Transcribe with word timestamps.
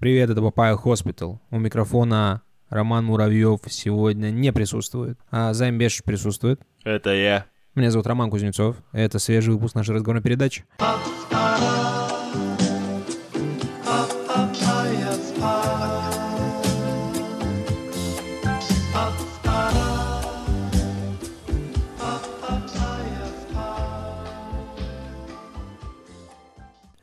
Привет, 0.00 0.30
это 0.30 0.40
Papaya 0.40 0.76
Hospital. 0.76 1.42
У 1.50 1.58
микрофона 1.58 2.40
Роман 2.70 3.04
Муравьев 3.04 3.60
сегодня 3.68 4.30
не 4.30 4.50
присутствует, 4.50 5.18
а 5.30 5.52
Займ 5.52 5.76
Беш 5.76 6.02
присутствует. 6.02 6.62
Это 6.84 7.10
я. 7.10 7.44
Меня 7.74 7.90
зовут 7.90 8.06
Роман 8.06 8.30
Кузнецов. 8.30 8.76
Это 8.92 9.18
свежий 9.18 9.52
выпуск 9.52 9.74
нашей 9.74 9.94
разговорной 9.94 10.22
передачи. 10.22 10.64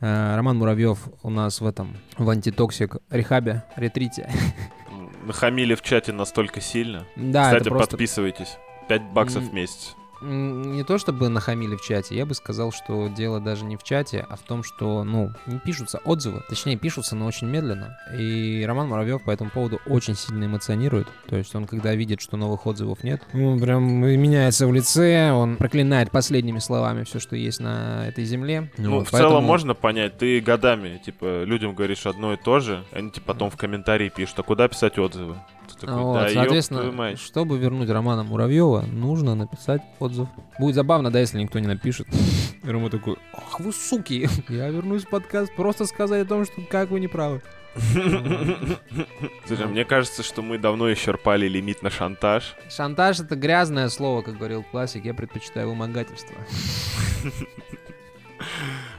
Роман 0.00 0.58
Муравьев 0.58 0.98
у 1.22 1.30
нас 1.30 1.60
в 1.60 1.66
этом, 1.66 1.96
в 2.16 2.28
anti-toxic 2.30 2.96
rehab 3.10 3.49
е, 3.49 3.64
ретрите. 3.76 4.30
Нахамили 5.24 5.74
в 5.74 5.82
чате 5.82 6.12
настолько 6.12 6.60
сильно. 6.60 7.04
Да, 7.16 7.44
Кстати, 7.44 7.62
это 7.62 7.70
просто... 7.70 7.90
подписывайтесь. 7.90 8.56
5 8.88 9.02
баксов 9.12 9.42
в 9.42 9.52
месяц. 9.52 9.94
Не 10.20 10.82
то 10.84 10.98
чтобы 10.98 11.28
нахамили 11.28 11.76
в 11.76 11.80
чате, 11.80 12.16
я 12.16 12.26
бы 12.26 12.34
сказал, 12.34 12.72
что 12.72 13.08
дело 13.08 13.40
даже 13.40 13.64
не 13.64 13.76
в 13.76 13.82
чате, 13.84 14.26
а 14.28 14.36
в 14.36 14.40
том, 14.40 14.62
что, 14.64 15.04
ну, 15.04 15.32
не 15.46 15.58
пишутся 15.58 15.98
отзывы, 16.04 16.42
точнее, 16.48 16.76
пишутся, 16.76 17.14
но 17.14 17.26
очень 17.26 17.46
медленно. 17.46 17.96
И 18.16 18.64
Роман 18.66 18.88
Муравьев 18.88 19.22
по 19.22 19.30
этому 19.30 19.50
поводу 19.50 19.78
очень 19.86 20.14
сильно 20.16 20.44
эмоционирует. 20.44 21.06
То 21.28 21.36
есть 21.36 21.54
он, 21.54 21.66
когда 21.66 21.94
видит, 21.94 22.20
что 22.20 22.36
новых 22.36 22.66
отзывов 22.66 23.04
нет, 23.04 23.22
он 23.32 23.60
прям 23.60 23.82
меняется 23.84 24.66
в 24.66 24.72
лице, 24.72 25.30
он 25.30 25.56
проклинает 25.56 26.10
последними 26.10 26.58
словами 26.58 27.04
все, 27.04 27.20
что 27.20 27.36
есть 27.36 27.60
на 27.60 28.06
этой 28.08 28.24
земле. 28.24 28.72
Ну, 28.76 28.90
Вот, 28.98 29.08
в 29.08 29.10
поэтому- 29.12 29.30
целом 29.34 29.44
можно 29.44 29.74
понять, 29.74 30.18
ты 30.18 30.40
годами, 30.40 31.00
типа, 31.04 31.44
людям 31.44 31.74
говоришь 31.74 32.06
одно 32.06 32.32
и 32.32 32.36
то 32.36 32.58
же, 32.60 32.84
они 32.92 33.10
типа 33.10 33.28
потом 33.34 33.50
в 33.50 33.56
комментарии 33.56 34.08
пишут, 34.08 34.38
а 34.40 34.42
куда 34.42 34.66
писать 34.68 34.98
отзывы? 34.98 35.36
Ты 35.68 35.86
такой, 35.86 36.02
Вот, 36.02 36.14
да, 36.14 36.28
соответственно, 36.30 37.16
чтобы 37.16 37.58
вернуть 37.58 37.90
Романа 37.90 38.24
Муравьева, 38.24 38.82
нужно 38.90 39.34
написать 39.34 39.82
отзыв. 40.08 40.28
Будет 40.58 40.74
забавно, 40.74 41.10
да, 41.10 41.20
если 41.20 41.40
никто 41.40 41.58
не 41.58 41.66
напишет. 41.66 42.08
И 42.62 42.68
Рома 42.68 42.90
такой, 42.90 43.16
ах 43.32 43.60
вы 43.60 43.72
суки, 43.72 44.28
я 44.48 44.68
вернусь 44.68 45.04
в 45.04 45.08
подкаст 45.08 45.54
просто 45.54 45.86
сказать 45.86 46.26
о 46.26 46.28
том, 46.28 46.44
что 46.44 46.60
как 46.62 46.90
вы 46.90 47.00
не 47.00 47.08
правы. 47.08 47.42
Слушай, 49.46 49.66
мне 49.66 49.84
кажется, 49.84 50.22
что 50.22 50.42
мы 50.42 50.58
давно 50.58 50.92
исчерпали 50.92 51.46
лимит 51.46 51.82
на 51.82 51.90
шантаж. 51.90 52.56
Шантаж— 52.68 53.20
это 53.20 53.36
грязное 53.36 53.88
слово, 53.88 54.22
как 54.22 54.36
говорил 54.36 54.64
классик, 54.64 55.04
я 55.04 55.14
предпочитаю 55.14 55.68
вымогательство. 55.68 56.36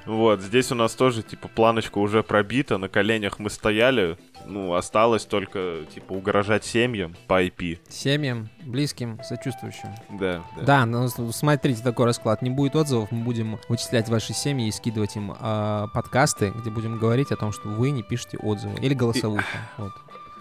Вот, 0.10 0.42
здесь 0.42 0.72
у 0.72 0.76
нас 0.76 0.96
тоже, 0.96 1.22
типа, 1.22 1.48
планочка 1.48 2.00
уже 2.00 2.24
пробита, 2.24 2.80
на 2.80 2.90
коленях 2.90 3.38
мы 3.38 3.52
стояли, 3.52 4.18
ну, 4.44 4.74
осталось 4.74 5.24
только, 5.24 5.86
типа, 5.94 6.14
угрожать 6.14 6.66
семьям 6.66 7.16
по 7.28 7.44
IP. 7.44 7.78
Семьям, 7.90 8.50
близким, 8.64 9.20
сочувствующим. 9.24 9.90
Да, 10.20 10.44
да. 10.58 10.64
Да, 10.64 10.86
ну 10.88 11.08
смотрите 11.08 11.84
такой 11.84 12.08
расклад. 12.08 12.42
Не 12.42 12.50
будет 12.50 12.76
отзывов, 12.76 13.12
мы 13.12 13.24
будем 13.24 13.60
вычислять 13.70 14.10
ваши 14.10 14.34
семьи 14.34 14.68
и 14.68 14.72
скидывать 14.72 15.16
им 15.16 15.36
а, 15.40 15.90
подкасты, 15.94 16.54
где 16.60 16.72
будем 16.72 16.98
говорить 16.98 17.32
о 17.32 17.36
том, 17.36 17.52
что 17.52 17.70
вы 17.70 17.92
не 17.92 18.02
пишете 18.02 18.40
отзывы. 18.40 18.80
Или 18.80 18.96
голосовуху. 18.96 19.44
Вот. 19.78 19.92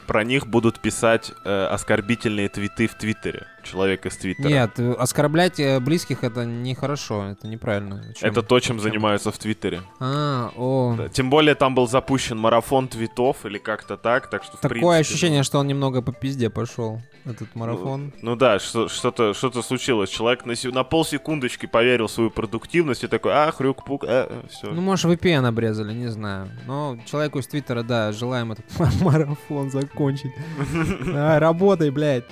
Про 0.08 0.24
них 0.24 0.46
будут 0.46 0.80
писать 0.80 1.32
э, 1.44 1.66
оскорбительные 1.66 2.48
твиты 2.48 2.86
в 2.86 2.94
Твиттере. 2.94 3.46
Человек 3.62 4.06
из 4.06 4.16
Твиттера. 4.16 4.48
Нет, 4.48 4.70
э, 4.78 4.92
оскорблять 4.92 5.60
э, 5.60 5.78
близких 5.80 6.24
это 6.24 6.46
нехорошо, 6.46 7.26
это 7.26 7.46
неправильно. 7.46 8.02
Зачем? 8.02 8.30
Это 8.30 8.42
то, 8.42 8.58
чем 8.60 8.78
Зачем? 8.78 8.92
занимаются 8.92 9.30
в 9.30 9.36
Твиттере. 9.36 9.82
А, 10.00 10.50
о. 10.56 10.94
Да. 10.96 11.08
Тем 11.10 11.28
более 11.28 11.54
там 11.54 11.74
был 11.74 11.86
запущен 11.86 12.38
марафон 12.38 12.88
твитов 12.88 13.44
или 13.44 13.58
как-то 13.58 13.98
так, 13.98 14.30
так 14.30 14.44
что 14.44 14.56
в 14.56 14.60
Такое 14.60 14.70
принципе, 14.80 15.00
ощущение, 15.00 15.42
что 15.42 15.58
он 15.58 15.66
немного 15.66 16.00
по 16.00 16.12
пизде 16.12 16.48
пошел, 16.48 17.02
этот 17.26 17.54
марафон. 17.54 18.14
Ну 18.22 18.36
да, 18.36 18.58
что- 18.58 18.88
что-то 18.88 19.34
что 19.34 19.60
случилось. 19.60 20.08
Человек 20.08 20.46
на, 20.46 20.54
на 20.72 20.84
полсекундочки 20.84 21.66
поверил 21.66 22.06
в 22.06 22.10
свою 22.10 22.30
продуктивность 22.30 23.04
и 23.04 23.08
такой, 23.08 23.32
а, 23.34 23.52
хрюк-пук, 23.52 24.04
а, 24.06 24.44
все. 24.48 24.70
Ну, 24.70 24.80
может, 24.80 25.04
VPN 25.04 25.46
обрезали, 25.46 25.92
не 25.92 26.08
знаю. 26.08 26.48
Но 26.66 26.96
человеку 27.04 27.40
из 27.40 27.46
Твиттера, 27.46 27.82
да, 27.82 28.12
желаем 28.12 28.52
этот 28.52 28.64
марафон 29.02 29.70
закончить. 29.70 29.97
А, 31.14 31.38
Работай, 31.38 31.90
блядь. 31.90 32.24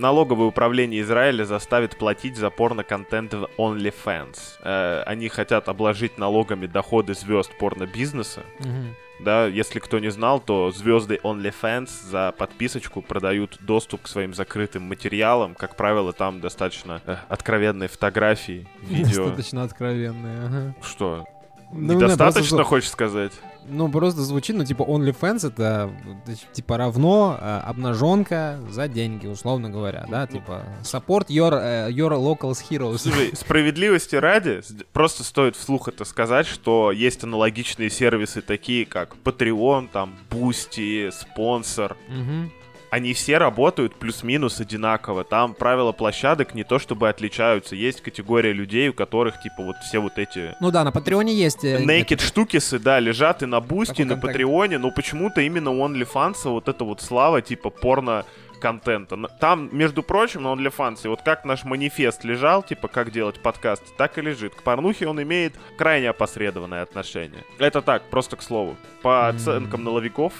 Налоговое 0.00 0.46
управление 0.46 1.02
Израиля 1.02 1.44
заставит 1.44 1.98
платить 1.98 2.36
за 2.36 2.48
порно-контент 2.48 3.34
в 3.34 3.48
OnlyFans. 3.58 4.38
Э, 4.62 5.02
они 5.04 5.28
хотят 5.28 5.68
обложить 5.68 6.16
налогами 6.16 6.66
доходы 6.66 7.12
звезд 7.12 7.50
порно-бизнеса. 7.58 8.40
Мгм. 8.60 8.94
Да, 9.22 9.46
если 9.46 9.78
кто 9.78 9.98
не 9.98 10.10
знал, 10.10 10.40
то 10.40 10.70
звезды 10.70 11.20
OnlyFans 11.22 11.90
за 12.08 12.32
подписочку 12.32 13.02
продают 13.02 13.58
доступ 13.60 14.02
к 14.02 14.08
своим 14.08 14.32
закрытым 14.32 14.84
материалам. 14.84 15.54
Как 15.54 15.76
правило, 15.76 16.14
там 16.14 16.40
достаточно 16.40 17.02
э, 17.04 17.16
откровенные 17.28 17.90
фотографии, 17.90 18.66
видео. 18.80 19.26
Достаточно 19.26 19.64
откровенные, 19.64 20.46
ага. 20.46 20.74
Что? 20.82 21.26
Ну, 21.72 21.94
Недостаточно, 21.94 22.56
просто- 22.56 22.64
хочешь 22.64 22.90
сказать? 22.90 23.32
Ну, 23.68 23.88
просто 23.88 24.22
звучит, 24.22 24.56
ну, 24.56 24.64
типа, 24.64 24.82
OnlyFans 24.82 25.46
это, 25.46 25.90
э, 26.26 26.34
типа, 26.52 26.76
равно 26.76 27.38
э, 27.40 27.60
обнаженка 27.64 28.58
за 28.68 28.88
деньги, 28.88 29.26
условно 29.28 29.70
говоря, 29.70 30.06
да, 30.10 30.26
типа, 30.26 30.64
support 30.82 31.28
your, 31.28 31.52
э, 31.52 31.90
your 31.92 32.10
local 32.12 32.50
heroes. 32.52 32.98
Слушай, 32.98 33.30
справедливости 33.34 34.16
ради, 34.16 34.62
просто 34.92 35.22
стоит 35.22 35.54
вслух 35.54 35.86
это 35.88 36.04
сказать, 36.04 36.46
что 36.46 36.90
есть 36.90 37.22
аналогичные 37.22 37.90
сервисы, 37.90 38.40
такие 38.40 38.86
как 38.86 39.14
Patreon, 39.22 39.88
там, 39.92 40.16
Boosty, 40.30 41.12
спонсор. 41.12 41.96
Мгм. 42.08 42.50
Они 42.90 43.14
все 43.14 43.38
работают 43.38 43.94
плюс-минус 43.94 44.60
одинаково. 44.60 45.22
Там 45.24 45.54
правила 45.54 45.92
площадок 45.92 46.54
не 46.54 46.64
то 46.64 46.78
чтобы 46.78 47.08
отличаются. 47.08 47.76
Есть 47.76 48.00
категория 48.00 48.52
людей, 48.52 48.88
у 48.88 48.92
которых, 48.92 49.40
типа, 49.40 49.62
вот 49.62 49.76
все 49.76 50.00
вот 50.00 50.18
эти 50.18 50.56
Ну 50.60 50.70
да, 50.70 50.82
на 50.82 50.90
Патреоне 50.90 51.32
есть... 51.32 51.64
э, 51.64 51.82
Naked 51.84 52.20
штукисы, 52.20 52.78
да, 52.80 52.98
лежат 52.98 53.42
и 53.42 53.46
на 53.46 53.60
Бусти, 53.60 54.02
Такой 54.02 54.16
на. 54.16 54.16
Патреоне, 54.16 54.78
но 54.78 54.90
почему-то 54.90 55.40
именно 55.40 55.70
у 55.70 55.86
OnlyFans 55.86 56.38
вот 56.44 56.68
эта 56.68 56.84
вот 56.84 57.00
слава, 57.00 57.40
типа, 57.42 57.70
порно 57.70 58.24
контента. 58.60 59.16
Там, 59.40 59.70
между 59.72 60.02
прочим, 60.02 60.42
на 60.42 60.48
OnlyFans, 60.48 61.08
вот 61.08 61.22
как 61.22 61.44
наш 61.44 61.64
манифест 61.64 62.24
лежал, 62.24 62.62
типа, 62.62 62.88
как 62.88 63.10
делать 63.10 63.40
подкаст, 63.40 63.82
так 63.96 64.18
и 64.18 64.20
лежит. 64.20 64.54
К 64.54 64.62
порнухе 64.62 65.06
он 65.06 65.22
имеет 65.22 65.54
крайне 65.78 66.10
опосредованное 66.10 66.82
отношение. 66.82 67.44
Это 67.58 67.82
так, 67.82 68.02
просто 68.10 68.36
к 68.36 68.42
слову. 68.42 68.76
По 69.02 69.28
оценкам 69.28 69.84
налоговиков, 69.84 70.32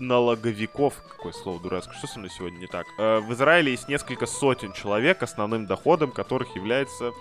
налоговиков, 0.00 0.94
какое 1.08 1.32
слово 1.32 1.60
дурацкое, 1.60 1.94
что 1.96 2.06
со 2.06 2.18
мной 2.18 2.30
сегодня 2.30 2.58
не 2.58 2.66
так? 2.66 2.86
Э, 2.98 3.20
В 3.20 3.32
Израиле 3.34 3.72
есть 3.72 3.88
несколько 3.88 4.26
сотен 4.26 4.72
человек, 4.72 5.22
основным 5.22 5.66
доходом 5.66 6.10
которых 6.10 6.56
является 6.56 7.12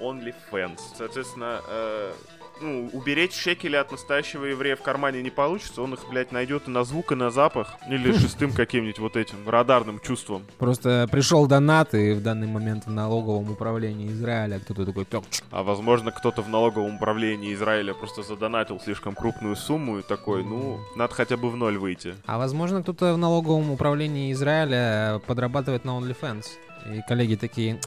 OnlyFans. 0.00 0.78
Соответственно, 0.96 1.60
э, 1.66 2.12
ну, 2.60 2.90
уберечь 2.92 3.34
шекели 3.34 3.76
от 3.76 3.92
настоящего 3.92 4.44
еврея 4.44 4.76
в 4.76 4.82
кармане 4.82 5.22
не 5.22 5.30
получится, 5.30 5.82
он 5.82 5.94
их, 5.94 6.00
блядь, 6.10 6.32
найдет 6.32 6.68
и 6.68 6.70
на 6.70 6.84
звук, 6.84 7.12
и 7.12 7.14
на 7.14 7.30
запах, 7.30 7.76
или 7.88 8.12
шестым 8.18 8.52
каким-нибудь 8.52 8.98
вот 8.98 9.16
этим 9.16 9.48
радарным 9.48 10.00
чувством. 10.00 10.44
Просто 10.58 11.08
пришел 11.10 11.46
донат, 11.46 11.94
и 11.94 12.12
в 12.12 12.22
данный 12.22 12.46
момент 12.46 12.86
в 12.86 12.90
налоговом 12.90 13.50
управлении 13.50 14.08
Израиля 14.08 14.60
кто-то 14.60 14.86
такой... 14.86 15.06
А 15.50 15.62
возможно, 15.62 16.10
кто-то 16.10 16.42
в 16.42 16.48
налоговом 16.48 16.96
управлении 16.96 17.54
Израиля 17.54 17.94
просто 17.94 18.22
задонатил 18.22 18.80
слишком 18.80 19.14
крупную 19.14 19.56
сумму 19.56 19.98
и 19.98 20.02
такой, 20.02 20.44
ну, 20.44 20.78
надо 20.96 21.14
хотя 21.14 21.36
бы 21.36 21.50
в 21.50 21.56
ноль 21.56 21.78
выйти. 21.78 22.14
А 22.26 22.38
возможно, 22.38 22.82
кто-то 22.82 23.14
в 23.14 23.18
налоговом 23.18 23.70
управлении 23.70 24.32
Израиля 24.32 25.20
подрабатывает 25.26 25.84
на 25.84 25.90
OnlyFans. 25.90 26.46
И 26.92 27.00
коллеги 27.06 27.34
такие... 27.34 27.80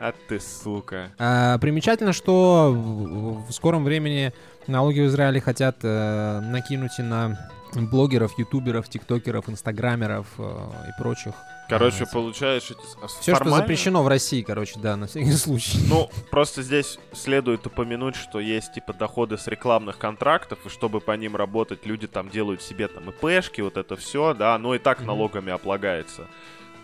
А 0.00 0.12
ты 0.28 0.38
сука. 0.40 1.10
А, 1.18 1.58
примечательно, 1.58 2.12
что 2.12 2.70
в, 2.72 3.48
в 3.48 3.52
скором 3.52 3.84
времени 3.84 4.32
налоги 4.66 5.00
в 5.00 5.06
Израиле 5.06 5.40
хотят 5.40 5.76
э, 5.82 6.40
накинуть 6.40 6.98
и 6.98 7.02
на 7.02 7.50
блогеров, 7.74 8.38
ютуберов, 8.38 8.88
тиктокеров, 8.88 9.48
инстаграмеров 9.48 10.26
э, 10.38 10.42
и 10.88 11.02
прочих. 11.02 11.34
Короче, 11.68 12.04
А, 12.04 12.06
получаешь 12.12 12.70
эти... 12.70 12.78
с- 13.06 13.20
Все, 13.20 13.34
что 13.34 13.50
запрещено 13.50 14.02
в 14.02 14.08
России, 14.08 14.42
короче, 14.42 14.78
да, 14.78 14.96
на 14.96 15.06
всякий 15.06 15.32
случай. 15.32 15.78
Ну, 15.88 16.08
просто 16.30 16.62
здесь 16.62 16.98
следует 17.12 17.66
упомянуть, 17.66 18.16
что 18.16 18.38
есть 18.38 18.72
типа 18.74 18.92
доходы 18.92 19.36
с 19.36 19.46
рекламных 19.46 19.98
контрактов, 19.98 20.58
и 20.64 20.68
чтобы 20.68 21.00
по 21.00 21.12
ним 21.12 21.36
работать, 21.36 21.84
люди 21.86 22.06
там 22.06 22.28
делают 22.30 22.62
себе 22.62 22.86
там 22.88 23.10
ИПшки, 23.10 23.60
вот 23.62 23.76
это 23.76 23.96
все, 23.96 24.32
да, 24.34 24.54
оно 24.54 24.74
и 24.74 24.78
так 24.78 24.98
Мгм. 24.98 25.08
налогами 25.08 25.52
облагается. 25.52 26.26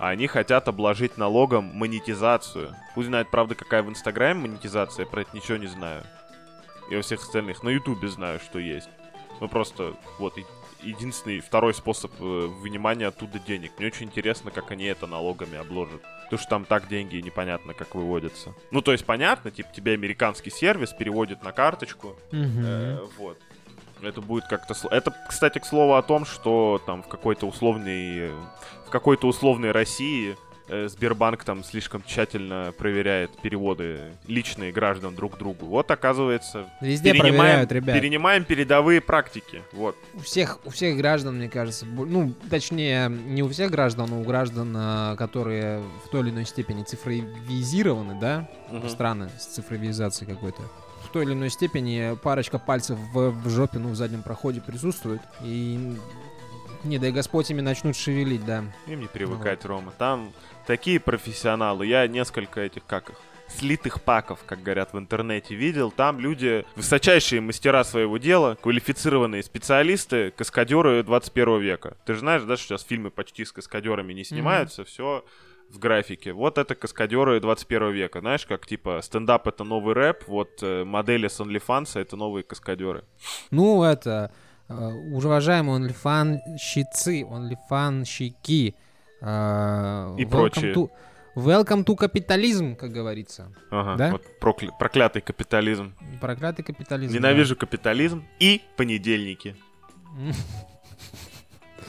А 0.03 0.09
они 0.09 0.27
хотят 0.27 0.67
обложить 0.67 1.17
налогом 1.17 1.71
монетизацию. 1.75 2.75
Пусть 2.97 3.07
знает, 3.07 3.31
правда, 3.31 3.55
какая 3.55 3.85
в 3.85 3.89
Инстаграме 3.89 4.49
монетизация, 4.49 5.05
я 5.05 5.09
про 5.09 5.21
это 5.21 5.31
ничего 5.37 5.59
не 5.59 5.69
знаю. 5.69 6.03
И 6.91 6.97
во 6.97 7.03
всех 7.03 7.21
остальных. 7.21 7.63
На 7.63 7.69
Ютубе 7.69 8.09
знаю, 8.09 8.41
что 8.41 8.59
есть. 8.59 8.89
Ну 9.41 9.47
просто 9.47 9.95
вот 10.19 10.35
единственный 10.83 11.39
второй 11.39 11.73
способ 11.73 12.11
э, 12.19 12.25
вынимания 12.25 13.07
оттуда 13.07 13.39
денег. 13.39 13.71
Мне 13.79 13.87
очень 13.87 14.07
интересно, 14.07 14.51
как 14.51 14.73
они 14.73 14.87
это 14.87 15.07
налогами 15.07 15.57
обложат. 15.57 16.03
Потому 16.25 16.41
что 16.41 16.49
там 16.51 16.65
так 16.65 16.89
деньги 16.89 17.19
непонятно, 17.19 17.73
как 17.73 17.95
выводятся. 17.95 18.55
Ну, 18.73 18.83
то 18.83 18.91
есть 18.91 19.05
понятно, 19.05 19.53
типа 19.53 19.69
тебе 19.73 19.93
американский 19.93 20.51
сервис 20.51 20.91
переводит 20.93 21.45
на 21.45 21.53
карточку, 21.53 22.17
Э, 22.33 23.07
вот. 23.19 23.39
Это 24.03 24.21
будет 24.21 24.45
как-то... 24.47 24.75
Это, 24.91 25.15
кстати, 25.29 25.59
к 25.59 25.65
слову 25.65 25.95
о 25.95 26.03
том, 26.03 26.25
что 26.25 26.81
там 26.85 27.03
в 27.03 27.09
какой-то 27.09 27.47
условной... 27.47 28.29
э, 28.29 28.33
В 28.87 28.91
какой-то 28.91 29.29
условной 29.29 29.71
России 29.71 30.37
э, 30.69 30.89
Сбербанк 30.89 31.45
там 31.45 31.63
слишком 31.63 32.03
тщательно 32.03 32.73
проверяет 32.77 33.31
переводы 33.41 34.13
личные 34.27 34.73
граждан 34.73 35.15
друг 35.15 35.35
к 35.37 35.39
другу. 35.39 35.67
Вот, 35.67 35.91
оказывается, 35.91 36.67
Везде 36.81 37.13
перенимаем, 37.13 37.69
ребят. 37.69 37.95
перенимаем 37.95 38.45
передовые 38.45 39.01
практики. 39.01 39.63
Вот. 39.73 39.97
У 40.15 40.21
всех, 40.21 40.59
у 40.65 40.71
всех 40.71 40.97
граждан, 40.97 41.37
мне 41.37 41.49
кажется, 41.49 41.87
ну, 41.87 42.33
точнее, 42.51 43.09
не 43.09 43.43
у 43.43 43.49
всех 43.49 43.71
граждан, 43.71 44.09
но 44.11 44.21
у 44.21 44.25
граждан, 44.25 44.75
а, 44.77 45.17
которые 45.17 45.81
в 46.05 46.09
той 46.11 46.23
или 46.23 46.31
иной 46.31 46.45
степени 46.47 46.83
цифровизированы, 46.83 48.19
да, 48.21 48.49
Мгм. 48.71 48.89
страны 48.89 49.31
с 49.39 49.45
цифровизацией 49.47 50.29
какой-то. 50.33 50.63
Той 51.13 51.25
или 51.25 51.33
иной 51.33 51.51
степени 51.51 52.17
парочка 52.23 52.59
пальцев 52.59 52.99
в, 53.13 53.31
в 53.31 53.49
жопе, 53.51 53.79
ну, 53.79 53.91
в 53.91 53.97
заднем 53.97 54.23
проходе 54.23 54.61
присутствует. 54.61 55.21
И 55.43 55.97
не 56.85 56.99
дай 56.99 57.13
Господь 57.13 57.51
ими 57.51 57.61
начнут 57.61 57.97
шевелить, 57.97 58.45
да. 58.45 58.65
Им 58.87 59.01
не 59.01 59.07
привыкать, 59.07 59.65
Рома. 59.65 59.93
Там 59.99 60.33
такие 60.67 60.99
профессионалы. 60.99 61.87
Я 61.87 62.07
несколько 62.07 62.61
этих, 62.61 62.85
как 62.87 63.11
их, 63.11 63.17
слитых 63.59 64.03
паков, 64.03 64.41
как 64.47 64.63
говорят 64.63 64.93
в 64.93 64.99
интернете, 64.99 65.55
видел. 65.55 65.91
Там 65.91 66.19
люди, 66.19 66.65
высочайшие 66.77 67.41
мастера 67.41 67.85
своего 67.85 68.19
дела, 68.19 68.57
квалифицированные 68.61 69.43
специалисты, 69.43 70.31
каскадеры 70.31 71.03
21 71.03 71.61
века. 71.61 71.97
Ты 72.05 72.15
же 72.15 72.21
знаешь, 72.21 72.43
да, 72.43 72.57
что 72.57 72.69
сейчас 72.69 72.83
фильмы 72.83 73.11
почти 73.11 73.45
с 73.45 73.53
каскадерами 73.53 74.13
не 74.13 74.25
снимаются, 74.25 74.85
все 74.85 75.25
в 75.73 75.79
графике. 75.79 76.33
Вот 76.33 76.59
это 76.59 76.75
каскадеры 76.75 77.41
21 77.41 77.93
века. 77.93 78.21
Знаешь, 78.21 78.45
как 78.47 78.67
типа 78.67 79.01
стендап 79.03 79.47
это 79.49 79.65
новый 79.65 79.95
рэп, 79.95 80.25
вот 80.29 80.63
э, 80.63 80.85
модели 80.85 81.29
с 81.29 81.41
OnlyFans 81.41 81.99
это 81.99 82.17
новые 82.17 82.43
каскадеры. 82.45 83.05
Ну, 83.51 83.83
это, 83.83 84.31
э, 84.69 84.75
уважаемые 84.75 85.77
онлифанщицы, 85.77 87.25
онлифанщики. 87.31 88.75
э, 89.21 89.25
И 90.19 90.25
welcome 90.25 90.29
прочие. 90.31 90.73
to- 90.75 90.91
welcome 91.37 91.85
to 91.85 91.97
капитализм, 91.97 92.77
как 92.77 92.91
говорится. 92.91 93.53
Ага, 93.71 93.97
Да? 93.97 94.11
вот 94.13 94.23
прокля- 94.41 94.73
проклятый 94.79 95.23
капитализм. 95.23 95.95
Проклятый 96.21 96.65
капитализм. 96.65 97.13
да. 97.13 97.19
Ненавижу 97.19 97.57
капитализм 97.57 98.25
и 98.41 98.61
понедельники. 98.77 99.57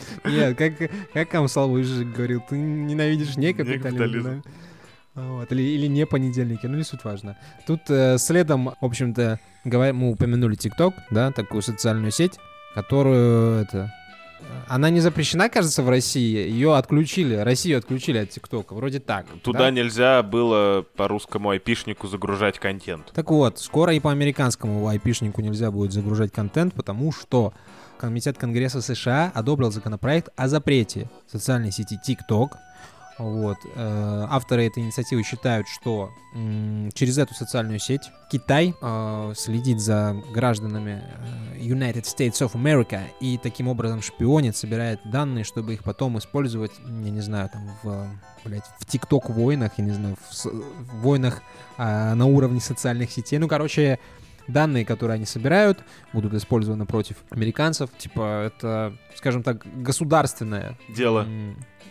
Нет, 0.26 0.58
как, 0.58 0.74
как 1.14 1.30
Камсал 1.30 1.70
Выжик 1.70 2.14
говорил, 2.14 2.42
ты 2.48 2.58
ненавидишь 2.58 3.38
не 3.38 3.54
капитализм? 3.54 4.44
Вот, 5.16 5.52
или, 5.52 5.62
или 5.62 5.88
не 5.88 6.08
понедельники, 6.08 6.66
ну 6.66 6.76
не 6.76 6.84
суть 6.84 7.04
важно. 7.04 7.38
Тут 7.68 7.82
э, 7.90 8.18
следом, 8.18 8.74
в 8.82 8.86
общем-то, 8.86 9.40
говоря, 9.64 9.94
мы 9.94 10.10
упомянули 10.10 10.56
ТикТок, 10.56 10.96
да, 11.12 11.32
такую 11.32 11.62
социальную 11.62 12.12
сеть, 12.12 12.40
которую, 12.74 13.62
это, 13.62 13.94
она 14.68 14.90
не 14.90 15.02
запрещена, 15.02 15.50
кажется, 15.50 15.84
в 15.84 15.90
России, 15.90 16.50
ее 16.50 16.76
отключили, 16.76 17.36
Россию 17.36 17.78
отключили 17.78 18.18
от 18.18 18.30
ТикТока, 18.32 18.74
вроде 18.74 19.00
так. 19.00 19.26
Туда 19.44 19.60
да? 19.60 19.72
нельзя 19.72 20.24
было 20.24 20.84
по 20.96 21.08
русскому 21.08 21.52
айпишнику 21.52 22.08
загружать 22.08 22.60
контент. 22.60 23.12
Так 23.14 23.30
вот, 23.30 23.60
скоро 23.60 23.94
и 23.94 24.00
по 24.00 24.12
американскому 24.12 24.88
айпишнику 24.88 25.42
нельзя 25.42 25.72
будет 25.72 25.92
загружать 25.92 26.32
контент, 26.32 26.74
потому 26.74 27.12
что 27.12 27.54
Комитет 27.98 28.38
Конгресса 28.38 28.82
США 28.82 29.32
одобрил 29.34 29.72
законопроект 29.72 30.30
о 30.36 30.48
запрете 30.48 31.10
социальной 31.32 31.72
сети 31.72 32.00
TikTok. 32.08 32.52
Вот. 33.20 33.58
э, 33.76 34.26
Авторы 34.30 34.66
этой 34.66 34.82
инициативы 34.82 35.24
считают, 35.24 35.68
что 35.68 36.10
через 36.94 37.18
эту 37.20 37.36
социальную 37.36 37.78
сеть 37.80 38.12
Китай 38.32 38.74
э, 38.82 39.34
следит 39.36 39.80
за 39.80 40.16
гражданами 40.34 41.04
э, 41.54 41.60
United 41.60 42.04
States 42.04 42.42
of 42.42 42.54
America 42.54 43.02
и 43.20 43.38
таким 43.38 43.68
образом 43.68 44.02
шпионит, 44.02 44.58
собирает 44.58 45.00
данные, 45.06 45.44
чтобы 45.44 45.76
их 45.76 45.84
потом 45.84 46.18
использовать, 46.18 46.72
я 46.86 47.12
не 47.12 47.22
знаю, 47.22 47.50
там 47.54 47.70
в, 47.84 48.08
блядь, 48.46 48.66
в 48.80 48.86
TikTok 48.92 49.32
войнах, 49.32 49.74
я 49.78 49.86
не 49.86 49.92
знаю, 49.92 50.18
в, 50.30 50.46
в 50.46 51.02
войнах 51.02 51.44
а, 51.78 52.16
на 52.16 52.26
уровне 52.26 52.60
социальных 52.60 53.12
сетей. 53.12 53.38
Ну, 53.38 53.48
короче, 53.48 54.00
данные, 54.48 54.86
которые 54.86 55.16
они 55.16 55.26
собирают, 55.26 55.80
будут 56.14 56.34
использованы 56.34 56.86
против 56.86 57.18
американцев. 57.30 57.90
Типа, 57.98 58.44
это, 58.46 58.94
скажем 59.16 59.44
так, 59.44 59.66
государственное. 59.82 60.78
Дело. 60.90 61.26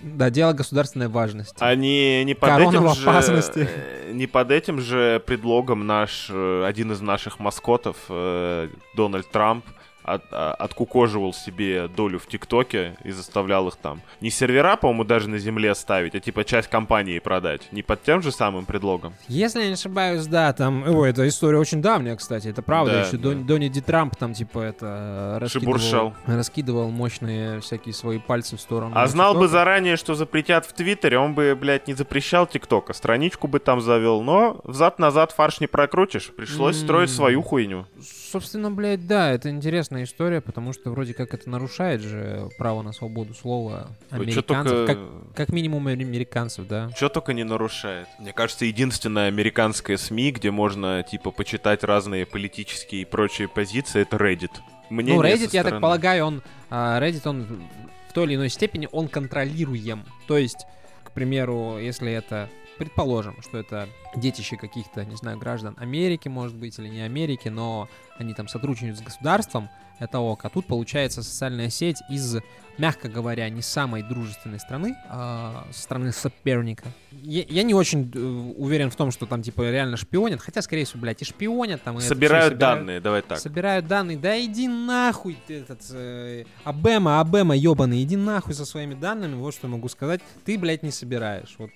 Да, 0.02 0.30
дело 0.30 0.52
государственной 0.52 1.08
важности. 1.08 1.56
Они 1.60 2.24
не 2.24 2.34
под 2.34 2.50
Корона 2.50 2.70
этим 2.70 2.86
в 2.88 2.94
же... 2.94 3.08
опасности. 3.08 3.68
э, 3.70 4.12
Не 4.12 4.26
под 4.26 4.50
этим 4.50 4.80
же 4.80 5.22
предлогом 5.24 5.86
наш, 5.86 6.28
э, 6.28 6.64
один 6.66 6.90
из 6.90 7.00
наших 7.00 7.38
маскотов, 7.38 7.96
э, 8.08 8.68
Дональд 8.96 9.30
Трамп, 9.30 9.64
от- 10.04 10.24
а- 10.30 10.52
откукоживал 10.54 11.32
себе 11.32 11.88
долю 11.88 12.18
в 12.18 12.26
ТикТоке 12.26 12.96
и 13.04 13.10
заставлял 13.10 13.68
их 13.68 13.76
там 13.76 14.00
не 14.20 14.30
сервера, 14.30 14.76
по-моему, 14.76 15.04
даже 15.04 15.28
на 15.28 15.38
земле 15.38 15.74
ставить, 15.74 16.14
а 16.14 16.20
типа 16.20 16.44
часть 16.44 16.68
компании 16.68 17.18
продать. 17.18 17.68
Не 17.72 17.82
под 17.82 18.02
тем 18.02 18.22
же 18.22 18.32
самым 18.32 18.64
предлогом. 18.66 19.14
Если 19.28 19.60
я 19.60 19.66
не 19.68 19.74
ошибаюсь, 19.74 20.26
да, 20.26 20.52
там... 20.52 20.84
Ой, 20.88 21.10
эта 21.10 21.26
история 21.28 21.58
очень 21.58 21.82
давняя, 21.82 22.16
кстати, 22.16 22.48
это 22.48 22.62
правда. 22.62 22.92
Да, 22.92 23.00
Еще 23.06 23.16
да. 23.16 23.30
Дон- 23.30 23.44
Донни 23.46 23.68
Ди 23.68 23.80
Трамп 23.80 24.16
там, 24.16 24.34
типа, 24.34 24.58
это... 24.60 25.36
э. 25.36 25.38
Раскидывал, 25.38 26.14
раскидывал 26.26 26.90
мощные 26.90 27.60
всякие 27.60 27.94
свои 27.94 28.18
пальцы 28.18 28.56
в 28.56 28.60
сторону. 28.60 28.92
А 28.96 29.06
знал 29.06 29.34
бы 29.34 29.48
заранее, 29.48 29.96
что 29.96 30.14
запретят 30.14 30.66
в 30.66 30.72
Твиттере, 30.72 31.18
он 31.18 31.34
бы, 31.34 31.56
блядь, 31.58 31.88
не 31.88 31.94
запрещал 31.94 32.46
ТикТока, 32.46 32.92
страничку 32.92 33.48
бы 33.48 33.58
там 33.58 33.80
завел, 33.80 34.22
но 34.22 34.60
взад-назад 34.64 35.32
фарш 35.32 35.60
не 35.60 35.66
прокрутишь, 35.66 36.30
пришлось 36.36 36.76
М. 36.78 36.82
строить 36.84 37.10
свою 37.10 37.42
хуйню. 37.42 37.86
Собственно, 38.30 38.70
блядь, 38.70 39.06
да, 39.06 39.30
это 39.30 39.50
интересная 39.92 40.04
история, 40.04 40.40
потому 40.40 40.72
что 40.72 40.90
вроде 40.90 41.14
как 41.14 41.34
это 41.34 41.48
нарушает 41.48 42.00
же 42.00 42.48
право 42.58 42.82
на 42.82 42.92
свободу 42.92 43.34
слова 43.34 43.88
американцев. 44.10 44.44
только... 44.44 44.86
Как, 44.86 45.34
как 45.34 45.48
минимум 45.50 45.86
американцев, 45.88 46.66
да. 46.66 46.90
Чё 46.96 47.08
только 47.08 47.32
не 47.32 47.44
нарушает. 47.44 48.08
Мне 48.18 48.32
кажется, 48.32 48.64
единственная 48.64 49.28
американская 49.28 49.96
СМИ, 49.96 50.32
где 50.32 50.50
можно, 50.50 51.02
типа, 51.02 51.30
почитать 51.30 51.84
разные 51.84 52.26
политические 52.26 53.02
и 53.02 53.04
прочие 53.04 53.48
позиции, 53.48 54.02
это 54.02 54.16
Reddit. 54.16 54.52
Мнение 54.90 55.16
ну, 55.16 55.22
Reddit, 55.22 55.50
я 55.52 55.62
так 55.62 55.80
полагаю, 55.80 56.26
он... 56.26 56.42
а, 56.70 57.00
Reddit, 57.00 57.28
он 57.28 57.62
в 58.08 58.12
той 58.12 58.24
или 58.24 58.34
иной 58.36 58.48
степени, 58.48 58.88
он 58.92 59.08
контролируем. 59.08 60.04
То 60.26 60.36
есть, 60.38 60.66
к 61.04 61.12
примеру, 61.12 61.78
если 61.78 62.12
это... 62.12 62.48
Предположим, 62.82 63.36
что 63.42 63.58
это 63.58 63.88
детище 64.16 64.56
каких-то, 64.56 65.04
не 65.04 65.14
знаю, 65.14 65.38
граждан 65.38 65.76
Америки, 65.78 66.26
может 66.26 66.56
быть, 66.56 66.76
или 66.80 66.88
не 66.88 67.02
Америки, 67.02 67.48
но 67.48 67.88
они 68.18 68.34
там 68.34 68.48
сотрудничают 68.48 68.98
с 68.98 69.00
государством, 69.00 69.68
это 70.00 70.18
ок. 70.18 70.44
А 70.44 70.48
тут 70.48 70.66
получается 70.66 71.22
социальная 71.22 71.70
сеть 71.70 71.98
из, 72.10 72.38
мягко 72.78 73.08
говоря, 73.08 73.48
не 73.50 73.62
самой 73.62 74.02
дружественной 74.02 74.58
страны, 74.58 74.96
а 75.08 75.64
со 75.70 75.82
стороны 75.82 76.10
соперника. 76.10 76.86
Я, 77.12 77.44
я 77.48 77.62
не 77.62 77.72
очень 77.72 78.10
э, 78.12 78.18
уверен 78.18 78.90
в 78.90 78.96
том, 78.96 79.12
что 79.12 79.26
там, 79.26 79.42
типа, 79.42 79.70
реально 79.70 79.96
шпионят, 79.96 80.40
хотя, 80.40 80.60
скорее 80.60 80.86
всего, 80.86 81.02
блядь, 81.02 81.22
и 81.22 81.24
шпионят 81.24 81.82
там. 81.84 81.98
и 81.98 82.00
всё 82.00 82.08
Собирают 82.08 82.58
данные, 82.58 83.00
давай 83.00 83.22
так. 83.22 83.38
Собирают 83.38 83.86
данные. 83.86 84.18
Да 84.18 84.38
иди 84.40 84.66
нахуй, 84.66 85.38
ты 85.46 85.60
этот... 85.60 85.82
Э, 85.92 86.44
Абема, 86.64 87.20
Абема, 87.20 87.54
ебаный, 87.54 88.02
иди 88.02 88.16
нахуй 88.16 88.54
со 88.54 88.64
своими 88.64 88.94
данными, 88.94 89.36
вот 89.36 89.54
что 89.54 89.68
могу 89.68 89.88
сказать. 89.88 90.20
Ты, 90.44 90.58
блядь, 90.58 90.82
не 90.82 90.90
собираешь. 90.90 91.54
Вот. 91.58 91.70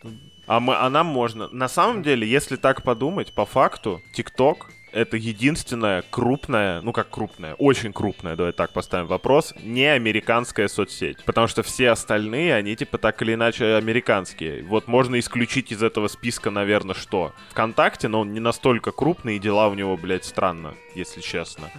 А, 0.47 0.61
мы, 0.61 0.76
а 0.76 0.88
нам 0.91 1.07
можно. 1.07 1.49
На 1.49 1.69
самом 1.69 2.03
деле, 2.03 2.29
если 2.29 2.57
так 2.57 2.83
подумать, 2.83 3.33
по 3.33 3.45
факту, 3.45 4.00
TikTok 4.15 4.67
это 4.97 5.19
единственная 5.19 6.03
крупная, 6.11 6.81
ну 6.81 6.93
как 6.93 7.11
крупная, 7.11 7.55
очень 7.55 7.93
крупная, 7.93 8.35
давай 8.35 8.53
так 8.53 8.73
поставим 8.73 9.07
вопрос, 9.07 9.53
не 9.62 9.85
американская 9.85 10.69
соцсеть. 10.69 11.23
Потому 11.25 11.49
что 11.49 11.62
все 11.62 11.91
остальные, 11.91 12.55
они 12.55 12.75
типа 12.75 12.97
так 12.97 13.21
или 13.21 13.35
иначе 13.35 13.75
американские. 13.75 14.62
Вот 14.65 14.88
можно 14.88 15.19
исключить 15.19 15.71
из 15.71 15.83
этого 15.83 16.09
списка, 16.09 16.50
наверное, 16.50 16.95
что? 16.95 17.33
ВКонтакте, 17.50 18.09
но 18.09 18.21
он 18.21 18.33
не 18.33 18.41
настолько 18.41 18.91
крупный, 18.91 19.37
и 19.37 19.38
дела 19.38 19.69
у 19.69 19.75
него, 19.75 19.97
блядь, 19.99 20.25
странно, 20.25 20.75
если 20.95 21.21
честно. 21.21 21.71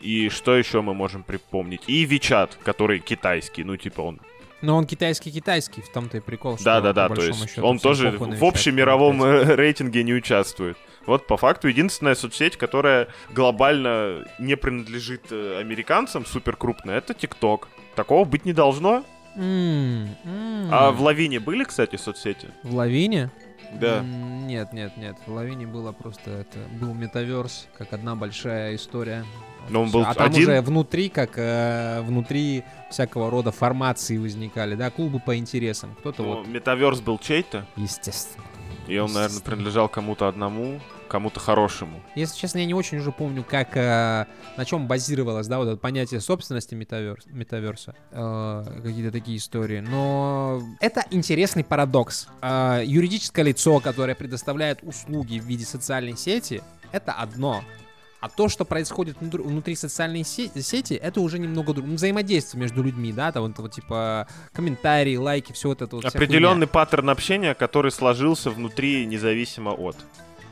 И 0.00 0.30
что 0.30 0.56
еще 0.56 0.80
мы 0.80 0.94
можем 0.94 1.22
припомнить? 1.24 1.82
И 1.88 2.04
Вичат, 2.04 2.56
который 2.64 3.00
китайский, 3.00 3.64
ну 3.64 3.76
типа 3.76 4.00
он 4.00 4.20
Но 4.60 4.76
он 4.76 4.86
китайский-китайский, 4.86 5.82
в 5.82 5.88
том-то 5.90 6.16
и 6.16 6.20
прикол, 6.20 6.56
что 6.56 6.64
Да, 6.64 6.80
да, 6.80 6.92
да, 6.92 7.08
то 7.08 7.22
есть 7.22 7.48
счету 7.48 7.66
он 7.66 7.78
тоже 7.78 8.10
в 8.10 8.44
общемировом 8.44 9.22
э, 9.22 9.54
рейтинге 9.54 10.02
не 10.02 10.14
участвует. 10.14 10.76
Вот 11.06 11.26
по 11.26 11.36
факту 11.36 11.68
единственная 11.68 12.14
соцсеть, 12.14 12.56
которая 12.56 13.08
глобально 13.30 14.26
не 14.38 14.56
принадлежит 14.56 15.26
э, 15.30 15.58
американцам, 15.60 16.26
супер 16.26 16.56
крупная, 16.56 16.98
это 16.98 17.14
ТикТок. 17.14 17.68
Такого 17.94 18.24
быть 18.24 18.44
не 18.44 18.52
должно. 18.52 19.04
М, 19.38 20.08
м. 20.24 20.68
А 20.72 20.90
в 20.90 21.00
Лавине 21.00 21.38
были, 21.38 21.64
кстати, 21.64 21.96
соцсети? 21.96 22.48
В 22.64 22.74
Лавине? 22.74 23.30
Да. 23.72 23.98
М, 24.00 24.46
Нет, 24.48 24.72
нет, 24.72 24.96
нет. 24.96 25.16
В 25.26 25.32
Лавине 25.32 25.66
было 25.66 25.92
просто 25.92 26.30
это 26.30 26.58
был 26.80 26.94
метаверс, 26.94 27.68
как 27.76 27.92
одна 27.92 28.14
большая 28.16 28.74
история. 28.74 29.24
Но 29.68 29.82
он 29.82 29.90
был 29.90 30.02
а 30.02 30.14
там 30.14 30.26
один? 30.28 30.42
уже 30.44 30.60
внутри, 30.62 31.10
как 31.10 31.32
э, 31.36 32.00
внутри 32.02 32.64
всякого 32.90 33.30
рода 33.30 33.52
формации 33.52 34.16
возникали, 34.16 34.74
да, 34.74 34.90
клубы 34.90 35.20
по 35.20 35.36
интересам. 35.36 35.94
Кто-то 36.00 36.22
Ну, 36.22 36.34
вот, 36.36 36.46
Метаверс 36.46 37.00
был 37.00 37.18
чей-то, 37.18 37.66
естественно. 37.76 38.42
и 38.86 38.96
он, 38.96 39.12
наверное, 39.12 39.42
принадлежал 39.42 39.88
кому-то 39.90 40.26
одному, 40.28 40.80
кому-то 41.08 41.40
хорошему. 41.40 42.02
Если 42.14 42.36
честно, 42.38 42.58
я 42.58 42.66
не 42.66 42.74
очень 42.74 42.98
уже 42.98 43.10
помню, 43.12 43.44
как, 43.48 43.76
э, 43.76 44.26
на 44.56 44.64
чем 44.64 44.86
базировалось, 44.86 45.46
да, 45.46 45.58
вот 45.58 45.68
это 45.68 45.76
понятие 45.76 46.20
собственности 46.20 46.74
метаверс, 46.74 47.26
метаверса, 47.26 47.94
э, 48.10 48.64
какие-то 48.82 49.10
такие 49.10 49.38
истории. 49.38 49.80
Но 49.80 50.62
это 50.80 51.04
интересный 51.10 51.64
парадокс. 51.64 52.28
Э, 52.42 52.82
юридическое 52.84 53.44
лицо, 53.44 53.80
которое 53.80 54.14
предоставляет 54.14 54.80
услуги 54.82 55.38
в 55.38 55.44
виде 55.44 55.64
социальной 55.64 56.16
сети, 56.16 56.62
это 56.92 57.12
одно. 57.12 57.62
А 58.20 58.28
то, 58.28 58.48
что 58.48 58.64
происходит 58.64 59.16
внутри, 59.20 59.40
внутри 59.42 59.76
социальной 59.76 60.24
се- 60.24 60.50
сети, 60.60 60.94
это 60.94 61.20
уже 61.20 61.38
немного 61.38 61.72
другое. 61.72 61.94
Взаимодействие 61.94 62.60
между 62.60 62.82
людьми, 62.82 63.12
да, 63.12 63.30
там 63.30 63.44
вот, 63.44 63.56
вот 63.58 63.70
типа 63.72 64.26
комментарии, 64.52 65.16
лайки, 65.16 65.52
все 65.52 65.68
вот 65.68 65.82
это 65.82 65.94
вот. 65.94 66.04
Определенный 66.04 66.66
паттерн 66.66 67.10
общения, 67.10 67.54
который 67.54 67.92
сложился 67.92 68.50
внутри 68.50 69.06
независимо 69.06 69.70
от. 69.70 69.96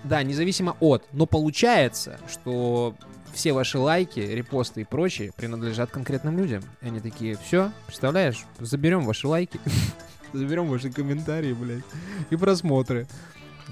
Да, 0.09 0.23
независимо 0.23 0.77
от. 0.81 1.05
Но 1.13 1.27
получается, 1.27 2.19
что 2.31 2.95
все 3.33 3.53
ваши 3.53 3.79
лайки, 3.79 4.21
репосты 4.21 4.83
и 4.83 4.85
прочее 4.85 5.33
принадлежат 5.37 5.91
конкретным 5.91 6.39
людям. 6.39 6.63
И 6.81 6.87
они 6.87 7.01
такие, 7.01 7.37
все, 7.37 7.73
представляешь, 7.87 8.47
заберем 8.61 9.05
ваши 9.05 9.27
лайки, 9.27 9.61
заберем 10.33 10.69
ваши 10.69 10.91
комментарии, 10.91 11.53
блядь, 11.53 11.85
и 12.31 12.37
просмотры. 12.37 13.07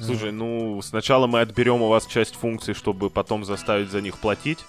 Слушай, 0.00 0.32
ну, 0.32 0.80
сначала 0.82 1.26
мы 1.26 1.40
отберем 1.40 1.82
у 1.82 1.88
вас 1.88 2.06
часть 2.06 2.34
функций, 2.34 2.74
чтобы 2.74 3.10
потом 3.10 3.44
заставить 3.44 3.90
за 3.90 4.00
них 4.00 4.18
платить. 4.18 4.64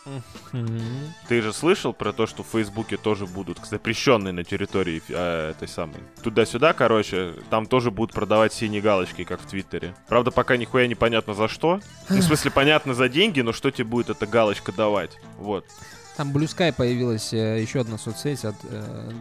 Ты 1.28 1.42
же 1.42 1.54
слышал 1.54 1.94
про 1.94 2.14
то, 2.14 2.28
что 2.28 2.44
в 2.44 2.48
Фейсбуке 2.48 2.98
тоже 2.98 3.26
будут 3.26 3.60
запрещенные 3.66 4.34
на 4.34 4.44
территории 4.44 5.02
э, 5.10 5.52
этой 5.52 5.68
самой. 5.68 5.98
Туда-сюда, 6.22 6.74
короче, 6.74 7.34
там 7.50 7.66
тоже 7.66 7.92
будут 7.92 8.14
продавать 8.14 8.54
синие 8.54 8.82
галочки, 8.82 9.24
как 9.24 9.42
в 9.42 9.46
Твиттере. 9.46 9.96
Правда, 10.08 10.32
пока 10.32 10.58
нихуя 10.58 10.88
непонятно 10.88 11.34
за 11.34 11.48
что. 11.48 11.80
Ну, 12.10 12.18
в 12.18 12.22
смысле, 12.24 12.52
понятно 12.52 12.94
за 12.94 13.10
деньги, 13.10 13.42
но 13.42 13.52
что 13.52 13.72
тебе 13.72 13.86
будет 13.86 14.10
эта 14.10 14.28
галочка 14.28 14.72
давать? 14.72 15.18
Вот. 15.38 15.66
Там 16.18 16.32
Blue 16.32 16.46
Sky 16.46 16.74
появилась 16.74 17.34
э, 17.34 17.62
еще 17.62 17.82
одна 17.82 17.98
соцсеть 17.98 18.46
от 18.46 18.56
э, 18.64 19.12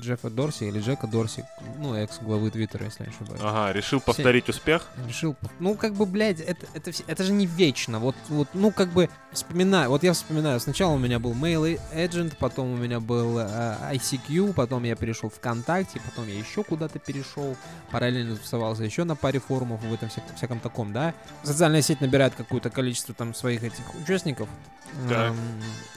Джеффа 0.00 0.30
Дорси 0.30 0.64
или 0.64 0.80
Джека 0.80 1.06
Дорси, 1.06 1.44
ну, 1.78 1.94
экс-главы 1.94 2.50
Твиттера, 2.50 2.84
если 2.84 3.04
я 3.04 3.10
не 3.10 3.14
ошибаюсь. 3.14 3.40
Ага, 3.42 3.72
решил 3.72 4.00
повторить 4.00 4.48
успех? 4.48 4.86
Решил, 5.06 5.36
ну, 5.58 5.74
как 5.74 5.94
бы, 5.94 6.06
блядь, 6.06 6.40
это, 6.40 6.66
это, 6.74 6.90
это 7.06 7.24
же 7.24 7.32
не 7.32 7.46
вечно. 7.46 7.98
Вот, 7.98 8.16
вот, 8.28 8.48
ну, 8.54 8.70
как 8.70 8.90
бы, 8.90 9.08
вспоминаю, 9.32 9.90
вот 9.90 10.02
я 10.02 10.12
вспоминаю, 10.12 10.60
сначала 10.60 10.92
у 10.92 10.98
меня 10.98 11.18
был 11.18 11.32
Mail 11.32 11.80
Agent, 11.94 12.34
потом 12.38 12.72
у 12.72 12.76
меня 12.76 13.00
был 13.00 13.38
э, 13.38 13.76
ICQ, 13.92 14.52
потом 14.54 14.84
я 14.84 14.96
перешел 14.96 15.30
ВКонтакте, 15.30 16.00
потом 16.04 16.28
я 16.28 16.38
еще 16.38 16.64
куда-то 16.64 16.98
перешел, 16.98 17.56
параллельно 17.90 18.36
тусовался 18.36 18.84
еще 18.84 19.04
на 19.04 19.16
паре 19.16 19.40
форумов 19.40 19.82
в 19.82 19.92
этом 19.92 20.08
всяком, 20.08 20.36
всяком 20.36 20.60
таком, 20.60 20.92
да. 20.92 21.14
Социальная 21.42 21.82
сеть 21.82 22.00
набирает 22.00 22.34
какое-то 22.34 22.70
количество 22.70 23.14
там 23.14 23.34
своих 23.34 23.62
этих 23.62 23.94
участников, 24.02 24.48
Так. 25.08 25.30
Эм, 25.30 25.36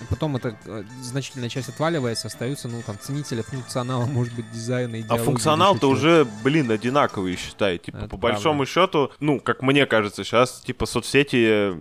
потом 0.10 0.36
это 0.36 0.56
э, 0.66 0.84
значительная 1.02 1.50
часть 1.50 1.70
отваливается, 1.70 2.28
остаются, 2.28 2.68
ну, 2.68 2.82
там, 2.82 2.98
ценители 3.00 3.42
функционала, 3.72 4.06
может 4.06 4.34
быть, 4.36 4.50
дизайна, 4.52 4.98
А 4.98 5.00
идеологии, 5.00 5.24
функционал-то 5.24 5.88
уже, 5.90 6.28
блин, 6.44 6.70
одинаковый, 6.72 7.36
считай. 7.36 7.78
Типа, 7.78 7.98
Это 7.98 8.08
по 8.10 8.18
большому 8.18 8.66
счету, 8.66 9.12
ну, 9.20 9.40
как 9.40 9.62
мне 9.62 9.86
кажется, 9.86 10.24
сейчас, 10.24 10.62
типа, 10.62 10.86
соцсети 10.86 11.74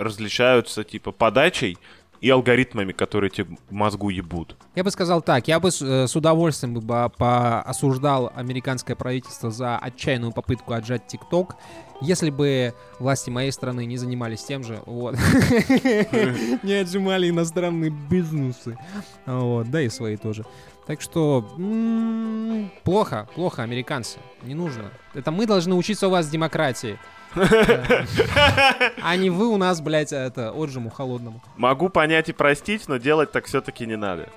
различаются, 0.00 0.84
типа, 0.84 1.12
подачей 1.12 1.78
и 2.20 2.30
алгоритмами, 2.30 2.92
которые 2.92 3.28
тебе 3.28 3.56
мозгу 3.68 4.08
ебут. 4.08 4.56
Я 4.74 4.82
бы 4.82 4.90
сказал 4.90 5.20
так, 5.20 5.46
я 5.46 5.60
бы 5.60 5.70
с, 5.70 5.82
э, 5.82 6.06
с 6.06 6.16
удовольствием 6.16 6.72
бы 6.74 6.80
по- 6.80 7.10
по- 7.10 7.60
осуждал 7.62 8.32
американское 8.34 8.96
правительство 8.96 9.50
за 9.50 9.76
отчаянную 9.76 10.32
попытку 10.32 10.72
отжать 10.72 11.06
ТикТок, 11.06 11.56
если 12.00 12.30
бы 12.30 12.72
власти 12.98 13.28
моей 13.28 13.52
страны 13.52 13.84
не 13.84 13.98
занимались 13.98 14.42
тем 14.42 14.64
же, 14.64 14.80
вот, 14.86 15.16
не 16.62 16.80
отжимали 16.80 17.28
иностранные 17.28 17.90
бизнесы, 17.90 18.78
вот, 19.26 19.70
да 19.70 19.82
и 19.82 19.88
свои 19.90 20.16
тоже. 20.16 20.44
Так 20.86 21.00
что 21.00 21.48
м, 21.56 22.70
плохо, 22.84 23.26
плохо, 23.34 23.62
американцы, 23.62 24.18
не 24.42 24.54
нужно. 24.54 24.90
Это 25.14 25.30
мы 25.30 25.46
должны 25.46 25.74
учиться 25.74 26.08
у 26.08 26.10
вас 26.10 26.28
демократии. 26.28 26.98
А 29.02 29.16
не 29.16 29.30
вы 29.30 29.48
у 29.48 29.56
нас, 29.56 29.80
блядь, 29.80 30.12
это 30.12 30.52
отжиму 30.52 30.90
холодному. 30.90 31.42
Могу 31.56 31.88
понять 31.88 32.28
и 32.28 32.32
простить, 32.32 32.86
но 32.88 32.96
делать 32.98 33.32
так 33.32 33.46
все-таки 33.46 33.86
не 33.86 33.96
надо. 33.96 34.28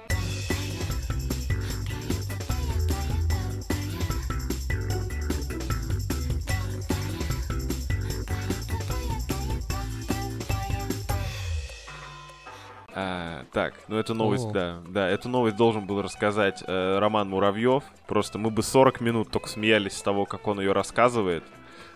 Так, 13.58 13.74
ну 13.88 13.98
эту 13.98 14.14
новость, 14.14 14.46
О. 14.46 14.52
да, 14.52 14.78
да, 14.88 15.10
эту 15.10 15.30
новость 15.30 15.56
должен 15.56 15.88
был 15.88 16.04
рассказать 16.04 16.64
э, 16.68 17.00
Роман 17.00 17.28
Муравьев. 17.28 17.84
Просто 18.06 18.38
мы 18.38 18.52
бы 18.52 18.62
40 18.62 19.02
минут 19.02 19.32
только 19.32 19.50
смеялись 19.50 19.94
с 19.94 20.02
того, 20.04 20.26
как 20.26 20.46
он 20.46 20.60
ее 20.60 20.74
рассказывает. 20.74 21.44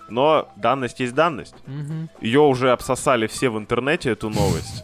Но 0.09 0.51
данность 0.55 0.99
есть 0.99 1.13
данность. 1.13 1.53
Мгм. 1.67 2.09
Ее 2.19 2.39
уже 2.39 2.71
обсосали 2.71 3.27
все 3.27 3.49
в 3.49 3.59
интернете, 3.59 4.09
эту 4.09 4.31
новость. 4.31 4.83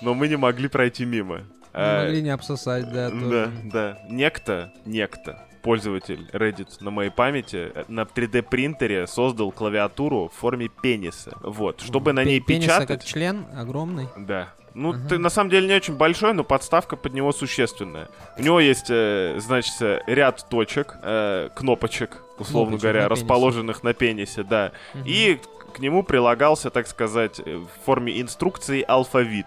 Но 0.00 0.14
мы 0.14 0.28
не 0.28 0.36
могли 0.36 0.68
пройти 0.68 1.04
мимо. 1.04 1.38
Не 1.38 1.44
Э, 1.72 2.04
могли 2.04 2.22
не 2.22 2.30
обсосать, 2.30 2.88
да. 2.92 3.10
Да, 3.10 3.50
да. 3.64 3.98
Некто, 4.08 4.72
некто, 4.84 5.44
пользователь 5.62 6.30
Reddit 6.32 6.68
на 6.78 6.92
моей 6.92 7.10
памяти, 7.10 7.72
э, 7.74 7.84
на 7.88 8.02
3D 8.04 8.42
принтере 8.42 9.08
создал 9.08 9.50
клавиатуру 9.50 10.28
в 10.28 10.38
форме 10.38 10.68
пениса. 10.68 11.36
Вот, 11.42 11.80
чтобы 11.80 12.12
на 12.12 12.22
ней 12.22 12.38
пениса 12.40 12.78
печатать. 12.78 12.88
как 13.00 13.04
член 13.04 13.46
огромный. 13.56 14.06
Да. 14.16 14.50
Ну, 14.74 14.90
Ага. 14.90 15.08
ты 15.08 15.18
на 15.18 15.30
самом 15.30 15.50
деле 15.50 15.66
не 15.66 15.74
очень 15.74 15.94
большой, 15.96 16.32
но 16.32 16.44
подставка 16.44 16.96
под 16.96 17.12
него 17.12 17.32
существенная. 17.32 18.08
У 18.38 18.42
него 18.42 18.60
есть, 18.60 18.86
э, 18.88 19.36
значит, 19.38 19.74
ряд 20.06 20.46
точек, 20.48 20.96
э, 21.02 21.48
кнопочек, 21.54 22.22
условно 22.38 22.78
Кнопочек 22.78 22.82
говоря, 22.82 23.02
на 23.02 23.08
пенисе. 23.08 23.22
расположенных 23.22 23.82
на 23.82 23.94
пенисе, 23.94 24.42
да. 24.44 24.72
Мгм. 24.94 25.04
И 25.06 25.40
к 25.74 25.78
нему 25.80 26.02
прилагался, 26.02 26.70
так 26.70 26.86
сказать, 26.86 27.40
э, 27.44 27.56
в 27.56 27.84
форме 27.84 28.20
инструкции 28.20 28.84
алфавит. 28.86 29.46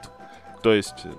То 0.61 0.73
есть 0.73 1.05
э, 1.05 1.09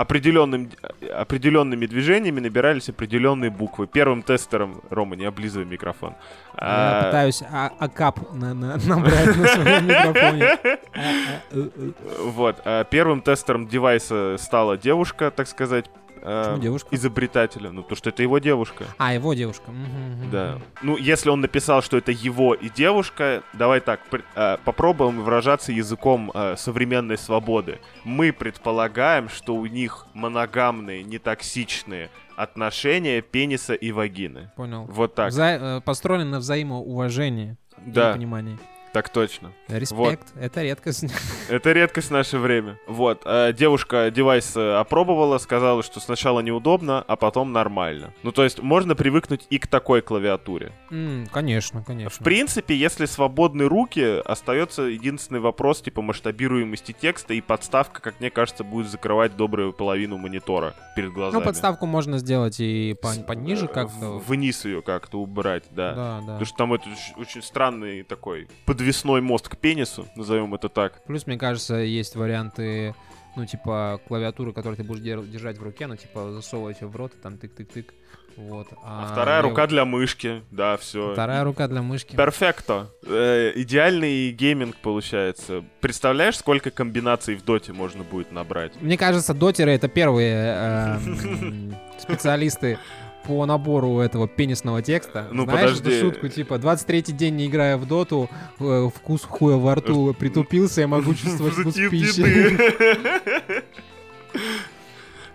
определенным, 0.00 0.70
определенными 1.12 1.86
движениями 1.86 2.38
набирались 2.40 2.88
определенные 2.88 3.50
буквы. 3.50 3.86
Первым 3.88 4.22
тестером... 4.22 4.80
Рома, 4.90 5.16
не 5.16 5.24
облизывай 5.24 5.66
микрофон. 5.66 6.14
Я 6.54 6.58
А, 6.60 7.04
пытаюсь 7.06 7.42
а- 7.42 7.72
акап 7.78 8.20
на- 8.32 8.54
на- 8.54 8.76
набрать 8.76 9.36
на 9.36 9.46
своем 9.48 9.86
микрофоне. 9.86 10.44
А- 10.44 10.78
а-. 11.52 11.92
Вот. 12.24 12.60
а 12.64 12.84
первым 12.84 13.22
тестером 13.22 13.66
девайса 13.66 14.36
стала 14.38 14.76
девушка, 14.78 15.32
так 15.32 15.48
сказать, 15.48 15.86
э, 16.22 16.58
девушка? 16.60 16.88
изобретателя. 16.94 17.70
Ну, 17.70 17.82
то, 17.82 17.94
что 17.94 18.10
это 18.10 18.22
его 18.22 18.38
девушка. 18.38 18.84
А, 18.98 19.14
его 19.14 19.34
девушка. 19.34 19.70
Мгм, 19.70 20.30
Да. 20.30 20.58
Ну, 20.82 20.96
если 20.96 21.30
он 21.30 21.40
написал, 21.40 21.82
что 21.82 21.96
это 21.96 22.12
его 22.12 22.54
и 22.54 22.68
девушка, 22.68 23.42
давай 23.52 23.80
так, 23.80 24.00
пр- 24.10 24.24
э, 24.34 24.56
попробуем 24.64 25.22
выражаться 25.22 25.72
языком 25.72 26.30
э, 26.34 26.56
современной 26.56 27.18
свободы. 27.18 27.78
Мы 28.04 28.32
предполагаем, 28.32 29.28
что 29.28 29.54
у 29.54 29.66
них 29.66 30.06
моногамные, 30.14 31.02
нетоксичные 31.02 32.10
отношения 32.36 33.20
пениса 33.20 33.74
и 33.74 33.90
вагины. 33.92 34.50
Понял. 34.56 34.84
Вот 34.88 35.14
так. 35.14 35.30
Вза- 35.32 35.78
э, 35.78 35.80
Построено 35.80 36.24
на 36.24 36.38
взаимоуважении. 36.38 37.56
и 37.86 37.90
Да, 37.90 38.12
понимании. 38.12 38.58
Так 38.92 39.08
точно. 39.08 39.52
Респект. 39.68 40.28
Это 40.36 40.62
редкость. 40.62 41.04
Это 41.48 41.72
редкость 41.72 42.08
в 42.08 42.12
наше 42.12 42.38
время. 42.38 42.78
Вот, 42.86 43.22
э, 43.24 43.52
девушка 43.52 44.10
девайс 44.10 44.56
э, 44.56 44.74
опробовала, 44.76 45.38
сказала, 45.38 45.82
что 45.82 46.00
сначала 46.00 46.40
неудобно, 46.40 47.02
а 47.06 47.16
потом 47.16 47.52
нормально. 47.52 48.12
Ну, 48.22 48.32
то 48.32 48.44
есть 48.44 48.60
можно 48.62 48.94
привыкнуть 48.94 49.46
и 49.50 49.58
к 49.58 49.66
такой 49.66 50.00
клавиатуре. 50.02 50.72
М, 50.90 51.26
Конечно, 51.32 51.82
конечно. 51.84 52.10
В 52.10 52.24
принципе, 52.24 52.74
если 52.76 53.06
свободны 53.06 53.64
руки, 53.68 54.20
остается 54.24 54.82
единственный 54.82 55.40
вопрос, 55.40 55.80
типа 55.82 56.02
масштабируемости 56.02 56.92
текста, 56.92 57.34
и 57.34 57.40
подставка, 57.40 58.00
как 58.00 58.20
мне 58.20 58.30
кажется, 58.30 58.64
будет 58.64 58.90
закрывать 58.90 59.36
добрую 59.36 59.72
половину 59.72 60.16
монитора 60.18 60.74
перед 60.96 61.12
глазами. 61.12 61.40
Ну, 61.40 61.46
подставку 61.46 61.86
можно 61.86 62.18
сделать 62.18 62.60
и 62.60 62.96
по- 63.00 63.14
пониже 63.26 63.66
Э, 63.66 63.68
как-то. 63.68 64.18
Вниз 64.18 64.64
ее 64.64 64.82
как-то 64.82 65.18
убрать, 65.20 65.64
да. 65.70 65.94
Да, 65.94 66.16
да. 66.20 66.26
Потому 66.38 66.44
что 66.44 66.56
там 66.56 66.72
это 66.74 66.84
очень- 67.16 67.42
странный 67.42 68.02
такой 68.02 68.48
подвесной 68.78 69.20
мост 69.20 69.48
к 69.48 69.56
пенису, 69.56 70.06
назовем 70.14 70.54
это 70.54 70.68
так. 70.68 71.04
Плюс, 71.04 71.26
мне 71.26 71.36
кажется, 71.36 71.74
есть 71.74 72.14
варианты 72.14 72.94
ну, 73.36 73.44
типа, 73.44 74.00
клавиатуры, 74.08 74.52
которую 74.52 74.76
ты 74.76 74.82
будешь 74.82 75.02
дер- 75.02 75.26
держать 75.26 75.58
в 75.58 75.62
руке, 75.62 75.86
ну, 75.86 75.96
типа, 75.96 76.32
засовывать 76.32 76.80
ее 76.80 76.88
в 76.88 76.96
рот, 76.96 77.12
и 77.14 77.18
там 77.22 77.34
тык-тык-тык. 77.34 77.92
Вот. 78.36 78.68
А, 78.84 79.04
а 79.04 79.12
вторая 79.12 79.42
лев- 79.42 79.50
рука 79.50 79.66
для 79.68 79.84
мышки, 79.84 80.42
да, 80.50 80.76
все. 80.76 81.12
Вторая 81.12 81.44
рука 81.44 81.68
для 81.68 81.82
мышки. 81.82 82.16
Перфекто. 82.16 82.90
Э, 83.04 83.52
идеальный 83.54 84.30
гейминг 84.30 84.76
получается. 84.76 85.64
Представляешь, 85.80 86.36
сколько 86.36 86.70
комбинаций 86.70 87.36
в 87.36 87.44
доте 87.44 87.72
можно 87.72 88.02
будет 88.02 88.32
набрать? 88.32 88.72
Мне 88.80 88.96
кажется, 88.96 89.34
дотеры 89.34 89.72
это 89.72 89.88
первые 89.88 90.34
эм, 90.56 91.76
специалисты 91.98 92.78
по 93.28 93.44
набору 93.44 94.00
этого 94.00 94.26
пенисного 94.26 94.80
текста. 94.80 95.28
Ну, 95.30 95.44
Знаешь 95.44 95.76
подожди. 95.76 95.90
эту 95.90 96.06
шутку, 96.06 96.28
типа, 96.28 96.54
23-й 96.54 97.12
день 97.12 97.36
не 97.36 97.46
играя 97.46 97.76
в 97.76 97.86
доту, 97.86 98.30
э, 98.58 98.88
вкус 98.96 99.22
хуя 99.22 99.56
во 99.56 99.74
рту 99.74 100.14
притупился, 100.18 100.80
я 100.80 100.88
могу 100.88 101.14
чувствовать 101.22 101.52
вкус 101.52 101.74
пищи. 101.74 102.56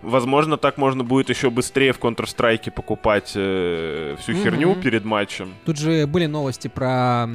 Возможно, 0.04 0.56
так 0.56 0.76
можно 0.78 1.02
будет 1.04 1.30
еще 1.30 1.50
быстрее 1.50 1.92
в 1.92 1.98
Counter-Strike 1.98 2.70
покупать 2.70 3.32
э, 3.34 4.16
всю 4.20 4.34
херню 4.34 4.72
Мгм. 4.72 4.80
перед 4.82 5.04
матчем. 5.04 5.54
Тут 5.64 5.78
же 5.78 6.06
были 6.06 6.26
новости 6.26 6.68
про 6.68 7.26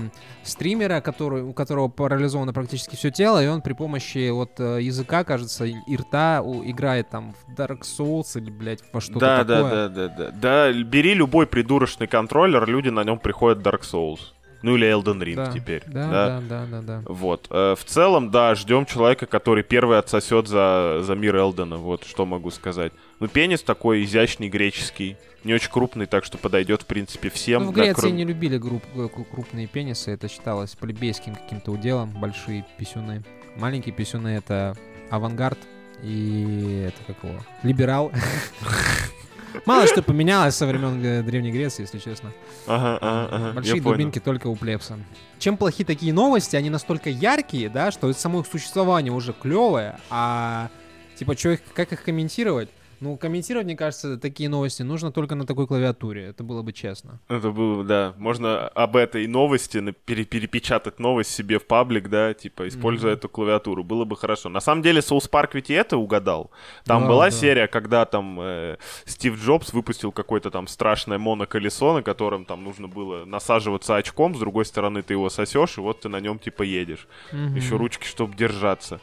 стримера, 0.43 1.01
который, 1.01 1.41
у 1.43 1.53
которого 1.53 1.87
парализовано 1.87 2.53
практически 2.53 2.95
все 2.95 3.11
тело, 3.11 3.43
и 3.43 3.47
он 3.47 3.61
при 3.61 3.73
помощи 3.73 4.29
вот 4.29 4.59
э, 4.59 4.79
языка, 4.81 5.23
кажется, 5.23 5.65
и 5.65 5.95
рта 5.97 6.41
у- 6.43 6.63
играет 6.63 7.09
там 7.09 7.33
в 7.47 7.59
Dark 7.59 7.81
Souls 7.81 8.37
или, 8.39 8.49
блядь, 8.51 8.83
во 8.93 9.01
что-то 9.01 9.19
Да, 9.19 9.43
да, 9.43 9.55
такое. 9.63 9.71
да, 9.71 9.89
да, 9.89 10.07
да. 10.07 10.31
Да, 10.31 10.73
бери 10.83 11.13
любой 11.13 11.47
придурочный 11.47 12.07
контроллер, 12.07 12.67
люди 12.67 12.89
на 12.89 13.03
нем 13.03 13.19
приходят 13.19 13.59
Dark 13.65 13.81
Souls. 13.81 14.19
Ну 14.61 14.75
или 14.75 14.87
Elden 14.87 15.19
Ring 15.23 15.35
Да, 15.35 15.51
теперь. 15.51 15.83
Да, 15.87 16.09
да, 16.09 16.41
да, 16.49 16.65
да, 16.69 16.81
да. 16.81 17.03
Вот. 17.05 17.47
Э, 17.49 17.75
В 17.77 17.83
целом, 17.85 18.29
да, 18.31 18.55
ждем 18.55 18.85
человека, 18.85 19.25
который 19.25 19.63
первый 19.63 19.97
отсосет 19.99 20.47
за, 20.47 20.99
за 21.01 21.15
мир 21.15 21.35
Элдена. 21.37 21.77
Вот 21.77 22.03
что 22.05 22.25
могу 22.25 22.51
сказать. 22.51 22.91
Ну, 23.19 23.27
пенис 23.27 23.61
такой 23.63 24.03
изящный, 24.03 24.49
греческий. 24.49 25.15
Не 25.45 25.53
очень 25.53 25.71
крупный, 25.71 26.05
так 26.05 26.25
что 26.25 26.37
подойдет, 26.37 26.81
в 26.81 26.85
принципе, 26.85 27.29
всем. 27.29 27.63
Ну, 27.65 27.71
в 27.71 27.73
да, 27.73 27.83
Греции 27.83 28.01
кроме- 28.01 28.15
не 28.17 28.25
любили 28.25 28.57
групп- 28.57 28.83
э, 28.95 29.07
кру- 29.07 29.23
крупные 29.23 29.67
пенисы, 29.67 30.11
это 30.11 30.27
считалось 30.27 30.75
плебейским 30.75 31.35
каким-то 31.35 31.71
уделом, 31.71 32.09
большие 32.11 32.65
писюны. 32.77 33.23
Маленькие 33.55 33.95
писюны— 33.95 34.27
это 34.37 34.75
авангард 35.09 35.57
и 36.03 36.85
это 36.87 37.13
как 37.13 37.23
его? 37.23 37.39
Либерал. 37.63 38.11
Мало 39.65 39.87
что 39.87 40.01
поменялось 40.01 40.55
со 40.55 40.65
времен 40.65 41.03
э, 41.03 41.23
Древней 41.23 41.51
Греции, 41.51 41.83
если 41.83 41.99
честно. 41.99 42.31
Ага, 42.67 42.97
ага, 43.01 43.29
ага. 43.31 43.53
Большие 43.53 43.81
дубинки 43.81 44.19
только 44.19 44.47
у 44.47 44.55
плебса. 44.55 44.97
Чем 45.39 45.57
плохи 45.57 45.83
такие 45.83 46.13
новости, 46.13 46.55
они 46.55 46.69
настолько 46.69 47.09
яркие, 47.09 47.69
да, 47.69 47.91
что 47.91 48.11
само 48.13 48.41
их 48.41 48.47
существование 48.47 49.13
уже 49.13 49.33
клевое, 49.33 49.99
а 50.09 50.69
типа, 51.17 51.31
их, 51.31 51.59
как 51.73 51.91
их 51.93 52.03
комментировать? 52.03 52.69
Ну, 53.01 53.17
комментировать, 53.17 53.65
мне 53.65 53.75
кажется, 53.75 54.17
такие 54.17 54.49
новости 54.49 54.81
нужно 54.83 55.11
только 55.11 55.35
на 55.35 55.45
такой 55.45 55.67
клавиатуре. 55.67 56.25
Это 56.25 56.43
было 56.43 56.61
бы 56.61 56.73
честно. 56.73 57.19
Это 57.29 57.49
было, 57.51 57.83
да. 57.83 58.13
Можно 58.17 58.67
об 58.69 58.95
этой 58.95 59.25
новости 59.27 59.79
пере- 60.05 60.25
перепечатать 60.25 60.99
новость 60.99 61.31
себе 61.31 61.59
в 61.59 61.65
паблик, 61.67 62.09
да, 62.09 62.33
типа, 62.33 62.67
используя 62.67 63.11
Мгм. 63.11 63.17
эту 63.19 63.29
клавиатуру. 63.29 63.83
Было 63.83 64.05
бы 64.05 64.17
хорошо. 64.17 64.49
На 64.49 64.59
самом 64.59 64.81
деле, 64.81 65.01
Соус 65.01 65.27
Парк 65.27 65.55
ведь 65.55 65.69
и 65.69 65.73
это 65.73 65.97
угадал. 65.97 66.51
Там 66.85 67.03
Да, 67.03 67.07
была 67.09 67.25
да. 67.25 67.31
серия, 67.31 67.67
когда 67.67 68.05
там 68.05 68.39
э, 68.41 68.77
Стив 69.05 69.39
Джобс 69.41 69.73
выпустил 69.73 70.11
какое-то 70.11 70.51
там 70.51 70.67
страшное 70.67 71.17
моноколесо, 71.17 71.93
на 71.93 72.01
котором 72.03 72.45
там 72.45 72.63
нужно 72.63 72.87
было 72.87 73.25
насаживаться 73.25 73.95
очком, 73.95 74.35
с 74.35 74.39
другой 74.39 74.65
стороны 74.65 75.01
ты 75.03 75.13
его 75.13 75.29
сосешь, 75.29 75.77
и 75.77 75.81
вот 75.81 76.01
ты 76.01 76.09
на 76.09 76.19
нем 76.19 76.39
типа 76.39 76.63
едешь. 76.63 77.07
Еще 77.31 77.75
Мгм. 77.75 77.77
ручки, 77.77 78.05
чтобы 78.05 78.35
держаться. 78.35 78.99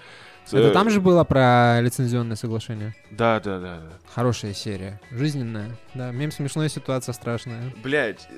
Это 0.49 0.69
Э, 0.69 0.73
там 0.73 0.91
же 0.91 1.01
было 1.01 1.25
про 1.25 1.81
лицензионное 1.81 2.37
соглашение. 2.37 2.95
Да, 3.11 3.41
да, 3.41 3.59
да, 3.59 3.77
да. 3.77 3.93
Хорошая 4.15 4.55
серия. 4.55 5.01
Жизненная. 5.11 5.71
Да, 5.95 6.11
мем 6.11 6.31
смешная 6.31 6.69
ситуация 6.69 7.13
страшная. 7.13 7.73
Блять, 7.83 8.29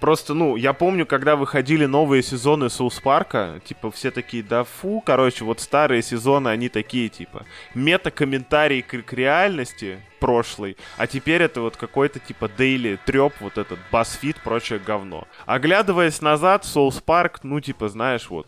просто, 0.00 0.34
ну, 0.34 0.56
я 0.56 0.72
помню, 0.72 1.06
когда 1.06 1.36
выходили 1.36 1.86
новые 1.86 2.22
сезоны 2.22 2.70
Соус 2.70 3.00
Парка, 3.00 3.60
типа, 3.64 3.90
все 3.90 4.10
такие, 4.10 4.42
да 4.42 4.64
фу, 4.64 5.02
короче, 5.04 5.44
вот 5.44 5.60
старые 5.60 6.02
сезоны, 6.02 6.48
они 6.48 6.68
такие, 6.68 7.08
типа, 7.08 7.44
мета-комментарий 7.74 8.82
к, 8.82 9.02
к 9.02 9.12
реальности 9.12 9.98
прошлой, 10.20 10.76
а 10.96 11.06
теперь 11.06 11.42
это 11.42 11.60
вот 11.60 11.76
какой-то, 11.76 12.20
типа, 12.20 12.48
daily 12.48 12.98
треп, 13.04 13.34
вот 13.40 13.58
этот 13.58 13.78
BuzzFeed, 13.90 14.36
прочее 14.44 14.78
говно. 14.78 15.26
Оглядываясь 15.46 16.20
назад, 16.20 16.64
South 16.64 17.00
Park, 17.00 17.40
ну, 17.42 17.60
типа, 17.60 17.88
знаешь, 17.88 18.30
вот, 18.30 18.46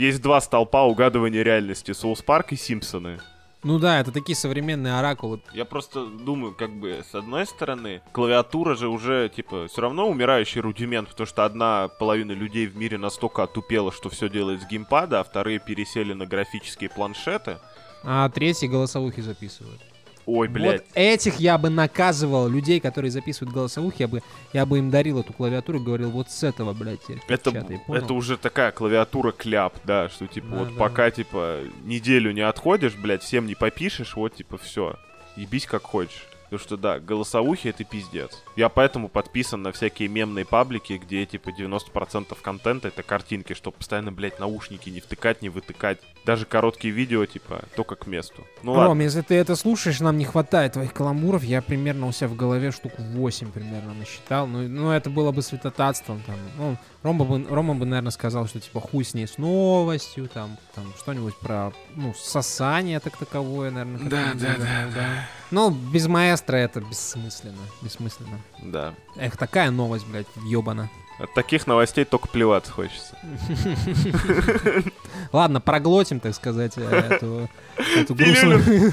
есть 0.00 0.22
два 0.22 0.40
столпа 0.40 0.84
угадывания 0.84 1.42
реальности, 1.42 1.92
South 1.92 2.22
Park 2.22 2.52
и 2.52 2.56
Симпсоны. 2.56 3.20
Ну 3.62 3.78
да, 3.78 4.00
это 4.00 4.10
такие 4.10 4.34
современные 4.34 4.98
оракулы. 4.98 5.42
Я 5.52 5.66
просто 5.66 6.06
думаю, 6.06 6.54
как 6.54 6.70
бы, 6.72 7.04
с 7.08 7.14
одной 7.14 7.44
стороны, 7.44 8.00
клавиатура 8.12 8.74
же 8.74 8.88
уже, 8.88 9.28
типа, 9.28 9.68
все 9.68 9.82
равно 9.82 10.08
умирающий 10.08 10.62
рудимент, 10.62 11.10
потому 11.10 11.26
что 11.26 11.44
одна 11.44 11.88
половина 11.88 12.32
людей 12.32 12.66
в 12.66 12.76
мире 12.76 12.96
настолько 12.96 13.42
отупела, 13.42 13.92
что 13.92 14.08
все 14.08 14.30
делает 14.30 14.62
с 14.62 14.66
геймпада, 14.66 15.20
а 15.20 15.24
вторые 15.24 15.58
пересели 15.58 16.14
на 16.14 16.24
графические 16.24 16.88
планшеты. 16.88 17.58
А 18.02 18.26
третьи 18.30 18.66
голосовухи 18.66 19.20
записывают. 19.20 19.82
Ой, 20.26 20.48
блядь. 20.48 20.82
Вот 20.82 20.86
этих 20.94 21.36
я 21.36 21.58
бы 21.58 21.70
наказывал, 21.70 22.48
людей, 22.48 22.80
которые 22.80 23.10
записывают 23.10 23.54
голосовухи, 23.54 24.02
я 24.02 24.08
бы, 24.08 24.22
я 24.52 24.66
бы 24.66 24.78
им 24.78 24.90
дарил 24.90 25.20
эту 25.20 25.32
клавиатуру 25.32 25.80
и 25.80 25.82
говорил, 25.82 26.10
вот 26.10 26.30
с 26.30 26.42
этого, 26.42 26.72
блядь, 26.72 27.02
теперь 27.02 27.20
Это, 27.28 27.50
печатай, 27.50 27.80
это 27.88 28.14
уже 28.14 28.36
такая 28.36 28.70
клавиатура 28.72 29.32
кляп, 29.32 29.74
да, 29.84 30.08
что 30.08 30.26
типа 30.26 30.48
Да, 30.48 30.56
вот 30.56 30.68
да. 30.68 30.74
пока 30.78 31.10
типа 31.10 31.60
неделю 31.84 32.32
не 32.32 32.42
отходишь, 32.42 32.94
блядь, 32.94 33.22
всем 33.22 33.46
не 33.46 33.54
попишешь, 33.54 34.14
вот 34.14 34.34
типа 34.34 34.58
все, 34.58 34.96
ебись 35.36 35.66
как 35.66 35.82
хочешь. 35.82 36.26
Потому 36.50 36.66
что 36.66 36.76
да, 36.76 36.98
голосовухи 36.98 37.68
это 37.68 37.84
пиздец. 37.84 38.42
Я 38.56 38.68
поэтому 38.68 39.08
подписан 39.08 39.62
на 39.62 39.70
всякие 39.70 40.08
мемные 40.08 40.44
паблики, 40.44 40.94
где 40.94 41.24
типа 41.24 41.50
90% 41.50 42.36
контента 42.42 42.88
это 42.88 43.04
картинки, 43.04 43.54
чтобы 43.54 43.76
постоянно, 43.76 44.10
блядь, 44.10 44.40
наушники 44.40 44.90
не 44.90 45.00
втыкать, 45.00 45.42
не 45.42 45.48
вытыкать. 45.48 46.00
Даже 46.26 46.46
короткие 46.46 46.92
видео, 46.92 47.24
типа, 47.24 47.62
только 47.76 47.94
к 47.94 48.08
месту. 48.08 48.44
Ну 48.64 48.72
ладно. 48.72 48.88
Ром, 48.88 49.00
если 49.00 49.20
ты 49.20 49.36
это 49.36 49.54
слушаешь, 49.54 50.00
нам 50.00 50.18
не 50.18 50.24
хватает 50.24 50.72
твоих 50.72 50.92
каламбуров. 50.92 51.44
Я 51.44 51.62
примерно 51.62 52.08
у 52.08 52.12
себя 52.12 52.26
в 52.26 52.34
голове 52.34 52.72
штук 52.72 52.94
8 52.98 53.52
примерно 53.52 53.94
насчитал. 53.94 54.48
Ну, 54.48 54.66
ну 54.66 54.90
это 54.90 55.08
было 55.08 55.30
бы 55.30 55.42
святотатством. 55.42 56.20
Там. 56.26 56.36
Ну, 56.58 56.76
Рома 57.02 57.24
бы, 57.24 57.46
Рома 57.48 57.74
бы, 57.74 57.86
наверное, 57.86 58.10
сказал, 58.10 58.46
что 58.46 58.60
типа 58.60 58.80
хуй 58.80 59.04
с 59.04 59.14
ней 59.14 59.26
с 59.26 59.38
новостью, 59.38 60.28
там, 60.28 60.58
там 60.74 60.92
что-нибудь 60.98 61.34
про, 61.36 61.72
ну, 61.94 62.12
сосание 62.14 63.00
так 63.00 63.16
таковое, 63.16 63.70
наверное. 63.70 64.10
Да, 64.10 64.32
да, 64.34 64.38
задумал, 64.38 64.92
да, 64.94 65.28
Ну, 65.50 65.70
без 65.70 66.06
маэстро 66.08 66.56
это 66.56 66.82
бессмысленно. 66.82 67.62
Бессмысленно. 67.80 68.38
Да. 68.62 68.94
Эх, 69.16 69.38
такая 69.38 69.70
новость, 69.70 70.06
блядь, 70.06 70.26
ёбана. 70.44 70.90
От 71.18 71.32
таких 71.34 71.66
новостей 71.66 72.04
только 72.04 72.28
плеваться 72.28 72.72
хочется. 72.72 73.16
Ладно, 75.32 75.60
проглотим, 75.60 76.20
так 76.20 76.34
сказать, 76.34 76.74
э, 76.76 76.82
эту, 76.82 77.48
эту 77.96 78.14
грустную... 78.14 78.92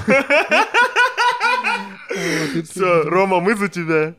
Все, 2.70 3.02
Рома, 3.02 3.40
мы 3.40 3.54
за 3.54 3.68
тебя. 3.68 4.14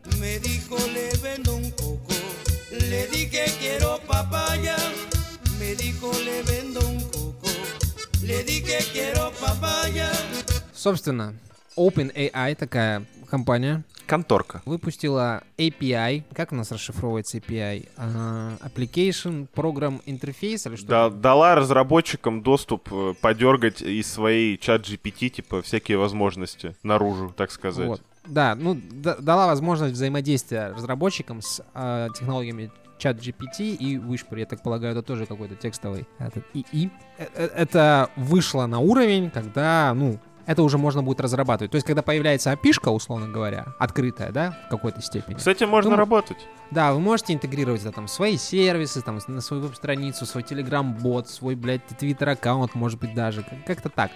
Собственно, 10.80 11.34
OpenAI, 11.76 12.56
такая 12.56 13.04
компания, 13.30 13.84
Конторка. 14.08 14.62
выпустила 14.66 15.44
API. 15.58 16.24
Как 16.34 16.54
у 16.54 16.56
нас 16.56 16.72
расшифровывается 16.72 17.38
API? 17.38 17.90
А, 17.98 18.54
Application 18.62 19.50
Program 19.54 20.02
Interface 20.06 20.70
или 20.70 20.78
что? 20.78 20.88
Да, 20.88 21.10
дала 21.10 21.56
разработчикам 21.56 22.42
доступ 22.42 22.88
э, 22.94 23.14
подергать 23.20 23.82
из 23.82 24.10
своей 24.10 24.58
чат 24.58 24.84
GPT, 24.84 25.28
типа, 25.28 25.62
всякие 25.62 25.98
возможности 25.98 26.78
наружу, 26.82 27.34
так 27.36 27.52
сказать. 27.52 27.86
Вот. 27.86 28.02
Да, 28.26 28.56
ну, 28.56 28.80
да- 28.90 29.18
дала 29.18 29.48
возможность 29.48 29.96
взаимодействия 29.96 30.70
разработчикам 30.70 31.42
с 31.42 31.62
а, 31.74 32.08
технологиями 32.12 32.72
чат 33.00 33.18
GPT 33.18 33.76
и 33.76 33.98
Whisper, 33.98 34.40
я 34.40 34.46
так 34.46 34.62
полагаю, 34.62 34.94
это 34.94 35.02
тоже 35.02 35.26
какой-то 35.26 35.56
текстовый 35.56 36.06
этот 36.20 36.44
ИИ. 36.54 36.92
Э, 37.18 37.28
э, 37.34 37.46
Это 37.56 38.10
вышло 38.16 38.66
на 38.68 38.80
уровень, 38.80 39.32
когда, 39.32 39.94
ну, 39.96 40.20
это 40.50 40.64
уже 40.64 40.80
можно 40.80 41.04
будет 41.04 41.22
разрабатывать. 41.22 41.70
То 41.70 41.76
есть, 41.76 41.86
когда 41.86 42.02
появляется 42.02 42.52
опишка, 42.52 42.90
условно 42.90 43.28
говоря, 43.28 43.68
открытая, 43.78 44.32
да, 44.32 44.58
в 44.66 44.70
какой-то 44.72 45.00
степени. 45.00 45.38
С 45.38 45.46
этим 45.46 45.70
можно 45.70 45.92
Ну, 45.92 45.96
работать. 45.98 46.38
Да, 46.72 46.92
вы 46.92 47.00
можете 47.00 47.34
интегрировать 47.34 47.82
это 47.82 47.92
там 47.92 48.08
свои 48.08 48.36
сервисы, 48.36 49.04
там, 49.04 49.20
на 49.28 49.42
свою 49.42 49.62
веб-страницу, 49.62 50.26
свой 50.26 50.42
телеграм-бот, 50.42 51.30
свой, 51.30 51.54
блядь, 51.54 51.86
твиттер-аккаунт, 52.00 52.74
может 52.74 53.00
быть, 53.00 53.14
даже. 53.14 53.44
как- 53.44 53.64
Как-то 53.66 53.90
так. 53.90 54.10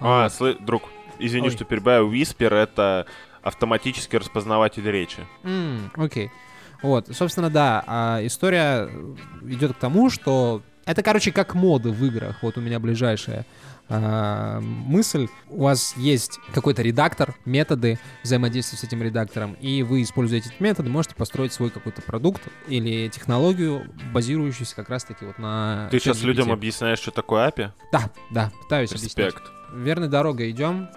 А, 0.00 0.24
Вот. 0.24 0.32
слы- 0.32 0.56
друг, 0.60 0.82
извини, 1.20 1.46
Ой. 1.48 1.52
что 1.54 1.64
перебиваю. 1.64 2.10
Whisper— 2.12 2.52
это 2.54 3.06
автоматический 3.42 4.18
распознаватель 4.18 4.90
речи. 4.90 5.24
Окей. 5.94 6.32
Вот, 6.82 7.06
собственно, 7.14 7.48
да, 7.48 7.84
а 7.86 8.18
история 8.26 8.90
идет 9.42 9.74
к 9.74 9.78
тому, 9.78 10.10
что 10.10 10.62
это, 10.84 11.02
короче, 11.04 11.30
как 11.30 11.54
моды 11.54 11.90
в 11.90 12.04
играх. 12.04 12.38
Вот 12.42 12.58
у 12.58 12.60
меня 12.60 12.78
ближайшая 12.80 13.46
а, 13.88 14.60
мысль. 14.60 15.28
У 15.48 15.62
вас 15.62 15.94
есть 15.96 16.38
какой-то 16.52 16.82
редактор, 16.82 17.34
методы 17.44 17.98
взаимодействия 18.22 18.78
с 18.78 18.84
этим 18.84 19.02
редактором, 19.02 19.54
и 19.54 19.82
вы, 19.82 20.02
используя 20.02 20.40
эти 20.40 20.50
методы, 20.58 20.90
можете 20.90 21.14
построить 21.14 21.52
свой 21.52 21.70
какой-то 21.70 22.02
продукт 22.02 22.42
или 22.68 23.08
технологию, 23.08 23.86
базирующуюся 24.12 24.74
как 24.74 24.88
раз-таки 24.88 25.24
вот 25.24 25.38
на... 25.38 25.88
Ты 25.90 25.98
сейчас 25.98 26.22
людям 26.22 26.50
объясняешь, 26.50 26.98
что 26.98 27.10
такое 27.10 27.48
API? 27.48 27.70
Да, 27.92 28.10
да, 28.30 28.52
пытаюсь 28.62 28.90
объяснить. 28.90 29.16
Респект. 29.16 29.42
Верной 29.72 30.08
дорогой 30.08 30.50
идем. 30.50 30.88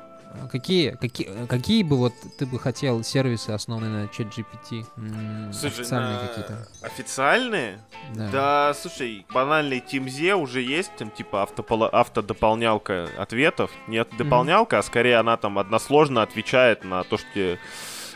Какие, 0.51 0.91
какие, 0.91 1.45
какие 1.47 1.83
бы 1.83 1.97
вот 1.97 2.13
ты 2.37 2.45
бы 2.45 2.59
хотел 2.59 3.03
сервисы, 3.03 3.49
основанные 3.51 4.05
на 4.05 4.07
ChatGPт? 4.07 4.85
М, 4.97 5.51
Слушай, 5.53 5.73
официальные 5.73 6.13
на- 6.13 6.27
какие-то? 6.27 6.67
Официальные? 6.81 7.79
Да. 8.15 8.29
Да, 8.31 8.73
слушай, 8.79 9.25
банальный 9.33 9.79
TeamZ 9.79 10.33
уже 10.33 10.61
есть, 10.61 10.91
там 10.97 11.09
типа 11.11 11.43
автополо- 11.47 11.89
автодополнялка 11.89 13.09
ответов. 13.17 13.71
Не 13.87 14.03
дополнялка, 14.03 14.79
а 14.79 14.83
скорее 14.83 15.17
она 15.17 15.37
там 15.37 15.57
односложно 15.57 16.21
отвечает 16.21 16.83
на 16.83 17.03
то, 17.03 17.17
что 17.17 17.57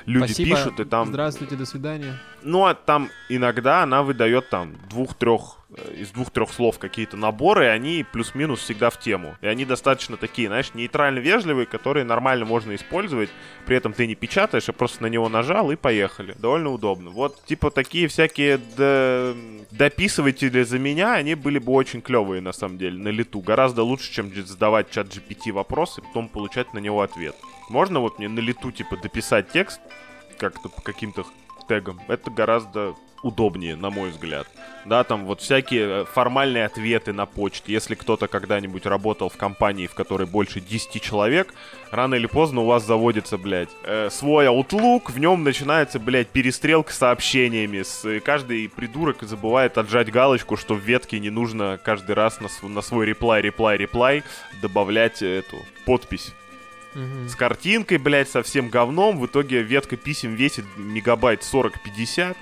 люди 0.06 0.34
Спасибо. 0.34 0.56
пишут, 0.56 0.80
и 0.80 0.86
там... 0.86 1.08
Здравствуйте, 1.08 1.56
до 1.56 1.66
свидания. 1.66 2.20
Ну, 2.42 2.66
а 2.66 2.74
там 2.74 3.10
иногда 3.30 3.84
она 3.84 4.04
выдает 4.04 4.50
там 4.50 4.76
двух-трех, 4.90 5.60
из 5.98 6.12
двух-трех 6.12 6.52
слов 6.52 6.80
какие-то 6.80 7.18
наборы, 7.18 7.66
и 7.66 7.68
они 7.68 8.06
плюс-минус 8.12 8.60
всегда 8.60 8.90
в 8.90 9.00
тему. 9.00 9.36
И 9.42 9.48
они 9.48 9.66
достаточно 9.66 10.18
такие, 10.18 10.48
знаешь, 10.48 10.74
нейтрально 10.74 11.20
вежливые, 11.20 11.66
которые 11.66 12.04
нормально 12.04 12.46
можно 12.46 12.76
использовать, 12.76 13.30
при 13.66 13.78
этом 13.78 13.94
ты 13.94 14.08
не 14.08 14.16
печатаешь, 14.16 14.70
а 14.70 14.74
просто 14.74 15.04
на 15.04 15.08
него 15.08 15.30
нажал 15.30 15.72
и 15.72 15.76
поехали. 15.76 16.36
Довольно 16.38 16.70
удобно. 16.72 17.10
Вот, 17.10 17.44
типа, 17.46 17.72
такие 17.72 18.08
всякие 18.08 18.58
д- 18.58 19.36
дописыватели 19.72 20.64
за 20.64 20.80
меня, 20.80 21.14
они 21.14 21.36
были 21.36 21.60
бы 21.60 21.74
очень 21.74 22.02
клевые, 22.02 22.42
на 22.42 22.54
самом 22.54 22.78
деле, 22.78 22.98
на 22.98 23.10
лету. 23.10 23.42
Гораздо 23.42 23.84
лучше, 23.84 24.12
чем 24.12 24.34
задавать 24.34 24.92
чат 24.92 25.08
GPT 25.08 25.52
вопросы, 25.52 26.02
и 26.02 26.04
потом 26.04 26.30
получать 26.30 26.74
на 26.74 26.80
него 26.80 27.02
ответ. 27.02 27.36
Можно 27.70 28.00
вот 28.00 28.20
мне 28.20 28.30
на 28.30 28.40
лету, 28.40 28.72
типа, 28.72 28.98
дописать 28.98 29.52
текст 29.52 29.80
как-то 30.38 30.70
по 30.70 30.82
каким-то 30.82 31.26
тегам? 31.68 32.00
Это 32.08 32.30
гораздо 32.32 32.96
удобнее, 33.24 33.76
на 33.76 33.90
мой 33.90 34.10
взгляд. 34.12 34.48
Да, 34.86 35.04
там 35.04 35.26
вот 35.26 35.42
всякие 35.42 36.02
э, 36.02 36.06
формальные 36.06 36.66
ответы 36.66 37.14
на 37.14 37.26
почте. 37.26 37.72
Если 37.72 37.96
кто-то 37.96 38.28
когда-нибудь 38.28 38.86
работал 38.86 39.30
в 39.30 39.38
компании, 39.38 39.88
в 39.88 39.96
которой 39.96 40.28
больше 40.28 40.60
10 40.60 41.02
человек, 41.02 41.54
рано 41.90 42.16
или 42.16 42.28
поздно 42.28 42.62
у 42.62 42.66
вас 42.66 42.86
заводится, 42.86 43.38
блядь, 43.38 43.70
э, 43.84 44.10
свой 44.12 44.46
Outlook, 44.46 45.12
в 45.12 45.20
нем 45.20 45.44
начинается, 45.44 46.00
блядь, 46.00 46.28
перестрелка 46.28 46.92
сообщениями. 46.92 47.82
С, 47.82 48.20
каждый 48.20 48.68
придурок 48.68 49.24
забывает 49.24 49.78
отжать 49.78 50.12
галочку, 50.12 50.58
что 50.58 50.76
в 50.76 50.80
ветке 50.80 51.20
не 51.20 51.30
нужно 51.30 51.80
каждый 51.84 52.16
раз 52.16 52.40
на, 52.42 52.50
на 52.68 52.82
свой 52.82 53.06
реплай, 53.06 53.42
реплай, 53.42 53.78
реплай 53.78 54.24
добавлять 54.62 55.22
эту 55.22 55.58
подпись 55.86 56.34
Мгм. 56.96 57.28
с 57.28 57.36
картинкой, 57.36 57.98
блядь, 57.98 58.30
со 58.30 58.44
всем 58.44 58.70
говном. 58.70 59.18
В 59.20 59.26
итоге 59.26 59.62
ветка 59.64 59.98
писем 59.98 60.36
весит 60.36 60.66
мегабайт 60.78 61.42
40-50. 61.42 62.36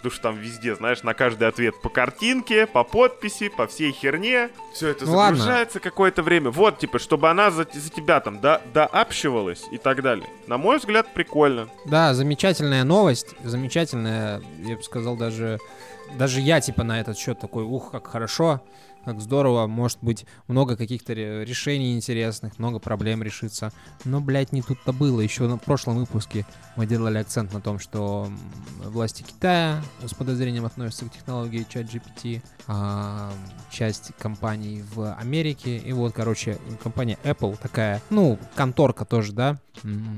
Потому 0.00 0.12
что 0.12 0.22
там 0.22 0.36
везде, 0.38 0.74
знаешь, 0.74 1.02
на 1.02 1.12
каждый 1.12 1.46
ответ 1.46 1.78
по 1.82 1.90
картинке, 1.90 2.66
по 2.66 2.84
подписи, 2.84 3.50
по 3.50 3.66
всей 3.66 3.92
херне. 3.92 4.48
Все 4.72 4.88
это 4.88 5.04
Ну 5.04 5.12
загружается 5.12 5.78
какое-то 5.78 6.22
время. 6.22 6.50
Вот, 6.50 6.78
типа, 6.78 6.98
чтобы 6.98 7.28
она 7.28 7.50
за, 7.50 7.66
за 7.70 7.90
тебя 7.90 8.20
там 8.20 8.40
до, 8.40 8.62
дообщивалась 8.72 9.64
и 9.70 9.76
так 9.76 10.00
далее. 10.02 10.26
На 10.46 10.56
мой 10.56 10.78
взгляд, 10.78 11.12
прикольно. 11.12 11.68
Да, 11.84 12.14
замечательная 12.14 12.82
новость, 12.84 13.34
замечательная, 13.44 14.40
я 14.64 14.76
бы 14.76 14.82
сказал, 14.82 15.16
даже, 15.16 15.58
даже 16.16 16.40
я 16.40 16.62
типа 16.62 16.82
на 16.82 16.98
этот 16.98 17.18
счет 17.18 17.38
такой, 17.38 17.64
ух, 17.64 17.90
как 17.90 18.06
хорошо, 18.06 18.62
как 19.04 19.20
здорово, 19.20 19.66
может 19.66 19.98
быть, 20.02 20.26
много 20.48 20.76
каких-то 20.76 21.14
ре- 21.14 21.44
решений 21.44 21.96
интересных, 21.96 22.58
много 22.58 22.78
проблем 22.78 23.22
решится. 23.22 23.72
Но, 24.04 24.20
блядь, 24.20 24.52
не 24.52 24.62
тут-то 24.62 24.92
было. 24.92 25.20
Еще 25.20 25.46
на 25.46 25.58
прошлом 25.58 25.96
выпуске 25.96 26.46
мы 26.76 26.86
делали 26.86 27.18
акцент 27.18 27.52
на 27.52 27.60
том, 27.60 27.78
что 27.78 28.28
власти 28.84 29.22
Китая 29.22 29.82
с 30.04 30.14
подозрением 30.14 30.64
относятся 30.64 31.06
к 31.06 31.12
технологии 31.12 31.66
ChatGPT, 31.68 32.42
а, 32.66 33.32
часть 33.70 34.12
компаний 34.18 34.84
в 34.94 35.14
Америке, 35.14 35.76
и 35.78 35.92
вот, 35.92 36.12
короче, 36.12 36.58
компания 36.82 37.18
Apple 37.24 37.58
такая, 37.60 38.00
ну, 38.10 38.38
конторка 38.54 39.04
тоже, 39.04 39.32
да, 39.32 39.58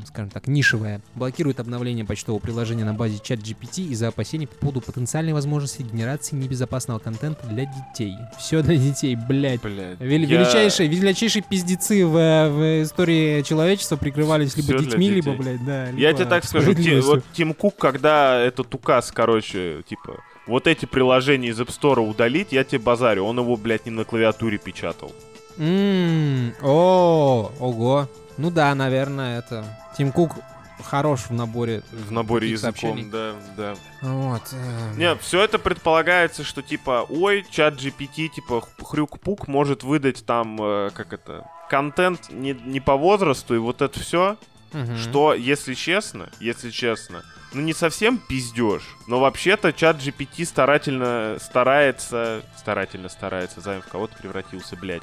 скажем 0.06 0.30
так, 0.30 0.46
нишевая, 0.48 1.00
блокирует 1.14 1.60
обновление 1.60 2.04
почтового 2.04 2.40
приложения 2.40 2.84
на 2.84 2.94
базе 2.94 3.16
ChatGPT 3.16 3.88
из-за 3.88 4.08
опасений 4.08 4.46
по 4.46 4.56
поводу 4.56 4.80
потенциальной 4.80 5.32
возможности 5.32 5.82
генерации 5.82 6.36
небезопасного 6.36 6.98
контента 6.98 7.46
для 7.46 7.66
детей. 7.66 8.16
Все 8.38 8.62
для 8.62 8.71
детей, 8.78 9.16
блядь. 9.16 9.60
Блядь. 9.62 9.98
Вели- 10.00 10.26
я- 10.26 10.38
Величайшие, 10.40 10.88
величайшие 10.88 11.42
пиздецы 11.42 12.04
в, 12.06 12.12
в 12.12 12.82
истории 12.82 13.42
человечества 13.42 13.96
прикрывались 13.96 14.56
либо 14.56 14.68
для 14.78 14.78
детьми, 14.78 15.10
либо, 15.10 15.32
блядь, 15.32 15.64
да. 15.64 15.86
Я 15.86 15.90
либо 16.08 16.12
тебе 16.18 16.24
так 16.28 16.44
скажу, 16.44 16.74
Ти- 16.74 17.00
вот 17.00 17.24
Тим 17.32 17.54
Кук, 17.54 17.76
когда 17.76 18.38
этот 18.40 18.74
указ, 18.74 19.10
короче, 19.12 19.82
типа, 19.88 20.20
вот 20.46 20.66
эти 20.66 20.86
приложения 20.86 21.48
из 21.48 21.60
App 21.60 21.68
Store 21.68 22.00
удалить, 22.00 22.48
я 22.52 22.64
тебе 22.64 22.78
базарю, 22.80 23.24
он 23.24 23.38
его, 23.38 23.56
блядь, 23.56 23.86
не 23.86 23.92
на 23.92 24.04
клавиатуре 24.04 24.58
печатал. 24.58 25.12
М, 25.58 26.52
О, 26.62 27.50
ого. 27.60 28.08
Ну 28.38 28.50
да, 28.50 28.74
наверное, 28.74 29.38
это... 29.40 29.64
Тим 29.96 30.10
Кук 30.10 30.36
хорош 30.82 31.20
в 31.28 31.32
наборе. 31.32 31.82
В 31.92 32.10
наборе 32.12 32.50
языком, 32.50 32.74
сообщений. 32.74 33.10
да, 33.10 33.34
да. 33.56 33.74
Вот. 34.02 34.42
э, 34.52 34.94
Не, 34.96 35.14
все 35.16 35.42
это 35.42 35.58
предполагается, 35.58 36.44
что 36.44 36.62
типа, 36.62 37.06
ой, 37.08 37.44
чат 37.50 37.74
GPT, 37.74 38.28
типа, 38.28 38.62
хрюк-пук 38.80 39.48
может 39.48 39.82
выдать 39.82 40.24
там, 40.26 40.56
э, 40.60 40.90
как 40.94 41.12
это, 41.12 41.46
контент 41.68 42.30
не, 42.30 42.52
не 42.52 42.80
по 42.80 42.96
возрасту, 42.96 43.54
и 43.54 43.58
вот 43.58 43.80
это 43.82 43.98
все, 43.98 44.36
мгм. 44.72 44.96
что, 44.98 45.34
если 45.34 45.74
честно, 45.74 46.28
если 46.40 46.70
честно, 46.70 47.22
ну 47.54 47.60
не 47.60 47.74
совсем 47.74 48.18
пиздеж, 48.18 48.82
но 49.06 49.20
вообще-то 49.20 49.72
чат 49.72 49.96
GPT 49.98 50.44
старательно 50.46 51.36
старается, 51.40 52.42
старательно 52.56 53.08
старается, 53.08 53.60
займ 53.60 53.82
в 53.82 53.88
кого-то 53.88 54.16
превратился, 54.16 54.76
блядь, 54.76 55.02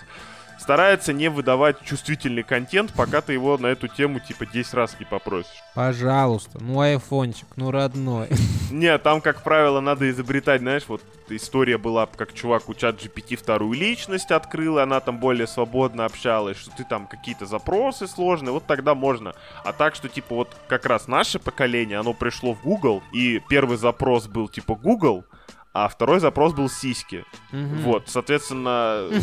старается 0.70 1.14
не 1.14 1.32
выдавать 1.32 1.84
чувствительный 1.84 2.44
контент, 2.44 2.94
пока 2.94 3.22
ты 3.22 3.34
его 3.34 3.58
на 3.58 3.66
эту 3.66 3.88
тему 3.88 4.20
типа 4.20 4.46
10 4.46 4.72
раз 4.76 4.96
не 5.00 5.06
попросишь. 5.06 5.64
Пожалуйста, 5.74 6.60
ну 6.62 6.80
айфончик, 6.80 7.48
ну 7.56 7.72
родной. 7.72 8.28
Не, 8.72 8.96
там, 9.00 9.20
как 9.20 9.42
правило, 9.42 9.80
надо 9.80 10.08
изобретать, 10.12 10.62
знаешь, 10.62 10.84
вот 10.88 11.02
история 11.30 11.80
была, 11.80 12.06
как 12.06 12.36
чувак 12.36 12.70
у 12.70 12.76
чат 12.76 13.04
GPT 13.04 13.36
вторую 13.36 13.74
личность 13.74 14.30
открыл, 14.30 14.78
и 14.78 14.82
она 14.82 15.00
там 15.00 15.18
более 15.18 15.48
свободно 15.48 16.06
общалась, 16.06 16.58
что 16.58 16.70
ты 16.78 16.84
там 16.84 17.08
какие-то 17.08 17.48
запросы 17.48 18.06
сложные, 18.06 18.52
вот 18.52 18.68
тогда 18.68 18.94
можно. 18.94 19.34
А 19.66 19.74
так, 19.74 19.96
что, 19.96 20.08
типа, 20.08 20.36
вот 20.36 20.56
как 20.68 20.86
раз 20.86 21.08
наше 21.08 21.40
поколение, 21.40 21.98
оно 21.98 22.14
пришло 22.14 22.54
в 22.54 22.62
Google, 22.62 23.02
и 23.12 23.42
первый 23.50 23.78
запрос 23.78 24.28
был, 24.28 24.48
типа, 24.48 24.76
Google, 24.76 25.26
а 25.74 25.88
второй 25.88 26.20
запрос 26.20 26.54
был 26.54 26.70
сиськи. 26.70 27.26
Мгм. 27.52 27.80
Вот, 27.80 28.04
соответственно... 28.06 29.10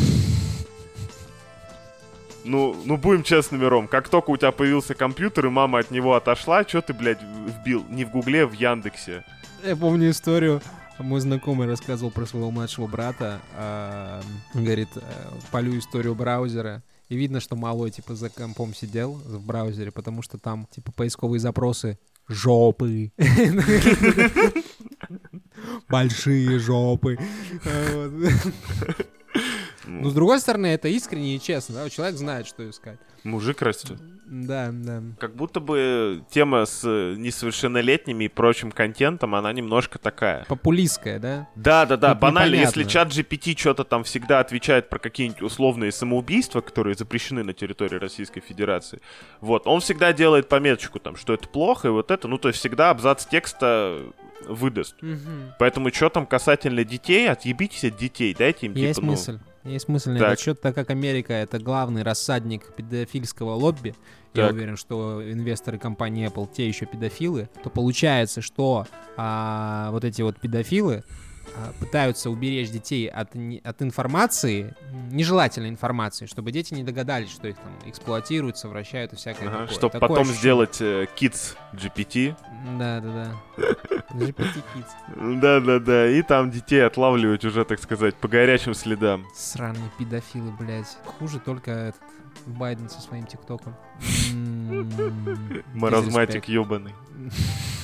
Ну, 2.47 2.75
ну 2.85 2.97
будем 2.97 3.23
честными, 3.23 3.65
Ром, 3.65 3.87
как 3.87 4.09
только 4.09 4.29
у 4.31 4.37
тебя 4.37 4.51
появился 4.51 4.93
компьютер, 4.93 5.47
и 5.47 5.49
мама 5.49 5.79
от 5.79 5.91
него 5.91 6.15
отошла, 6.15 6.63
что 6.63 6.81
ты, 6.81 6.93
блядь, 6.93 7.19
вбил? 7.21 7.85
Не 7.89 8.05
в 8.05 8.11
Гугле, 8.11 8.43
а 8.43 8.47
в 8.47 8.53
Яндексе. 8.53 9.25
Я 9.63 9.75
помню 9.75 10.09
историю. 10.09 10.61
Мой 10.99 11.19
знакомый 11.19 11.67
рассказывал 11.67 12.09
про 12.09 12.25
своего 12.25 12.49
младшего 12.49 12.87
брата. 12.87 13.39
он 14.55 14.63
говорит, 14.63 14.89
э, 14.95 15.01
полю 15.51 15.77
историю 15.77 16.15
браузера. 16.15 16.81
И 17.09 17.15
видно, 17.15 17.39
что 17.39 17.55
малой, 17.55 17.91
типа, 17.91 18.15
за 18.15 18.29
компом 18.29 18.73
сидел 18.73 19.13
в 19.13 19.45
браузере, 19.45 19.91
потому 19.91 20.21
что 20.21 20.37
там, 20.37 20.67
типа, 20.71 20.91
поисковые 20.91 21.39
запросы 21.39 21.99
жопы. 22.27 23.11
Большие 25.89 26.59
жопы. 26.59 27.17
Ну, 29.87 30.09
с 30.09 30.13
другой 30.13 30.39
стороны, 30.39 30.67
это 30.67 30.87
искренне 30.87 31.35
и 31.35 31.39
честно, 31.39 31.75
да, 31.75 31.89
человек 31.89 32.17
знает, 32.17 32.47
что 32.47 32.69
искать. 32.69 32.99
Мужик 33.23 33.61
растет. 33.61 33.99
Да, 34.25 34.69
да. 34.71 35.01
Как 35.19 35.35
будто 35.35 35.59
бы 35.59 36.23
тема 36.29 36.65
с 36.65 36.83
несовершеннолетними 36.83 38.25
и 38.25 38.27
прочим 38.27 38.71
контентом, 38.71 39.35
она 39.35 39.53
немножко 39.53 39.99
такая. 39.99 40.45
Популистская, 40.45 41.19
да? 41.19 41.47
Да, 41.55 41.85
да, 41.85 41.95
да, 41.95 42.11
Тут 42.11 42.21
банально, 42.21 42.55
непонятно. 42.55 42.79
если 42.79 42.89
чат 42.89 43.07
GPT 43.09 43.57
что-то 43.57 43.85
там 43.85 44.03
всегда 44.03 44.39
отвечает 44.39 44.89
про 44.89 44.99
какие-нибудь 44.99 45.41
условные 45.41 45.91
самоубийства, 45.91 46.61
которые 46.61 46.95
запрещены 46.95 47.43
на 47.43 47.53
территории 47.53 47.95
Российской 47.95 48.41
Федерации, 48.41 49.01
вот, 49.39 49.65
он 49.65 49.79
всегда 49.79 50.11
делает 50.11 50.49
пометочку 50.49 50.99
там, 50.99 51.15
что 51.15 51.33
это 51.33 51.47
плохо, 51.47 51.87
и 51.87 51.91
вот 51.91 52.11
это, 52.11 52.27
ну, 52.27 52.37
то 52.37 52.49
есть 52.49 52.59
всегда 52.59 52.89
абзац 52.89 53.25
текста 53.25 53.97
выдаст. 54.47 54.95
Мгм. 55.01 55.53
Поэтому 55.59 55.93
что 55.93 56.09
там 56.09 56.25
касательно 56.25 56.83
детей, 56.83 57.29
отъебитесь 57.29 57.85
от 57.85 57.97
детей, 57.97 58.35
дайте 58.37 58.67
им 58.67 58.73
Есть 58.73 58.95
типа, 58.95 59.05
ну... 59.05 59.11
мысль. 59.13 59.39
Есть 59.67 59.87
мысль 59.89 60.11
на 60.11 60.17
этот 60.17 60.39
счет, 60.39 60.61
так 60.61 60.73
как 60.75 60.89
Америка 60.89 61.33
это 61.33 61.59
главный 61.59 62.03
рассадник 62.03 62.73
педофильского 62.75 63.53
лобби, 63.53 63.93
я 64.33 64.45
Так. 64.45 64.53
уверен, 64.53 64.77
что 64.77 65.21
инвесторы 65.29 65.77
компании 65.77 66.27
Apple 66.27 66.49
те 66.55 66.67
еще 66.67 66.85
педофилы, 66.85 67.49
то 67.63 67.69
получается, 67.69 68.41
что 68.41 68.85
а, 69.17 69.89
вот 69.91 70.03
эти 70.05 70.21
вот 70.21 70.39
педофилы 70.39 71.03
пытаются 71.79 72.29
уберечь 72.29 72.69
детей 72.69 73.07
от, 73.07 73.29
от 73.63 73.81
информации, 73.81 74.75
нежелательной 75.11 75.69
информации, 75.69 76.25
чтобы 76.25 76.51
дети 76.51 76.73
не 76.73 76.83
догадались, 76.83 77.29
что 77.29 77.47
их 77.47 77.57
там 77.57 77.71
эксплуатируют, 77.85 78.57
совращают 78.57 79.13
и 79.13 79.15
всякое 79.15 79.47
Ага, 79.47 79.57
такое. 79.59 79.75
Чтобы 79.75 79.91
Такое 79.93 80.09
потом 80.09 80.21
ощущение. 80.29 80.39
сделать 80.39 80.77
э, 80.81 81.07
Kids 81.15 81.55
GPT. 81.73 82.35
Да, 82.77 82.99
да, 83.01 83.13
да. 83.57 83.63
GPT 84.13 84.63
Kids. 84.75 85.39
Да-да-да, 85.39 86.09
и 86.09 86.21
там 86.21 86.51
детей 86.51 86.85
отлавливать 86.85 87.43
уже, 87.45 87.65
так 87.65 87.79
сказать, 87.79 88.15
по 88.15 88.27
горячим 88.27 88.73
следам. 88.73 89.25
Сраные 89.35 89.89
педофилы, 89.97 90.51
блядь. 90.51 90.97
Хуже 91.19 91.39
только 91.39 91.71
этот 91.71 92.01
Байден 92.45 92.89
со 92.89 93.01
своим 93.01 93.25
ТикТоком. 93.25 93.75
М, 94.31 95.63
Маразматик 95.73 96.45
ебаный. 96.47 96.93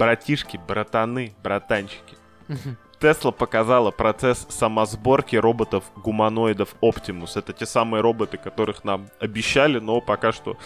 Братишки, 0.00 0.58
братаны, 0.66 1.34
братанчики. 1.42 2.16
Тесла 2.98 3.32
показала 3.32 3.90
процесс 3.90 4.46
самосборки 4.48 5.36
роботов-гуманоидов 5.36 6.74
Optimus. 6.82 7.32
Это 7.34 7.52
те 7.52 7.66
самые 7.66 8.00
роботы, 8.00 8.38
которых 8.38 8.82
нам 8.84 9.08
обещали, 9.18 9.78
но 9.78 10.00
пока 10.00 10.32
что, 10.32 10.56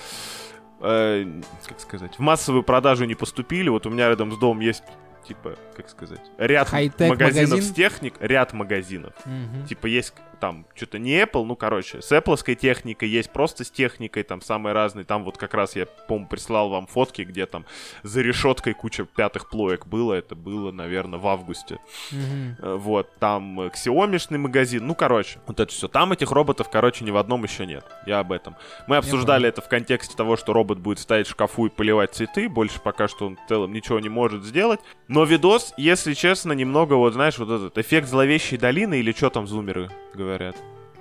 э, 0.80 1.26
как 1.66 1.80
сказать, 1.80 2.16
в 2.16 2.20
массовую 2.20 2.62
продажу 2.62 3.04
не 3.06 3.14
поступили. 3.14 3.68
Вот 3.68 3.86
у 3.86 3.90
меня 3.90 4.08
рядом 4.08 4.32
с 4.32 4.36
домом 4.36 4.60
есть, 4.60 4.84
типа, 5.26 5.56
как 5.76 5.88
сказать, 5.88 6.22
ряд 6.38 6.72
магазинов 6.72 7.50
магазин? 7.50 7.62
с 7.62 7.72
техник, 7.72 8.14
ряд 8.20 8.52
магазинов. 8.52 9.14
Мгм. 9.24 9.66
Типа 9.66 9.86
есть 9.86 10.14
там 10.44 10.66
что-то 10.74 10.98
не 10.98 11.22
Apple, 11.22 11.42
ну 11.46 11.56
короче, 11.56 12.02
с 12.02 12.12
Apple 12.12 12.54
техникой, 12.54 13.08
есть 13.08 13.30
просто 13.30 13.64
с 13.64 13.70
техникой, 13.70 14.24
там 14.24 14.42
самые 14.42 14.74
разные. 14.74 15.06
Там 15.06 15.24
вот 15.24 15.38
как 15.38 15.54
раз 15.54 15.74
я, 15.74 15.86
по-моему, 15.86 16.28
прислал 16.28 16.68
вам 16.68 16.86
фотки, 16.86 17.22
где 17.22 17.46
там 17.46 17.64
за 18.02 18.20
решеткой 18.20 18.74
куча 18.74 19.06
пятых 19.06 19.48
плоек 19.48 19.86
было. 19.86 20.12
Это 20.12 20.34
было, 20.34 20.70
наверное, 20.70 21.18
в 21.18 21.26
августе. 21.26 21.78
Э, 22.12 22.76
Вот, 22.76 23.08
там 23.18 23.58
э, 23.58 23.68
Xiaomi-шный 23.68 24.36
магазин, 24.36 24.86
ну, 24.86 24.94
короче, 24.94 25.38
вот 25.46 25.60
это 25.60 25.72
все. 25.72 25.88
Там 25.88 26.12
этих 26.12 26.30
роботов, 26.30 26.68
короче, 26.70 27.06
ни 27.06 27.10
в 27.10 27.16
одном 27.16 27.42
еще 27.44 27.64
нет. 27.64 27.86
Я 28.04 28.18
об 28.18 28.30
этом. 28.30 28.54
Мы 28.86 28.98
обсуждали 28.98 29.44
понял. 29.44 29.48
это 29.48 29.62
в 29.62 29.68
контексте 29.70 30.14
того, 30.14 30.36
что 30.36 30.52
робот 30.52 30.78
будет 30.78 30.98
стоять 30.98 31.26
в 31.26 31.30
шкафу 31.30 31.68
и 31.68 31.70
поливать 31.70 32.12
цветы. 32.14 32.50
Больше 32.50 32.82
пока 32.82 33.08
что 33.08 33.28
он 33.28 33.36
в 33.36 33.48
целом 33.48 33.72
ничего 33.72 33.98
не 33.98 34.10
может 34.10 34.44
сделать. 34.44 34.80
Но 35.08 35.24
видос, 35.24 35.72
если 35.78 36.12
честно, 36.12 36.52
немного, 36.52 36.94
вот 36.94 37.14
знаешь, 37.14 37.38
вот 37.38 37.48
этот 37.48 37.78
эффект 37.78 38.08
зловещей 38.08 38.58
долины 38.58 38.98
или 39.00 39.12
что 39.12 39.30
там 39.30 39.46
зумеры 39.46 39.88
говорят. 40.12 40.33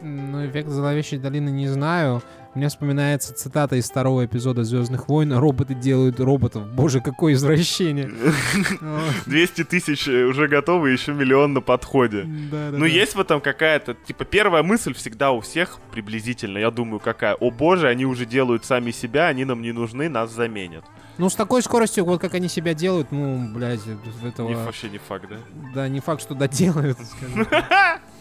Ну, 0.01 0.45
эффект 0.45 0.67
зловещей 0.69 1.17
долины 1.17 1.49
не 1.49 1.67
знаю. 1.67 2.21
Мне 2.55 2.67
вспоминается 2.67 3.33
цитата 3.33 3.77
из 3.77 3.89
второго 3.89 4.25
эпизода 4.25 4.63
Звездных 4.63 5.07
войн. 5.07 5.33
Роботы 5.33 5.73
делают 5.73 6.19
роботов. 6.19 6.67
Боже, 6.67 6.99
какое 6.99 7.33
извращение. 7.33 8.11
О, 8.81 8.99
200 9.25 9.63
тысяч 9.63 10.07
э, 10.07 10.25
уже 10.25 10.47
готовы, 10.47 10.91
еще 10.91 11.13
миллион 11.13 11.53
на 11.53 11.61
подходе. 11.61 12.23
да, 12.51 12.69
да, 12.71 12.77
Ну, 12.77 12.85
да. 12.85 12.85
есть 12.85 13.15
в 13.15 13.19
этом 13.19 13.39
какая-то, 13.41 13.95
типа, 13.95 14.25
первая 14.25 14.61
мысль 14.61 14.93
всегда 14.93 15.31
у 15.31 15.39
всех 15.39 15.79
приблизительно, 15.91 16.57
я 16.57 16.69
думаю, 16.69 16.99
какая. 16.99 17.33
О 17.35 17.49
боже, 17.49 17.87
они 17.87 18.05
уже 18.05 18.25
делают 18.25 18.65
сами 18.65 18.91
себя, 18.91 19.27
они 19.27 19.45
нам 19.45 19.61
не 19.61 19.71
нужны, 19.71 20.09
нас 20.09 20.31
заменят. 20.31 20.83
Ну, 21.17 21.29
с 21.29 21.35
такой 21.35 21.61
скоростью, 21.63 22.05
вот 22.05 22.19
как 22.21 22.33
они 22.33 22.49
себя 22.49 22.73
делают, 22.73 23.11
ну, 23.11 23.51
блядь, 23.53 23.81
этого... 24.23 24.49
Не, 24.49 24.55
вообще 24.55 24.89
не 24.89 24.97
факт, 24.97 25.25
да? 25.29 25.37
Да, 25.73 25.87
не 25.87 26.01
факт, 26.01 26.21
что 26.21 26.35
доделают, 26.35 26.97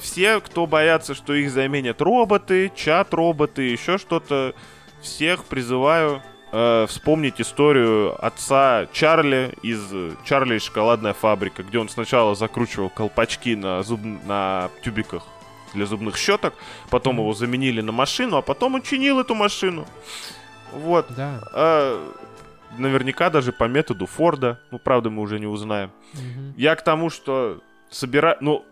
Все, 0.00 0.40
кто 0.40 0.66
боятся, 0.66 1.14
что 1.14 1.34
их 1.34 1.50
заменят 1.50 2.00
роботы, 2.02 2.72
чат-роботы, 2.74 3.62
еще 3.62 3.98
что-то, 3.98 4.54
всех 5.00 5.44
призываю 5.44 6.22
э, 6.52 6.86
вспомнить 6.88 7.40
историю 7.40 8.14
отца 8.24 8.86
Чарли 8.92 9.54
из 9.62 9.80
э, 9.92 10.12
«Чарли 10.24 10.56
и 10.56 10.58
шоколадная 10.58 11.14
фабрика», 11.14 11.62
где 11.62 11.78
он 11.78 11.88
сначала 11.88 12.34
закручивал 12.34 12.90
колпачки 12.90 13.54
на, 13.56 13.82
зуб... 13.82 14.00
на 14.26 14.70
тюбиках 14.84 15.26
для 15.72 15.86
зубных 15.86 16.16
щеток, 16.16 16.54
потом 16.90 17.18
его 17.18 17.32
заменили 17.32 17.80
на 17.80 17.92
машину, 17.92 18.36
а 18.36 18.42
потом 18.42 18.74
он 18.74 18.82
чинил 18.82 19.20
эту 19.20 19.34
машину. 19.34 19.86
Вот. 20.72 21.06
Да. 21.10 21.40
А, 21.52 22.12
наверняка 22.76 23.30
даже 23.30 23.52
по 23.52 23.64
методу 23.64 24.06
Форда. 24.06 24.60
Ну, 24.70 24.78
правда, 24.78 25.10
мы 25.10 25.22
уже 25.22 25.38
не 25.38 25.46
узнаем. 25.46 25.90
Мгм. 26.12 26.54
Я 26.56 26.74
к 26.74 26.82
тому, 26.82 27.10
что 27.10 27.60
собира... 27.90 28.36
ну, 28.40 28.64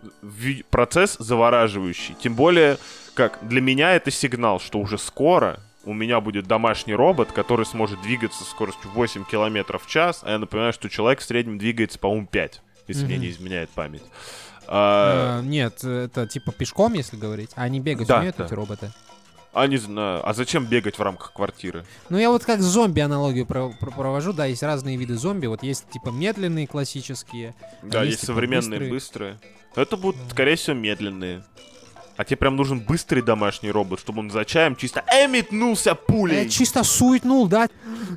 процесс 0.71 1.17
завораживающий. 1.19 2.15
Тем 2.21 2.35
более, 2.35 2.79
как 3.15 3.39
для 3.43 3.61
меня 3.61 3.95
это 3.95 4.11
сигнал, 4.11 4.61
что 4.61 4.79
уже 4.79 4.99
скоро 4.99 5.61
у 5.85 5.93
меня 5.95 6.21
будет 6.21 6.47
домашний 6.47 6.95
робот, 6.95 7.33
который 7.33 7.65
сможет 7.65 8.01
двигаться 8.03 8.45
со 8.45 8.51
скоростью 8.51 8.91
8 8.91 9.25
км 9.25 9.79
в 9.79 9.87
час. 9.87 10.21
А 10.23 10.33
я 10.33 10.39
напоминаю, 10.39 10.73
что 10.73 10.89
человек 10.89 11.21
в 11.21 11.25
среднем 11.25 11.59
двигается, 11.59 11.99
по-моему, 11.99 12.27
5, 12.27 12.63
если 12.89 13.05
мне 13.07 13.15
Мгм. 13.15 13.23
не 13.25 13.31
изменяет 13.31 13.71
память. 13.71 14.03
А, 14.67 15.39
А, 15.39 15.43
Нет, 15.43 15.83
это 15.83 16.27
типа 16.27 16.53
пешком, 16.53 16.93
если 16.93 17.17
говорить. 17.17 17.51
А 17.57 17.63
они 17.63 17.81
бегать 17.81 18.07
Да, 18.07 18.19
умеют, 18.19 18.37
да. 18.37 18.45
эти 18.45 18.53
роботы? 18.55 18.93
А 19.61 19.67
не 19.67 19.77
знаю, 19.77 20.29
а 20.29 20.33
зачем 20.35 20.65
бегать 20.65 20.99
в 20.99 21.03
рамках 21.03 21.33
квартиры? 21.33 21.85
Ну, 22.09 22.19
я 22.19 22.31
вот 22.31 22.45
как 22.45 22.61
с 22.61 22.65
зомби 22.65 23.01
аналогию 23.01 23.47
про- 23.47 23.71
про- 23.81 23.91
провожу. 23.91 24.33
Да, 24.33 24.47
есть 24.47 24.63
разные 24.63 24.97
виды 24.97 25.17
зомби. 25.17 25.47
Вот 25.47 25.63
есть 25.63 25.89
типа 25.91 26.11
медленные, 26.11 26.67
классические. 26.67 27.55
Да, 27.83 28.03
есть, 28.03 28.11
есть, 28.13 28.21
типа, 28.23 28.33
современные 28.33 28.91
быстрые. 28.91 29.33
быстрые. 29.35 29.39
Это 29.75 29.97
будут, 29.97 30.21
скорее 30.31 30.57
всего, 30.57 30.77
медленные. 30.77 31.45
А 32.19 32.25
тебе 32.25 32.37
прям 32.37 32.57
нужен 32.57 32.81
быстрый 32.81 33.23
домашний 33.23 33.71
робот, 33.71 34.01
чтобы 34.01 34.19
он 34.19 34.31
за 34.31 34.45
чаем 34.45 34.75
чисто 34.75 35.05
«Э, 35.07 35.29
метнулся 35.29 35.95
пулей!» 35.95 36.43
Я 36.43 36.49
чисто 36.49 36.83
суетнул, 36.83 37.47
да? 37.47 37.69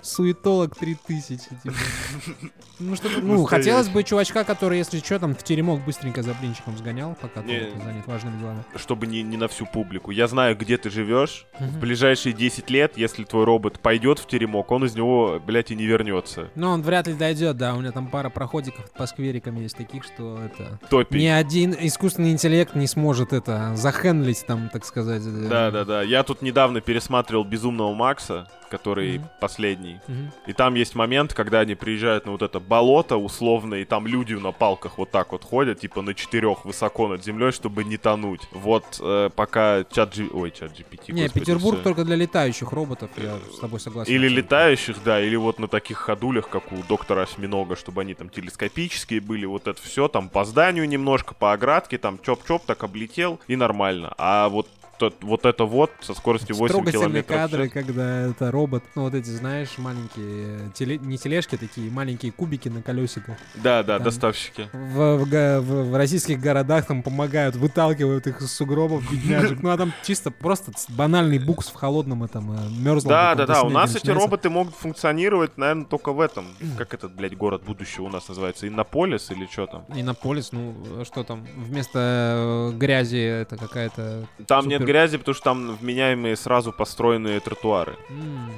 Суетолог 0.02 0.76
3000. 0.76 1.38
типа. 1.64 1.76
Ну, 2.84 2.96
что 2.96 3.10
ну, 3.22 3.46
хотелось 3.46 3.90
бы 3.90 4.02
чувачка, 4.04 4.44
который, 4.44 4.80
если 4.80 4.98
что, 4.98 5.20
там 5.20 5.36
в 5.36 5.44
теремок 5.44 5.86
быстренько 5.86 6.24
за 6.24 6.34
блинчиком 6.34 6.76
сгонял, 6.80 7.16
пока 7.22 7.44
Не. 7.44 7.60
ты 7.60 7.80
занят 7.84 8.08
важными 8.08 8.40
делами. 8.40 8.64
Чтобы 8.76 9.06
не, 9.06 9.22
не 9.22 9.38
на 9.38 9.48
всю 9.48 9.68
публику. 9.68 10.10
Я 10.10 10.28
знаю, 10.28 10.58
где 10.58 10.78
ты 10.78 10.90
живешь. 10.90 11.46
В 11.60 11.64
Мгм. 11.64 11.80
ближайшие 11.80 12.34
10 12.34 12.72
лет, 12.72 12.98
если 12.98 13.24
твой 13.24 13.44
робот 13.44 13.80
пойдет 13.80 14.18
в 14.18 14.26
теремок, 14.26 14.72
он 14.72 14.86
из 14.86 14.96
него, 14.96 15.40
блядь, 15.46 15.70
и 15.70 15.76
не 15.76 15.86
вернется. 15.86 16.50
Но 16.56 16.72
он 16.72 16.82
вряд 16.82 17.06
ли 17.06 17.14
дойдет, 17.14 17.56
да. 17.58 17.76
У 17.76 17.82
меня 17.82 17.92
там 17.92 18.08
пара 18.08 18.30
проходиков 18.32 18.90
по 18.94 19.06
скверикам 19.06 19.62
есть 19.62 19.78
таких, 19.78 20.04
что 20.04 20.40
это... 20.44 20.80
Топи. 20.90 21.18
Ни 21.20 21.28
один 21.28 21.76
искусственный 21.80 22.32
интеллект 22.32 22.74
не 22.74 22.88
сможет 22.88 23.32
это 23.32 23.76
захендлить 23.92 24.46
там, 24.46 24.70
так 24.70 24.86
сказать. 24.86 25.22
э, 25.26 25.48
Да, 25.50 25.72
да, 25.72 25.86
да. 25.86 26.02
Я 26.02 26.24
тут 26.24 26.42
недавно 26.42 26.82
пересматривал 26.82 27.44
Безумного 27.44 27.94
Макса, 27.94 28.48
который 28.70 29.18
Мгм. 29.20 29.30
последний. 29.42 30.00
Мгм. 30.08 30.32
И 30.48 30.54
там 30.54 30.76
есть 30.76 30.96
момент, 30.96 31.34
когда 31.34 31.60
они 31.60 31.76
приезжают 31.76 32.26
на 32.26 32.32
вот 32.32 32.42
это 32.42 32.60
болото 32.62 33.18
условно, 33.18 33.76
и 33.76 33.84
там 33.86 34.08
люди 34.08 34.34
на 34.34 34.54
палках 34.54 34.98
вот 34.98 35.12
так 35.12 35.34
вот 35.34 35.44
ходят, 35.44 35.82
типа 35.82 36.02
на 36.02 36.14
четырех 36.14 36.64
высоко 36.64 37.10
над 37.10 37.22
землей, 37.24 37.52
чтобы 37.52 37.84
не 37.84 37.98
тонуть. 37.98 38.42
Вот 38.54 38.86
э, 39.02 39.30
пока 39.36 39.84
чат 39.84 40.16
G... 40.16 40.28
Ой, 40.32 40.52
чат 40.52 40.72
GPT, 40.72 41.12
Не, 41.12 41.24
господи, 41.24 41.40
Петербург 41.46 41.76
всё. 41.80 41.84
только 41.84 42.06
для 42.06 42.16
летающих 42.16 42.72
роботов, 42.72 43.10
я 43.18 43.36
с 43.54 43.60
тобой 43.60 43.82
согласен. 43.82 44.14
Или 44.14 44.30
летающих, 44.30 45.04
да, 45.04 45.22
или 45.22 45.36
вот 45.36 45.60
на 45.60 45.68
таких 45.68 45.98
ходулях, 45.98 46.48
как 46.48 46.72
у 46.72 46.78
доктора 46.88 47.24
Осьминога, 47.24 47.76
чтобы 47.76 48.02
они 48.02 48.14
там 48.14 48.30
телескопические 48.30 49.20
были, 49.20 49.46
вот 49.46 49.68
это 49.68 49.82
все, 49.82 50.08
там 50.08 50.30
по 50.30 50.46
зданию 50.46 50.88
немножко, 50.88 51.34
по 51.34 51.52
оградке, 51.52 51.98
там 51.98 52.18
чоп-чоп 52.26 52.62
так 52.66 52.82
облетел, 52.84 53.40
и 53.48 53.58
нормально. 53.58 53.81
А 54.18 54.50
вот, 54.50 54.68
тот- 55.02 55.24
вот 55.24 55.46
это 55.46 55.66
вот 55.66 55.92
со 56.02 56.14
скоростью 56.14 56.56
8 56.56 56.74
Трогательные 56.74 57.02
километров 57.24 57.36
в 57.36 57.40
кадры, 57.40 57.64
час. 57.66 57.74
когда 57.74 58.22
это 58.28 58.52
робот, 58.52 58.84
ну 58.96 59.02
вот 59.04 59.14
эти, 59.16 59.30
знаешь, 59.30 59.70
маленькие, 59.78 60.72
теле- 60.76 61.00
не 61.00 61.18
тележки 61.18 61.58
такие, 61.58 61.90
маленькие 61.92 62.32
кубики 62.32 62.70
на 62.70 62.82
колесиках. 62.82 63.38
Да, 63.56 63.82
да, 63.84 63.96
Там. 63.98 64.04
доставщики. 64.06 64.70
В, 64.74 65.18
в 65.18 65.26
в- 65.62 65.90
в 65.92 65.96
российских 65.96 66.40
городах 66.40 66.86
там 66.86 67.02
помогают, 67.04 67.56
выталкивают 67.56 68.28
их 68.28 68.42
из 68.42 68.52
сугробов, 68.54 69.10
бедняжек. 69.12 69.62
Ну 69.64 69.70
а 69.72 69.78
там 69.78 69.92
чисто 70.04 70.30
просто 70.32 70.72
банальный 70.90 71.40
букс 71.40 71.68
в 71.70 71.74
холодном 71.74 72.24
этом 72.24 72.52
э, 72.52 72.70
мерзлом. 72.80 73.10
Да, 73.10 73.36
да, 73.36 73.46
да, 73.48 73.64
у 73.64 73.70
нас 73.70 73.96
эти 73.96 74.10
роботы 74.12 74.50
могут 74.50 74.76
функционировать, 74.76 75.58
наверное, 75.58 75.86
только 75.86 76.14
в 76.14 76.22
этом. 76.22 76.46
Как 76.78 76.94
этот, 76.94 77.16
блядь, 77.16 77.36
город 77.36 77.64
будущего 77.64 78.06
у 78.06 78.10
нас 78.10 78.28
называется? 78.30 78.68
Иннополис 78.68 79.32
или 79.32 79.48
что 79.52 79.66
там? 79.66 79.86
Иннополис, 79.96 80.52
ну 80.52 80.76
э, 81.00 81.04
что 81.06 81.24
там, 81.24 81.46
вместо 81.58 82.72
э, 82.74 82.78
грязи 82.78 83.18
это 83.18 83.58
какая-то... 83.58 84.28
Там 84.48 84.68
нет 84.68 84.84
грязи, 84.92 85.18
потому 85.18 85.36
что 85.36 85.44
там 85.46 85.76
вменяемые 85.76 86.36
сразу 86.36 86.72
построенные 86.74 87.40
тротуары. 87.40 87.96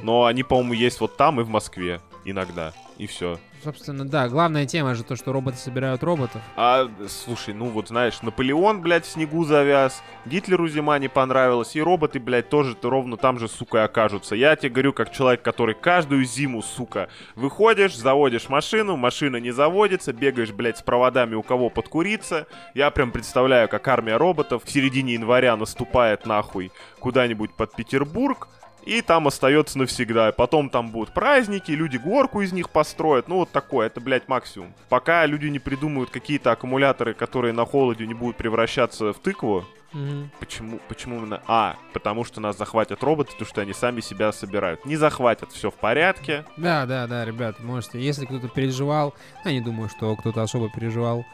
Но 0.01 0.25
они, 0.25 0.43
по-моему, 0.43 0.73
есть 0.73 0.99
вот 0.99 1.15
там 1.15 1.39
и 1.39 1.43
в 1.43 1.49
Москве 1.49 2.01
иногда. 2.25 2.73
И 2.97 3.07
все. 3.07 3.39
Собственно, 3.63 4.05
да, 4.05 4.27
главная 4.27 4.65
тема 4.65 4.93
же 4.93 5.03
то, 5.03 5.15
что 5.15 5.31
роботы 5.31 5.57
собирают 5.57 6.03
роботов. 6.03 6.41
А, 6.55 6.89
слушай, 7.07 7.53
ну 7.53 7.65
вот 7.65 7.87
знаешь, 7.87 8.21
Наполеон, 8.21 8.81
блядь, 8.81 9.05
в 9.05 9.09
снегу 9.09 9.45
завяз, 9.45 10.03
Гитлеру 10.25 10.67
зима 10.67 10.99
не 10.99 11.07
понравилась, 11.07 11.75
и 11.75 11.81
роботы, 11.81 12.19
блядь, 12.19 12.49
тоже 12.49 12.73
-то 12.73 12.89
ровно 12.89 13.17
там 13.17 13.39
же, 13.39 13.47
сука, 13.47 13.77
и 13.77 13.81
окажутся. 13.81 14.35
Я 14.35 14.55
тебе 14.55 14.69
говорю, 14.69 14.93
как 14.93 15.11
человек, 15.11 15.41
который 15.41 15.75
каждую 15.75 16.25
зиму, 16.25 16.61
сука, 16.61 17.09
выходишь, 17.35 17.95
заводишь 17.95 18.49
машину, 18.49 18.97
машина 18.97 19.37
не 19.37 19.51
заводится, 19.51 20.13
бегаешь, 20.13 20.51
блядь, 20.51 20.77
с 20.77 20.81
проводами 20.81 21.35
у 21.35 21.41
кого 21.41 21.69
подкуриться. 21.69 22.47
Я 22.73 22.91
прям 22.91 23.11
представляю, 23.11 23.69
как 23.69 23.87
армия 23.87 24.17
роботов 24.17 24.63
в 24.65 24.71
середине 24.71 25.13
января 25.13 25.55
наступает 25.55 26.25
нахуй 26.25 26.71
куда-нибудь 26.99 27.53
под 27.53 27.75
Петербург, 27.75 28.49
и 28.85 29.01
там 29.01 29.27
остается 29.27 29.77
навсегда. 29.77 30.31
Потом 30.31 30.69
там 30.69 30.91
будут 30.91 31.13
праздники, 31.13 31.71
люди 31.71 31.97
горку 31.97 32.41
из 32.41 32.51
них 32.53 32.69
построят. 32.69 33.27
Ну, 33.27 33.37
вот 33.37 33.51
такое, 33.51 33.87
это, 33.87 34.01
блядь, 34.01 34.27
максимум. 34.27 34.73
Пока 34.89 35.25
люди 35.25 35.47
не 35.47 35.59
придумают 35.59 36.09
какие-то 36.09 36.51
аккумуляторы, 36.51 37.13
которые 37.13 37.53
на 37.53 37.65
холоде 37.65 38.05
не 38.05 38.13
будут 38.13 38.37
превращаться 38.37 39.13
в 39.13 39.19
тыкву, 39.19 39.65
Мгм. 39.93 40.31
Почему, 40.39 40.79
почему 40.87 41.17
именно? 41.17 41.41
А, 41.47 41.75
потому 41.93 42.23
что 42.23 42.41
нас 42.41 42.57
захватят 42.57 43.03
роботы, 43.03 43.31
потому 43.33 43.47
что 43.47 43.61
они 43.61 43.73
сами 43.73 44.01
себя 44.01 44.31
собирают. 44.31 44.85
Не 44.85 44.95
захватят, 44.95 45.51
все 45.51 45.69
в 45.69 45.75
порядке. 45.75 46.45
Да, 46.57 46.87
да, 46.87 47.05
да, 47.05 47.23
ребят, 47.23 47.59
можете, 47.59 47.99
если 47.99 48.25
кто-то 48.25 48.47
переживал, 48.47 49.13
я 49.45 49.51
не 49.51 49.61
думаю, 49.61 49.89
что 49.89 50.15
кто-то 50.15 50.41
особо 50.41 50.69
переживал, 50.71 51.25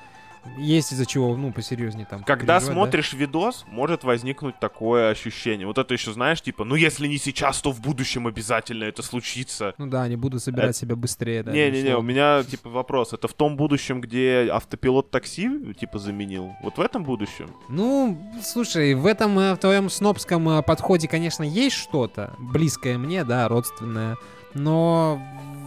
есть 0.58 0.94
из-за 0.94 1.06
чего, 1.06 1.36
ну, 1.36 1.52
посерьезнее 1.52 2.06
там. 2.06 2.24
Когда 2.24 2.56
переживать, 2.56 2.68
да? 2.68 2.74
смотришь 2.74 3.14
видос, 3.14 3.66
может 3.68 4.04
возникнуть 4.04 4.60
такое 4.60 5.10
ощущение. 5.10 5.68
Вот 5.68 5.78
это 5.78 5.94
еще, 5.94 6.14
знаешь, 6.14 6.42
типа, 6.42 6.64
ну 6.64 6.76
если 6.76 7.08
не 7.08 7.18
сейчас, 7.18 7.62
то 7.62 7.72
в 7.72 7.82
будущем 7.82 8.28
обязательно 8.28 8.84
это 8.86 9.02
случится. 9.04 9.74
Ну 9.78 9.88
да, 9.88 10.04
они 10.04 10.16
будут 10.16 10.44
собирать 10.44 10.76
себя 10.76 10.96
быстрее, 10.96 11.44
да. 11.44 11.52
Не-не-не, 11.52 11.96
у 11.96 12.02
меня, 12.02 12.44
типа, 12.44 12.70
вопрос. 12.70 13.14
Это 13.14 13.28
в 13.28 13.34
том 13.34 13.58
будущем, 13.58 14.02
где 14.02 14.50
автопилот 14.52 15.12
такси, 15.12 15.74
типа, 15.74 16.00
заменил? 16.00 16.54
Вот 16.62 16.78
в 16.78 16.82
этом 16.82 17.04
будущем? 17.04 17.50
Ну, 17.70 18.18
слушай, 18.44 18.94
в 18.94 19.06
этом 19.06 19.38
э, 19.40 19.54
в 19.54 19.58
твоем 19.58 19.90
снобском 19.90 20.50
э, 20.50 20.62
подходе, 20.64 21.08
конечно, 21.08 21.44
есть 21.44 21.76
что-то 21.76 22.34
близкое 22.40 22.98
мне, 22.98 23.24
да, 23.24 23.48
родственное, 23.48 24.18
но 24.54 25.22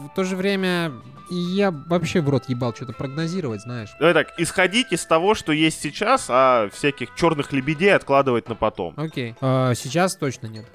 в 0.08 0.14
то 0.14 0.24
же 0.24 0.36
время 0.36 0.92
я 1.30 1.70
вообще 1.70 2.20
в 2.20 2.28
рот 2.28 2.48
ебал 2.48 2.74
что-то 2.74 2.92
прогнозировать, 2.92 3.62
знаешь. 3.62 3.90
Давай 3.98 4.14
так, 4.14 4.34
исходить 4.38 4.92
из 4.92 5.04
того, 5.06 5.34
что 5.34 5.52
есть 5.52 5.80
сейчас, 5.80 6.26
а 6.28 6.68
всяких 6.72 7.14
черных 7.14 7.52
лебедей 7.52 7.94
откладывать 7.94 8.48
на 8.48 8.54
потом. 8.54 8.94
Окей. 8.96 9.34
А, 9.40 9.74
сейчас 9.74 10.16
точно 10.16 10.46
нет. 10.48 10.66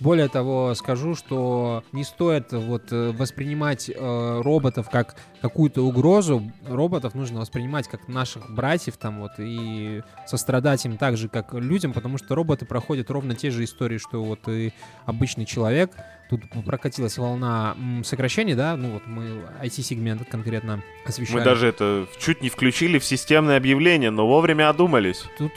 Более 0.00 0.28
того, 0.28 0.74
скажу, 0.74 1.16
что 1.16 1.82
не 1.90 2.04
стоит 2.04 2.52
вот 2.52 2.92
э, 2.92 3.10
воспринимать 3.10 3.90
э, 3.90 4.40
роботов 4.42 4.88
как 4.90 5.16
какую-то 5.42 5.82
угрозу. 5.84 6.52
Роботов 6.68 7.16
нужно 7.16 7.40
воспринимать 7.40 7.88
как 7.88 8.06
наших 8.06 8.48
братьев 8.48 8.96
там 8.96 9.20
вот 9.20 9.32
и 9.38 10.02
сострадать 10.24 10.84
им 10.86 10.98
так 10.98 11.16
же, 11.16 11.28
как 11.28 11.52
людям, 11.52 11.92
потому 11.92 12.16
что 12.16 12.36
роботы 12.36 12.64
проходят 12.64 13.10
ровно 13.10 13.34
те 13.34 13.50
же 13.50 13.64
истории, 13.64 13.98
что 13.98 14.22
вот 14.22 14.48
и 14.48 14.72
обычный 15.04 15.46
человек. 15.46 15.90
Тут 16.28 16.42
прокатилась 16.66 17.16
волна 17.16 17.74
сокращений, 18.04 18.54
да, 18.54 18.76
ну 18.76 18.90
вот 18.90 19.06
мы 19.06 19.42
IT-сегмент 19.62 20.28
конкретно 20.28 20.82
освещали. 21.06 21.38
Мы 21.38 21.44
даже 21.44 21.66
это 21.68 22.06
чуть 22.18 22.42
не 22.42 22.50
включили 22.50 22.98
в 22.98 23.04
системное 23.04 23.56
объявление, 23.56 24.10
но 24.10 24.26
вовремя 24.26 24.68
одумались. 24.68 25.24
Тут 25.38 25.52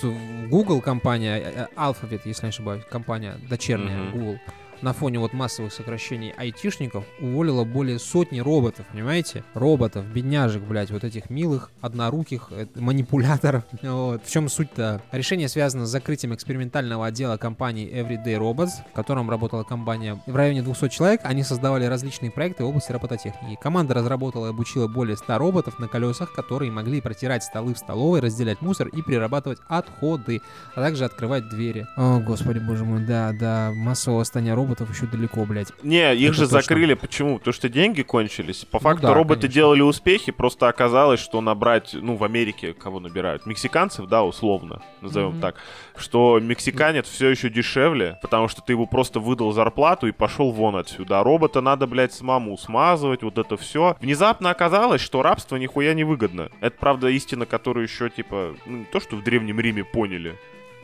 Google 0.50 0.80
компания, 0.82 1.38
э, 1.40 1.68
Alphabet, 1.76 2.22
если 2.26 2.46
не 2.46 2.50
ошибаюсь, 2.50 2.84
компания 2.90 3.36
дочерняя 3.50 3.98
Мгм. 4.00 4.12
Google, 4.12 4.40
на 4.82 4.94
фоне 4.94 5.20
вот 5.20 5.34
массовых 5.34 5.72
сокращений 5.72 6.34
айтишников 6.38 7.06
уволила 7.20 7.63
более 7.63 8.00
сотни 8.00 8.39
роботов, 8.39 8.86
понимаете? 8.91 9.44
Роботов, 9.54 10.06
бедняжек, 10.06 10.63
блядь, 10.63 10.91
вот 10.91 11.04
этих 11.04 11.30
милых, 11.30 11.72
одноруких, 11.82 12.48
э, 12.52 12.67
манипуляторов. 12.76 13.63
Вот. 13.82 14.26
В 14.26 14.32
чем 14.32 14.48
суть-то? 14.48 15.02
Решение 15.12 15.50
связано 15.50 15.86
с 15.86 15.89
закрытием 15.89 16.34
экспериментального 16.34 17.08
отдела 17.08 17.38
компании 17.38 17.91
Everyday 17.91 18.38
Robots, 18.38 18.72
в 18.89 18.94
котором 18.94 19.30
работала 19.30 19.63
компания 19.63 20.22
в 20.26 20.36
районе 20.36 20.62
200 20.62 20.89
человек. 20.89 21.22
Они 21.24 21.44
создавали 21.44 21.86
различные 21.86 22.32
проекты 22.32 22.63
в 22.63 22.67
области 22.67 22.91
робототехники. 22.91 23.60
Команда 23.62 23.96
разработала 23.96 24.48
и 24.48 24.50
обучила 24.50 24.88
более 24.88 25.17
100 25.17 25.38
роботов 25.38 25.80
на 25.80 25.88
колесах, 25.88 26.32
которые 26.32 26.72
могли 26.72 27.02
протирать 27.02 27.44
столы 27.44 27.74
в 27.74 27.78
столовой, 27.78 28.22
разделять 28.22 28.62
мусор 28.62 28.88
и 28.88 29.02
перерабатывать 29.02 29.60
отходы, 29.67 30.41
а 30.76 30.82
также 30.82 31.06
открывать 31.06 31.50
двери. 31.50 31.86
О, 31.98 32.20
господи, 32.20 32.60
боже 32.60 32.86
мой, 32.86 33.04
да, 33.06 33.34
да, 33.38 33.72
массового 33.74 34.20
восстания 34.20 34.54
роботов 34.54 34.71
еще 34.80 35.06
далеко, 35.06 35.44
блядь. 35.46 35.72
Не, 35.84 36.16
их 36.16 36.30
Это 36.30 36.34
же 36.34 36.42
точно. 36.46 36.62
закрыли. 36.62 36.94
Почему? 36.94 37.38
Потому 37.40 37.54
что 37.54 37.68
деньги 37.70 38.02
кончились. 38.02 38.66
По 38.66 38.78
Ну 38.78 38.80
факту 38.84 39.08
да, 39.08 39.14
роботы 39.14 39.42
конечно. 39.42 39.54
делали 39.56 39.82
успехи, 39.82 40.32
просто 40.32 40.68
оказалось, 40.70 41.20
что 41.20 41.42
набрать, 41.42 41.92
ну, 41.94 42.16
в 42.16 42.24
Америке 42.24 42.74
кого 42.74 43.00
набирают? 43.00 43.46
Мексиканцев, 43.46 44.08
да, 44.08 44.24
условно, 44.24 44.82
назовем 45.02 45.32
Мгм. 45.32 45.42
так. 45.42 45.56
Что 45.98 46.40
мексиканец 46.40 47.08
все 47.08 47.30
еще 47.30 47.50
дешевле, 47.50 48.18
потому 48.22 48.48
что 48.48 48.62
ты 48.62 48.74
ему 48.74 48.88
просто 48.88 49.20
выдал 49.20 49.52
зарплату 49.52 50.08
и 50.08 50.12
пошел 50.12 50.52
вон 50.52 50.76
отсюда. 50.78 51.20
А 51.20 51.24
робота 51.24 51.62
надо, 51.62 51.88
блядь, 51.88 52.14
самому 52.14 52.58
смазывать, 52.58 53.24
вот 53.24 53.38
это 53.38 53.58
все. 53.58 53.98
Внезапно 54.00 54.50
оказалось, 54.52 55.02
что 55.02 55.22
рабство 55.22 55.58
нихуя 55.58 55.94
не 55.94 56.04
выгодно. 56.04 56.50
Это, 56.62 56.78
правда, 56.80 57.08
истина, 57.10 57.46
которую 57.46 57.86
еще, 57.86 58.10
типа, 58.10 58.56
ну, 58.66 58.78
не 58.80 58.86
то, 58.86 59.00
что 59.00 59.16
в 59.16 59.24
Древнем 59.24 59.60
Риме 59.60 59.84
поняли, 59.84 60.36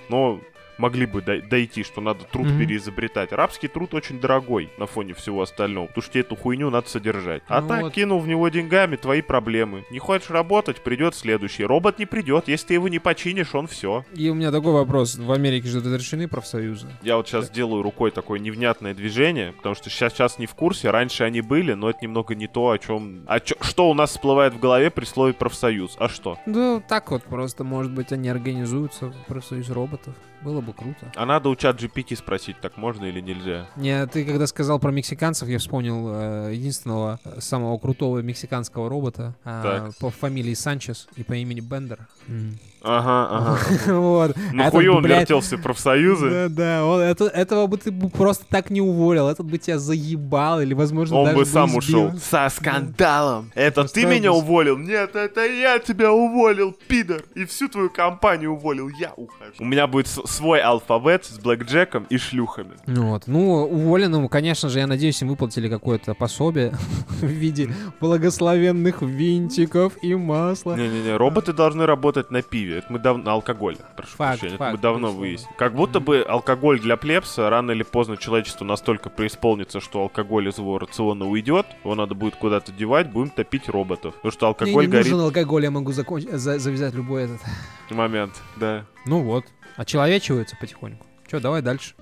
но 0.10 0.39
могли 0.77 1.05
бы 1.05 1.21
дой- 1.21 1.41
дойти, 1.41 1.83
что 1.83 2.01
надо 2.01 2.23
труд 2.25 2.47
Мгм. 2.47 2.59
переизобретать. 2.59 3.31
Рабский 3.31 3.67
труд 3.69 3.93
очень 3.93 4.19
дорогой 4.19 4.69
на 4.77 4.85
фоне 4.85 5.13
всего 5.13 5.41
остального, 5.41 5.87
потому 5.87 6.01
что 6.03 6.11
тебе 6.13 6.21
эту 6.21 6.35
хуйню 6.35 6.69
надо 6.69 6.89
содержать. 6.89 7.41
А 7.47 7.61
Ну 7.61 7.67
так, 7.67 7.81
вот. 7.83 7.93
кинул 7.93 8.19
в 8.19 8.27
него 8.27 8.47
деньгами, 8.49 8.95
твои 8.95 9.21
проблемы. 9.21 9.83
Не 9.91 9.99
хочешь 9.99 10.29
работать, 10.29 10.81
придет 10.81 11.15
следующий. 11.15 11.63
Робот 11.65 11.99
не 11.99 12.05
придет, 12.05 12.47
если 12.47 12.67
ты 12.67 12.73
его 12.75 12.87
не 12.87 12.99
починишь, 12.99 13.53
он 13.55 13.67
все. 13.67 14.05
И 14.13 14.29
у 14.29 14.33
меня 14.33 14.51
такой 14.51 14.73
вопрос. 14.73 15.15
В 15.15 15.31
Америке 15.31 15.67
же 15.67 15.79
разрешены 15.79 16.27
профсоюзы? 16.27 16.87
Я 17.01 17.17
вот 17.17 17.27
сейчас 17.27 17.49
делаю 17.49 17.81
рукой 17.83 18.11
такое 18.11 18.39
невнятное 18.39 18.93
движение, 18.93 19.53
потому 19.53 19.75
что 19.75 19.89
сейчас, 19.89 20.13
сейчас 20.13 20.39
не 20.39 20.45
в 20.45 20.53
курсе, 20.55 20.89
раньше 20.91 21.23
они 21.23 21.41
были, 21.41 21.73
но 21.73 21.89
это 21.89 21.99
немного 22.01 22.35
не 22.35 22.47
то, 22.47 22.69
о 22.71 22.77
чем... 22.77 23.23
О 23.27 23.39
чё- 23.39 23.55
Что 23.61 23.89
у 23.89 23.93
нас 23.93 24.11
всплывает 24.11 24.53
в 24.53 24.59
голове 24.59 24.89
при 24.91 25.05
слове 25.05 25.33
профсоюз? 25.33 25.95
А 25.99 26.07
что? 26.09 26.37
Да, 26.45 26.81
так 26.87 27.11
вот 27.11 27.23
просто, 27.23 27.63
может 27.63 27.91
быть, 27.91 28.11
они 28.11 28.29
организуются 28.29 29.13
профсоюз 29.27 29.69
роботов. 29.69 30.13
Было 30.41 30.61
бы 30.61 30.66
круто. 30.73 31.12
А 31.15 31.25
надо 31.25 31.49
у 31.49 31.56
чат 31.56 31.82
GPT 31.82 32.15
спросить, 32.15 32.60
так 32.62 32.77
можно 32.77 33.06
или 33.06 33.21
нельзя? 33.21 33.67
Не, 33.75 34.06
ты 34.08 34.25
когда 34.25 34.47
сказал 34.47 34.80
про 34.80 34.91
мексиканцев, 34.91 35.47
я 35.49 35.60
вспомнил 35.60 36.10
э, 36.13 36.53
единственного 36.53 37.19
самого 37.39 37.77
крутого 37.77 38.19
мексиканского 38.19 38.89
робота 38.89 39.36
э, 39.43 39.91
по 39.99 40.10
фамилии 40.10 40.53
Санчес 40.53 41.08
и 41.15 41.23
по 41.23 41.34
имени 41.34 41.60
Бендер. 41.60 42.08
М. 42.27 42.58
Ага, 42.88 43.28
ага. 43.32 43.60
Вот. 43.93 44.36
Нахуя 44.54 44.91
он 44.91 45.04
блядь, 45.04 45.19
вертелся 45.21 45.58
в 45.58 45.62
профсоюзы? 45.62 46.30
Да, 46.30 46.47
да, 46.50 46.86
он- 46.86 47.02
это- 47.02 47.26
этого 47.26 47.67
бы 47.67 47.78
ты 47.78 47.91
просто 47.91 48.45
так 48.50 48.69
не 48.69 48.82
уволил, 48.82 49.28
этот 49.28 49.45
бы 49.45 49.58
тебя 49.58 49.78
заебал 49.80 50.62
или, 50.62 50.73
возможно, 50.73 51.17
Он 51.17 51.26
даже 51.26 51.38
бы 51.38 51.45
сам 51.45 51.76
ушел. 51.76 52.13
Со 52.17 52.47
скандалом. 52.50 53.52
Это 53.56 53.84
ты 53.86 54.06
меня 54.06 54.32
уволил? 54.32 54.78
Нет, 54.78 55.15
это 55.15 55.45
я 55.45 55.80
тебя 55.80 56.12
уволил, 56.12 56.76
пидор. 56.88 57.23
И 57.36 57.45
всю 57.45 57.67
твою 57.67 57.89
компанию 57.89 58.54
уволил. 58.54 58.89
Я 58.89 59.12
ухожу. 59.15 59.54
У 59.60 59.65
меня 59.65 59.88
будет 59.88 60.08
свой 60.08 60.60
алфавит 60.62 61.26
с 61.26 61.38
блэкджеком 61.39 62.06
и 62.10 62.17
шлюхами. 62.17 62.71
Ну 62.86 63.10
Вот. 63.12 63.23
Ну, 63.28 63.63
уволенному, 63.65 64.30
конечно 64.30 64.69
же, 64.69 64.80
я 64.80 64.88
надеюсь, 64.88 65.21
им 65.21 65.30
выплатили 65.30 65.67
какое-то 65.69 66.13
пособие 66.13 66.73
в 67.21 67.26
виде 67.26 67.69
благословенных 68.00 69.02
винтиков 69.02 69.93
и 70.02 70.15
масла. 70.15 70.76
Не-не-не, 70.76 71.15
роботы 71.17 71.54
должны 71.54 71.86
работать 71.86 72.32
на 72.32 72.41
пиве. 72.41 72.76
Это 72.77 72.91
мы 72.93 72.99
давно... 72.99 73.31
Алкоголь, 73.31 73.77
прошу 73.95 74.15
Факт, 74.17 74.39
прощения. 74.39 74.55
Это 74.55 74.63
мы 74.63 74.69
факт, 74.71 74.81
давно 74.81 74.99
безусловно. 75.07 75.19
выяснили. 75.19 75.53
Как 75.57 75.73
будто 75.73 75.99
бы 75.99 76.21
алкоголь 76.27 76.79
для 76.79 76.97
плебса 76.97 77.49
рано 77.49 77.71
или 77.71 77.83
поздно 77.83 78.17
человечество 78.17 78.65
настолько 78.65 79.09
преисполнится, 79.09 79.79
что 79.79 80.01
алкоголь 80.01 80.47
из 80.49 80.57
его 80.57 80.77
рациона 80.79 81.25
уйдет, 81.25 81.65
его 81.83 81.95
надо 81.95 82.15
будет 82.15 82.35
куда-то 82.35 82.71
девать, 82.71 83.09
будем 83.11 83.29
топить 83.29 83.69
роботов. 83.69 84.15
Потому 84.15 84.31
что 84.31 84.45
Мне 84.45 84.49
алкоголь 84.49 84.85
не 84.85 84.91
горит 84.91 85.11
нужен 85.11 85.25
алкоголь, 85.25 85.63
я 85.63 85.71
могу 85.71 85.91
законч- 85.91 86.29
за- 86.35 86.59
завязать 86.59 86.93
любой 86.93 87.23
этот. 87.23 87.39
момент, 87.89 88.33
да. 88.55 88.85
Ну 89.05 89.21
вот. 89.23 89.45
Очеловечиваются 89.75 90.55
потихоньку. 90.59 91.05
Че, 91.29 91.39
давай 91.39 91.61
дальше. 91.61 91.93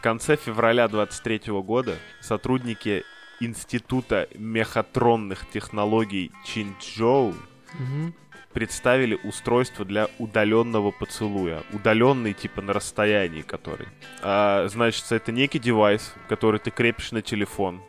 В 0.00 0.02
конце 0.02 0.36
февраля 0.36 0.88
23 0.88 1.52
года 1.60 1.94
сотрудники 2.22 3.04
Института 3.38 4.28
мехатронных 4.34 5.46
технологий 5.50 6.32
Чинчжоу 6.42 7.34
Мгм. 7.78 8.14
представили 8.54 9.20
устройство 9.24 9.84
для 9.84 10.08
удаленного 10.18 10.90
поцелуя. 10.90 11.62
Удаленный, 11.74 12.32
типа 12.32 12.62
на 12.62 12.72
расстоянии 12.72 13.42
который. 13.42 13.88
А, 14.22 14.66
значит, 14.68 15.04
это 15.12 15.32
некий 15.32 15.58
девайс, 15.58 16.14
который 16.30 16.60
ты 16.60 16.70
крепишь 16.70 17.12
на 17.12 17.20
телефон. 17.20 17.82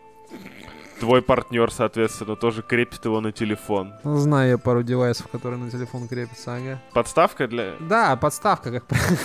Твой 0.99 1.21
партнер, 1.21 1.71
соответственно, 1.71 2.35
тоже 2.35 2.61
крепит 2.61 3.05
его 3.05 3.21
на 3.21 3.31
телефон. 3.31 3.93
Знаю 4.03 4.49
я 4.49 4.57
пару 4.57 4.83
девайсов, 4.83 5.29
которые 5.29 5.61
на 5.61 5.71
телефон 5.71 6.09
крепятся, 6.09 6.57
ага. 6.57 6.81
Подставка 6.93 7.47
для... 7.47 7.75
Да, 7.79 8.17
подставка, 8.17 8.69
как 8.69 8.85
правило. 8.85 9.17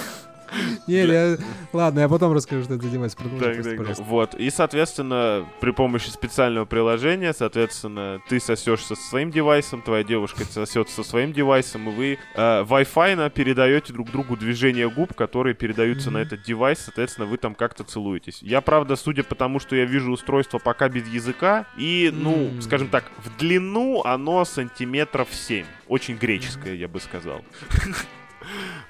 Не, 0.87 1.04
я- 1.04 1.38
ладно, 1.72 2.00
я 2.00 2.09
потом 2.09 2.32
расскажу, 2.32 2.64
что 2.64 2.74
это 2.74 2.88
девайс. 2.88 3.14
Так, 3.14 3.62
так. 3.62 3.98
Вот. 3.98 4.35
И, 4.35 4.50
соответственно, 4.50 5.46
при 5.61 5.70
помощи 5.70 6.09
специального 6.09 6.64
приложения, 6.64 7.32
соответственно, 7.32 8.20
ты 8.28 8.40
сосешься 8.40 8.94
со 8.94 9.09
своим 9.09 9.30
девайсом, 9.30 9.82
твоя 9.82 10.04
девушка 10.04 10.44
сосется 10.44 10.94
со 10.94 11.02
своим 11.02 11.32
девайсом, 11.32 11.88
и 11.88 11.92
вы 11.92 12.18
э, 12.35 12.62
Wi-Fi 12.62 13.30
передаете 13.30 13.92
друг 13.92 14.11
другу 14.11 14.37
движения 14.37 14.88
губ, 14.88 15.14
которые 15.14 15.54
передаются 15.54 16.10
на 16.10 16.18
этот 16.18 16.42
девайс, 16.42 16.81
соответственно, 16.81 17.27
вы 17.27 17.37
там 17.38 17.54
как-то 17.54 17.85
целуетесь. 17.85 18.38
Я, 18.42 18.60
правда, 18.60 18.96
судя 18.96 19.23
по 19.23 19.35
тому, 19.35 19.58
что 19.60 19.77
я 19.77 19.85
вижу 19.85 20.12
устройство 20.12 20.58
пока 20.58 20.88
без 20.88 21.06
языка, 21.08 21.66
и, 21.77 22.10
ну, 22.12 22.50
скажем 22.60 22.88
так, 22.88 23.04
в 23.25 23.37
длину 23.38 24.02
оно 24.04 24.44
сантиметров 24.44 25.29
7. 25.31 25.66
Очень 25.88 26.16
греческое, 26.16 26.75
я 26.75 26.88
бы 26.88 27.00
сказал. 27.00 27.42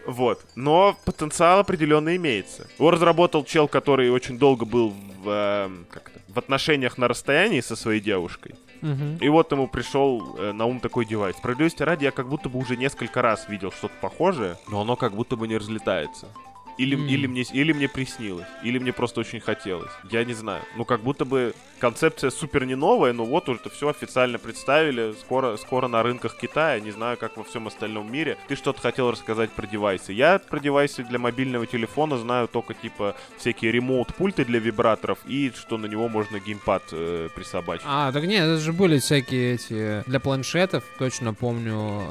Вот. 0.06 0.44
Но 0.54 0.96
потенциал 1.04 1.60
определенно 1.60 2.14
имеется. 2.16 2.66
Его 2.78 2.90
разработал 2.90 3.44
чел, 3.44 3.68
который 3.68 4.10
очень 4.10 4.38
долго 4.38 4.64
был 4.64 4.94
в, 5.22 5.28
это, 5.28 5.70
в 6.28 6.38
отношениях 6.38 6.98
на 6.98 7.08
расстоянии 7.08 7.60
со 7.60 7.76
своей 7.76 8.00
девушкой. 8.00 8.54
Мгм. 8.82 9.16
И 9.20 9.28
вот 9.28 9.52
ему 9.52 9.68
пришел 9.68 10.36
э, 10.36 10.52
на 10.52 10.66
ум 10.66 10.80
такой 10.80 11.06
девайс. 11.06 11.36
Справедливости 11.36 11.82
ради, 11.82 12.04
я 12.04 12.10
как 12.10 12.28
будто 12.28 12.48
бы 12.48 12.58
уже 12.58 12.76
несколько 12.76 13.22
раз 13.22 13.48
видел 13.48 13.72
что-то 13.72 13.94
похожее, 14.00 14.56
но 14.68 14.82
оно 14.82 14.96
как 14.96 15.14
будто 15.14 15.36
бы 15.36 15.48
не 15.48 15.56
разлетается. 15.56 16.28
Или, 16.78 16.94
М. 16.94 17.06
или, 17.06 17.26
мне, 17.26 17.42
или 17.42 17.72
мне 17.72 17.88
приснилось, 17.88 18.46
или 18.62 18.78
мне 18.78 18.92
просто 18.92 19.20
очень 19.20 19.40
хотелось. 19.40 19.90
Я 20.10 20.24
не 20.24 20.34
знаю. 20.34 20.62
Ну, 20.76 20.84
как 20.84 21.00
будто 21.00 21.24
бы 21.24 21.54
концепция 21.78 22.30
супер 22.30 22.64
не 22.66 22.74
новая, 22.74 23.12
но 23.14 23.24
вот 23.24 23.48
уже 23.48 23.60
это 23.60 23.70
все 23.70 23.88
официально 23.88 24.38
представили. 24.38 25.14
Скоро, 25.20 25.56
скоро 25.56 25.88
на 25.88 26.02
рынках 26.02 26.36
Китая. 26.36 26.78
Не 26.80 26.90
знаю, 26.90 27.16
как 27.16 27.36
во 27.38 27.44
всем 27.44 27.66
остальном 27.66 28.12
мире. 28.12 28.36
Ты 28.48 28.56
что-то 28.56 28.80
хотел 28.80 29.10
рассказать 29.10 29.50
про 29.52 29.66
девайсы. 29.66 30.12
Я 30.12 30.38
про 30.38 30.58
девайсы 30.60 31.02
для 31.02 31.18
мобильного 31.18 31.66
телефона 31.66 32.18
знаю 32.18 32.46
только 32.48 32.74
типа 32.74 33.16
всякие 33.38 33.72
ремоут-пульты 33.72 34.44
для 34.44 34.58
вибраторов 34.58 35.18
и 35.26 35.50
что 35.56 35.78
на 35.78 35.86
него 35.86 36.08
можно 36.08 36.38
геймпад 36.40 36.82
э, 36.92 37.28
присобачить. 37.34 37.86
А, 37.88 38.12
так 38.12 38.24
нет, 38.24 38.44
это 38.44 38.58
же 38.58 38.72
были 38.74 38.98
всякие 38.98 39.54
эти 39.54 40.02
для 40.08 40.20
планшетов, 40.20 40.84
точно 40.98 41.32
помню, 41.32 42.02
э, 42.02 42.06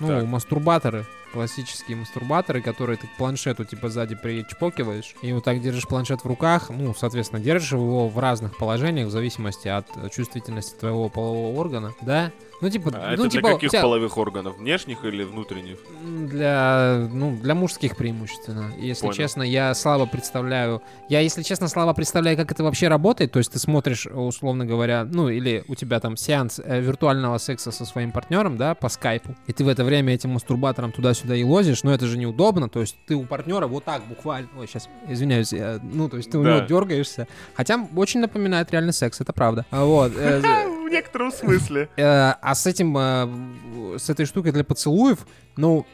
ну, 0.00 0.08
Так. 0.08 0.24
мастурбаторы, 0.26 1.06
классические 1.32 1.96
мастурбаторы, 1.96 2.62
которые 2.62 2.96
ты 2.96 3.06
к 3.06 3.16
планшету 3.16 3.64
типа 3.64 3.88
сзади 3.88 4.14
причпокиваешь, 4.14 5.14
и 5.22 5.32
вот 5.32 5.44
так 5.44 5.60
держишь 5.60 5.86
планшет 5.86 6.22
в 6.22 6.26
руках, 6.26 6.70
ну, 6.70 6.94
соответственно, 6.94 7.40
держишь 7.42 7.72
его 7.72 8.08
в 8.08 8.18
разных 8.18 8.56
положениях 8.56 9.08
в 9.08 9.10
зависимости 9.10 9.68
от 9.68 9.86
чувствительности 10.12 10.78
твоего 10.78 11.08
полового 11.08 11.58
органа, 11.58 11.94
да? 12.02 12.32
Ну, 12.62 12.70
типа, 12.70 12.90
А 12.94 13.08
ну, 13.16 13.24
это 13.24 13.28
типа, 13.28 13.48
для 13.48 13.54
каких 13.54 13.70
тебя- 13.70 13.82
половых 13.82 14.16
органов? 14.16 14.56
Внешних 14.56 15.04
или 15.04 15.24
внутренних? 15.24 15.76
Для, 16.02 17.06
ну, 17.12 17.36
для 17.36 17.54
мужских 17.54 17.96
преимущественно. 17.96 18.72
Если 18.78 19.02
Понял. 19.02 19.14
честно, 19.14 19.42
я 19.42 19.74
слабо 19.74 20.06
представляю... 20.06 20.82
Я, 21.08 21.20
если 21.20 21.42
честно, 21.42 21.68
слабо 21.68 21.92
представляю, 21.92 22.36
как 22.36 22.50
это 22.50 22.64
вообще 22.64 22.88
работает. 22.88 23.32
То 23.32 23.38
есть 23.40 23.52
ты 23.52 23.58
смотришь, 23.58 24.06
условно 24.06 24.64
говоря, 24.64 25.04
ну, 25.04 25.28
или 25.28 25.64
у 25.68 25.74
тебя 25.74 26.00
там 26.00 26.16
сеанс 26.16 26.58
э, 26.64 26.80
виртуального 26.80 27.36
секса 27.38 27.70
со 27.70 27.84
своим 27.84 28.10
партнером, 28.10 28.56
да, 28.56 28.74
по 28.74 28.88
скайпу. 28.88 29.36
И 29.46 29.52
ты 29.52 29.62
в 29.62 29.68
это 29.68 29.84
время 29.84 30.14
этим 30.14 30.30
мастурбатором 30.30 30.92
туда-сюда 30.92 31.36
и 31.36 31.44
лозишь, 31.44 31.82
но 31.82 31.92
это 31.92 32.06
же 32.06 32.16
неудобно. 32.16 32.68
То 32.70 32.80
есть 32.80 32.96
ты 33.06 33.14
у 33.16 33.24
партнера 33.24 33.66
вот 33.66 33.84
так 33.84 34.02
буквально... 34.06 34.48
Ой, 34.58 34.66
сейчас, 34.66 34.88
извиняюсь. 35.08 35.52
я- 35.52 35.78
Ну, 35.82 36.08
то 36.08 36.16
есть 36.16 36.30
ты 36.30 36.38
у 36.38 36.42
Да. 36.44 36.56
него 36.56 36.66
дергаешься. 36.66 37.28
Хотя 37.54 37.86
очень 37.94 38.20
напоминает 38.20 38.70
реальный 38.72 38.92
секс, 38.94 39.20
это 39.20 39.32
правда. 39.32 39.66
А 39.70 39.84
Вот. 39.84 40.12
В 40.86 40.88
некотором 40.88 41.32
смысле. 41.32 41.88
Э, 41.96 42.34
а 42.40 42.54
с 42.54 42.66
этим, 42.66 42.96
э, 42.96 43.98
с 43.98 44.08
этой 44.08 44.26
штукой 44.26 44.52
для 44.52 44.62
поцелуев, 44.64 45.26
ну, 45.56 45.84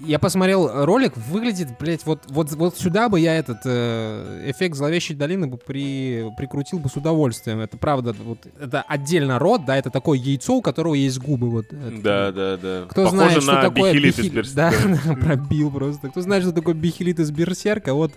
я 0.00 0.18
посмотрел 0.18 0.84
ролик, 0.84 1.16
выглядит, 1.16 1.68
блядь, 1.80 2.04
вот, 2.04 2.20
вот, 2.28 2.52
вот 2.52 2.78
сюда 2.78 3.08
бы 3.08 3.18
я 3.18 3.34
этот 3.36 3.58
э, 3.64 4.50
эффект 4.50 4.76
зловещей 4.76 5.16
долины 5.16 5.46
бы 5.46 5.56
при, 5.56 6.30
прикрутил 6.36 6.78
бы 6.78 6.88
с 6.88 6.96
удовольствием. 6.96 7.60
Это 7.60 7.76
правда, 7.76 8.14
вот, 8.24 8.46
это 8.60 8.82
отдельно 8.82 9.38
рот, 9.38 9.64
да, 9.64 9.76
это 9.76 9.90
такое 9.90 10.18
яйцо, 10.18 10.56
у 10.56 10.62
которого 10.62 10.94
есть 10.94 11.18
губы, 11.18 11.48
вот. 11.50 11.66
это. 11.66 12.02
Да, 12.02 12.32
да, 12.32 12.56
да. 12.56 12.84
Кто 12.88 13.04
Похоже 13.04 13.16
знает, 13.16 13.42
что 13.42 13.52
на 13.52 13.62
такое 13.62 13.92
бихилит 13.92 14.18
из 14.18 14.24
бихи- 14.26 14.54
Да, 14.54 14.70
Берсерка. 14.86 15.14
пробил 15.14 15.70
просто. 15.70 16.08
Кто 16.10 16.20
знает, 16.20 16.42
что 16.44 16.52
такое 16.52 16.74
бихилит 16.74 17.18
из 17.18 17.30
берсерка, 17.30 17.94
вот 17.94 18.12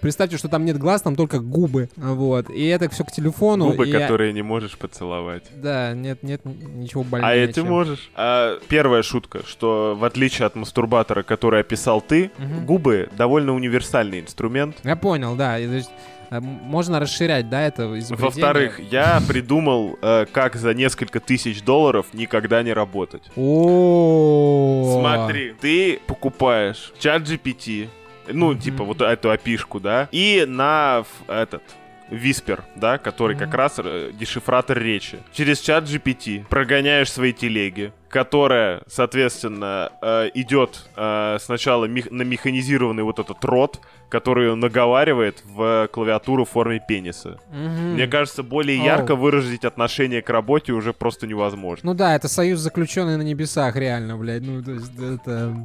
представьте, 0.00 0.36
что 0.36 0.48
там 0.48 0.64
нет 0.64 0.78
глаз, 0.78 1.02
там 1.02 1.16
только 1.16 1.38
губы, 1.40 1.88
вот. 1.96 2.50
И 2.50 2.66
это 2.66 2.88
все 2.90 3.04
к 3.04 3.12
телефону. 3.12 3.70
Губы, 3.70 3.88
и 3.88 3.92
которые 3.92 4.32
не 4.32 4.42
можешь 4.42 4.76
поцеловать. 4.78 5.44
Да, 5.54 5.92
нет, 5.94 6.22
нет 6.22 6.40
ничего 6.44 7.02
больнее. 7.04 7.30
А 7.30 7.34
это 7.34 7.60
чем- 7.60 7.68
можешь. 7.68 8.10
А, 8.14 8.58
первая 8.68 9.02
шутка, 9.02 9.40
что 9.46 9.96
в 9.98 10.04
отличие 10.04 10.46
от 10.46 10.54
мастурбатора, 10.56 11.22
который 11.22 11.60
описал 11.60 12.00
ты, 12.00 12.30
Мгм. 12.38 12.66
губы 12.66 13.08
довольно 13.16 13.54
универсальный 13.54 14.20
инструмент. 14.20 14.76
Я 14.84 14.96
понял, 14.96 15.36
да. 15.36 15.58
и, 15.58 15.66
есть, 15.68 15.90
э, 16.30 16.40
можно 16.40 17.00
расширять, 17.00 17.48
да, 17.50 17.62
это 17.62 17.82
изобретение. 17.98 18.16
Во-вторых, 18.24 18.80
я 18.90 19.20
придумал, 19.26 19.98
э, 20.00 20.26
как 20.32 20.56
за 20.56 20.74
несколько 20.74 21.20
тысяч 21.20 21.62
долларов 21.62 22.06
никогда 22.12 22.62
не 22.62 22.72
работать. 22.72 23.22
О, 23.36 24.98
Смотри, 25.00 25.54
ты 25.60 26.00
покупаешь 26.06 26.92
чат 26.98 27.22
GPT, 27.22 27.88
ну, 28.32 28.50
Мгм. 28.52 28.58
типа 28.60 28.84
вот 28.84 29.00
эту 29.00 29.30
опишку, 29.30 29.80
да, 29.80 30.08
и 30.12 30.44
на 30.46 31.04
этот 31.28 31.62
Виспер, 32.08 32.64
да, 32.74 32.98
который 32.98 33.36
как 33.36 33.48
Мгм. 33.50 33.56
раз 33.56 33.74
э, 33.78 34.10
дешифратор 34.12 34.76
речи. 34.78 35.18
Через 35.32 35.60
чат 35.60 35.84
GPT 35.84 36.44
прогоняешь 36.48 37.10
свои 37.12 37.32
телеги, 37.32 37.92
которая, 38.08 38.82
соответственно, 38.88 39.92
э, 40.02 40.30
идет 40.34 40.88
э, 40.96 41.36
сначала 41.40 41.86
на 41.86 42.22
механизированный 42.22 43.04
вот 43.04 43.20
этот 43.20 43.44
рот, 43.44 43.78
который 44.10 44.50
он 44.50 44.60
наговаривает 44.60 45.42
в 45.44 45.88
клавиатуру 45.92 46.44
в 46.44 46.50
форме 46.50 46.82
пениса. 46.86 47.38
Мгм. 47.50 47.94
Мне 47.94 48.06
кажется, 48.06 48.42
более 48.42 48.78
Оу. 48.80 48.84
ярко 48.84 49.14
выразить 49.14 49.64
отношение 49.64 50.20
к 50.20 50.28
работе 50.28 50.72
уже 50.72 50.92
просто 50.92 51.26
невозможно. 51.26 51.90
Ну 51.90 51.94
да, 51.94 52.14
это 52.16 52.28
союз, 52.28 52.60
заключенный 52.60 53.16
на 53.16 53.22
небесах, 53.22 53.76
реально, 53.76 54.18
блядь. 54.18 54.42
Ну, 54.42 54.62
то 54.62 54.72
есть, 54.72 54.92
это... 54.98 55.56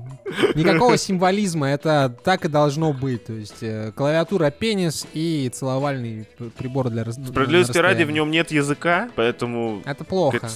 Никакого 0.53 0.97
символизма, 0.97 1.67
это 1.67 2.15
так 2.23 2.45
и 2.45 2.47
должно 2.47 2.93
быть. 2.93 3.25
То 3.25 3.33
есть, 3.33 3.61
э, 3.63 3.91
клавиатура 3.95 4.51
пенис 4.51 5.07
и 5.13 5.49
целовальный 5.53 6.27
прибор 6.57 6.89
для. 6.89 7.11
Справедливости 7.11 7.77
ради, 7.79 8.03
в 8.03 8.11
нем 8.11 8.29
нет 8.31 8.51
языка, 8.51 9.09
поэтому 9.15 9.81
Это 9.85 10.03
плохо. 10.03 10.47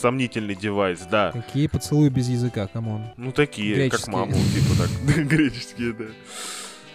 сомнительный 0.00 0.54
девайс, 0.54 1.00
да. 1.10 1.32
Какие 1.32 1.66
поцелуи 1.66 2.08
без 2.08 2.28
языка, 2.28 2.68
come 2.72 2.89
on. 2.89 3.02
Ну, 3.16 3.32
такие, 3.32 3.74
как 3.90 4.00
Греческие. 4.00 4.16
маму, 4.16 4.32
типа 4.32 4.82
так. 4.82 5.26
Греческие, 5.26 5.92
да. 5.92 6.04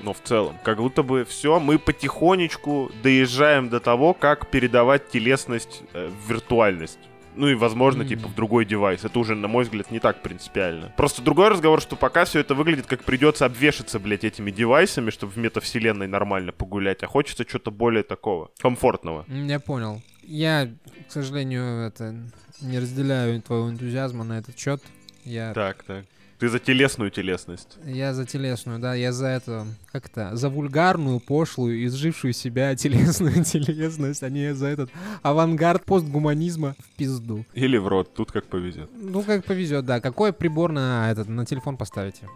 Но 0.01 0.13
в 0.13 0.21
целом, 0.21 0.55
как 0.63 0.77
будто 0.77 1.03
бы 1.03 1.25
все, 1.25 1.59
мы 1.59 1.77
потихонечку 1.77 2.91
доезжаем 3.03 3.69
до 3.69 3.79
того, 3.79 4.13
как 4.13 4.47
передавать 4.49 5.09
телесность 5.09 5.81
э, 5.93 6.07
в 6.09 6.29
виртуальность. 6.29 6.99
Ну 7.35 7.47
и, 7.47 7.53
возможно, 7.55 8.01
М. 8.01 8.07
типа 8.07 8.27
в 8.27 8.35
другой 8.35 8.65
девайс. 8.65 9.05
Это 9.05 9.17
уже, 9.19 9.35
на 9.35 9.47
мой 9.47 9.63
взгляд, 9.63 9.91
не 9.91 9.99
так 9.99 10.21
принципиально. 10.21 10.93
Просто 10.97 11.21
другой 11.21 11.49
разговор, 11.49 11.79
что 11.81 11.95
пока 11.95 12.25
все 12.25 12.39
это 12.39 12.53
выглядит, 12.55 12.85
как 12.85 13.03
придется 13.03 13.45
обвешаться, 13.45 13.99
блядь, 13.99 14.23
этими 14.23 14.51
девайсами, 14.51 15.09
чтобы 15.09 15.31
в 15.33 15.37
метавселенной 15.37 16.07
нормально 16.07 16.51
погулять. 16.51 17.03
А 17.03 17.07
хочется 17.07 17.45
что-то 17.47 17.71
более 17.71 18.03
такого, 18.03 18.51
комфортного. 18.59 19.25
Я 19.27 19.59
понял. 19.59 20.01
Я, 20.23 20.69
к 21.07 21.11
сожалению, 21.11 21.87
это 21.87 22.13
не 22.61 22.79
разделяю 22.79 23.41
твоего 23.41 23.69
энтузиазма 23.69 24.23
на 24.23 24.39
этот 24.39 24.57
счет. 24.59 24.81
Я 25.23 25.53
Так, 25.53 25.83
так. 25.83 26.05
Ты 26.39 26.47
за 26.47 26.59
телесную 26.59 27.11
телесность. 27.11 27.77
Я 27.85 28.13
за 28.13 28.25
телесную, 28.25 28.79
да, 28.79 28.93
я 28.95 29.11
за 29.11 29.27
это, 29.27 29.65
как 29.91 30.05
это, 30.05 30.37
за 30.37 30.49
вульгарную, 30.49 31.19
пошлую, 31.19 31.85
изжившую 31.85 32.31
себя 32.31 32.75
телесную 32.77 33.43
телесность, 33.43 34.23
а 34.23 34.29
не 34.29 34.55
за 34.55 34.67
этот 34.67 34.89
авангард 35.21 35.83
постгуманизма 35.83 36.75
в 36.79 36.97
пизду. 36.97 37.45
Или 37.53 37.75
в 37.75 37.89
рот, 37.89 38.13
тут 38.13 38.31
как 38.31 38.45
повезет. 38.45 38.89
Ну, 38.95 39.21
как 39.23 39.43
повезет, 39.43 39.85
да. 39.85 39.99
Какой 39.99 40.31
прибор 40.31 40.71
на 40.71 41.11
этот, 41.11 41.27
на 41.27 41.45
телефон 41.45 41.75
поставите? 41.75 42.29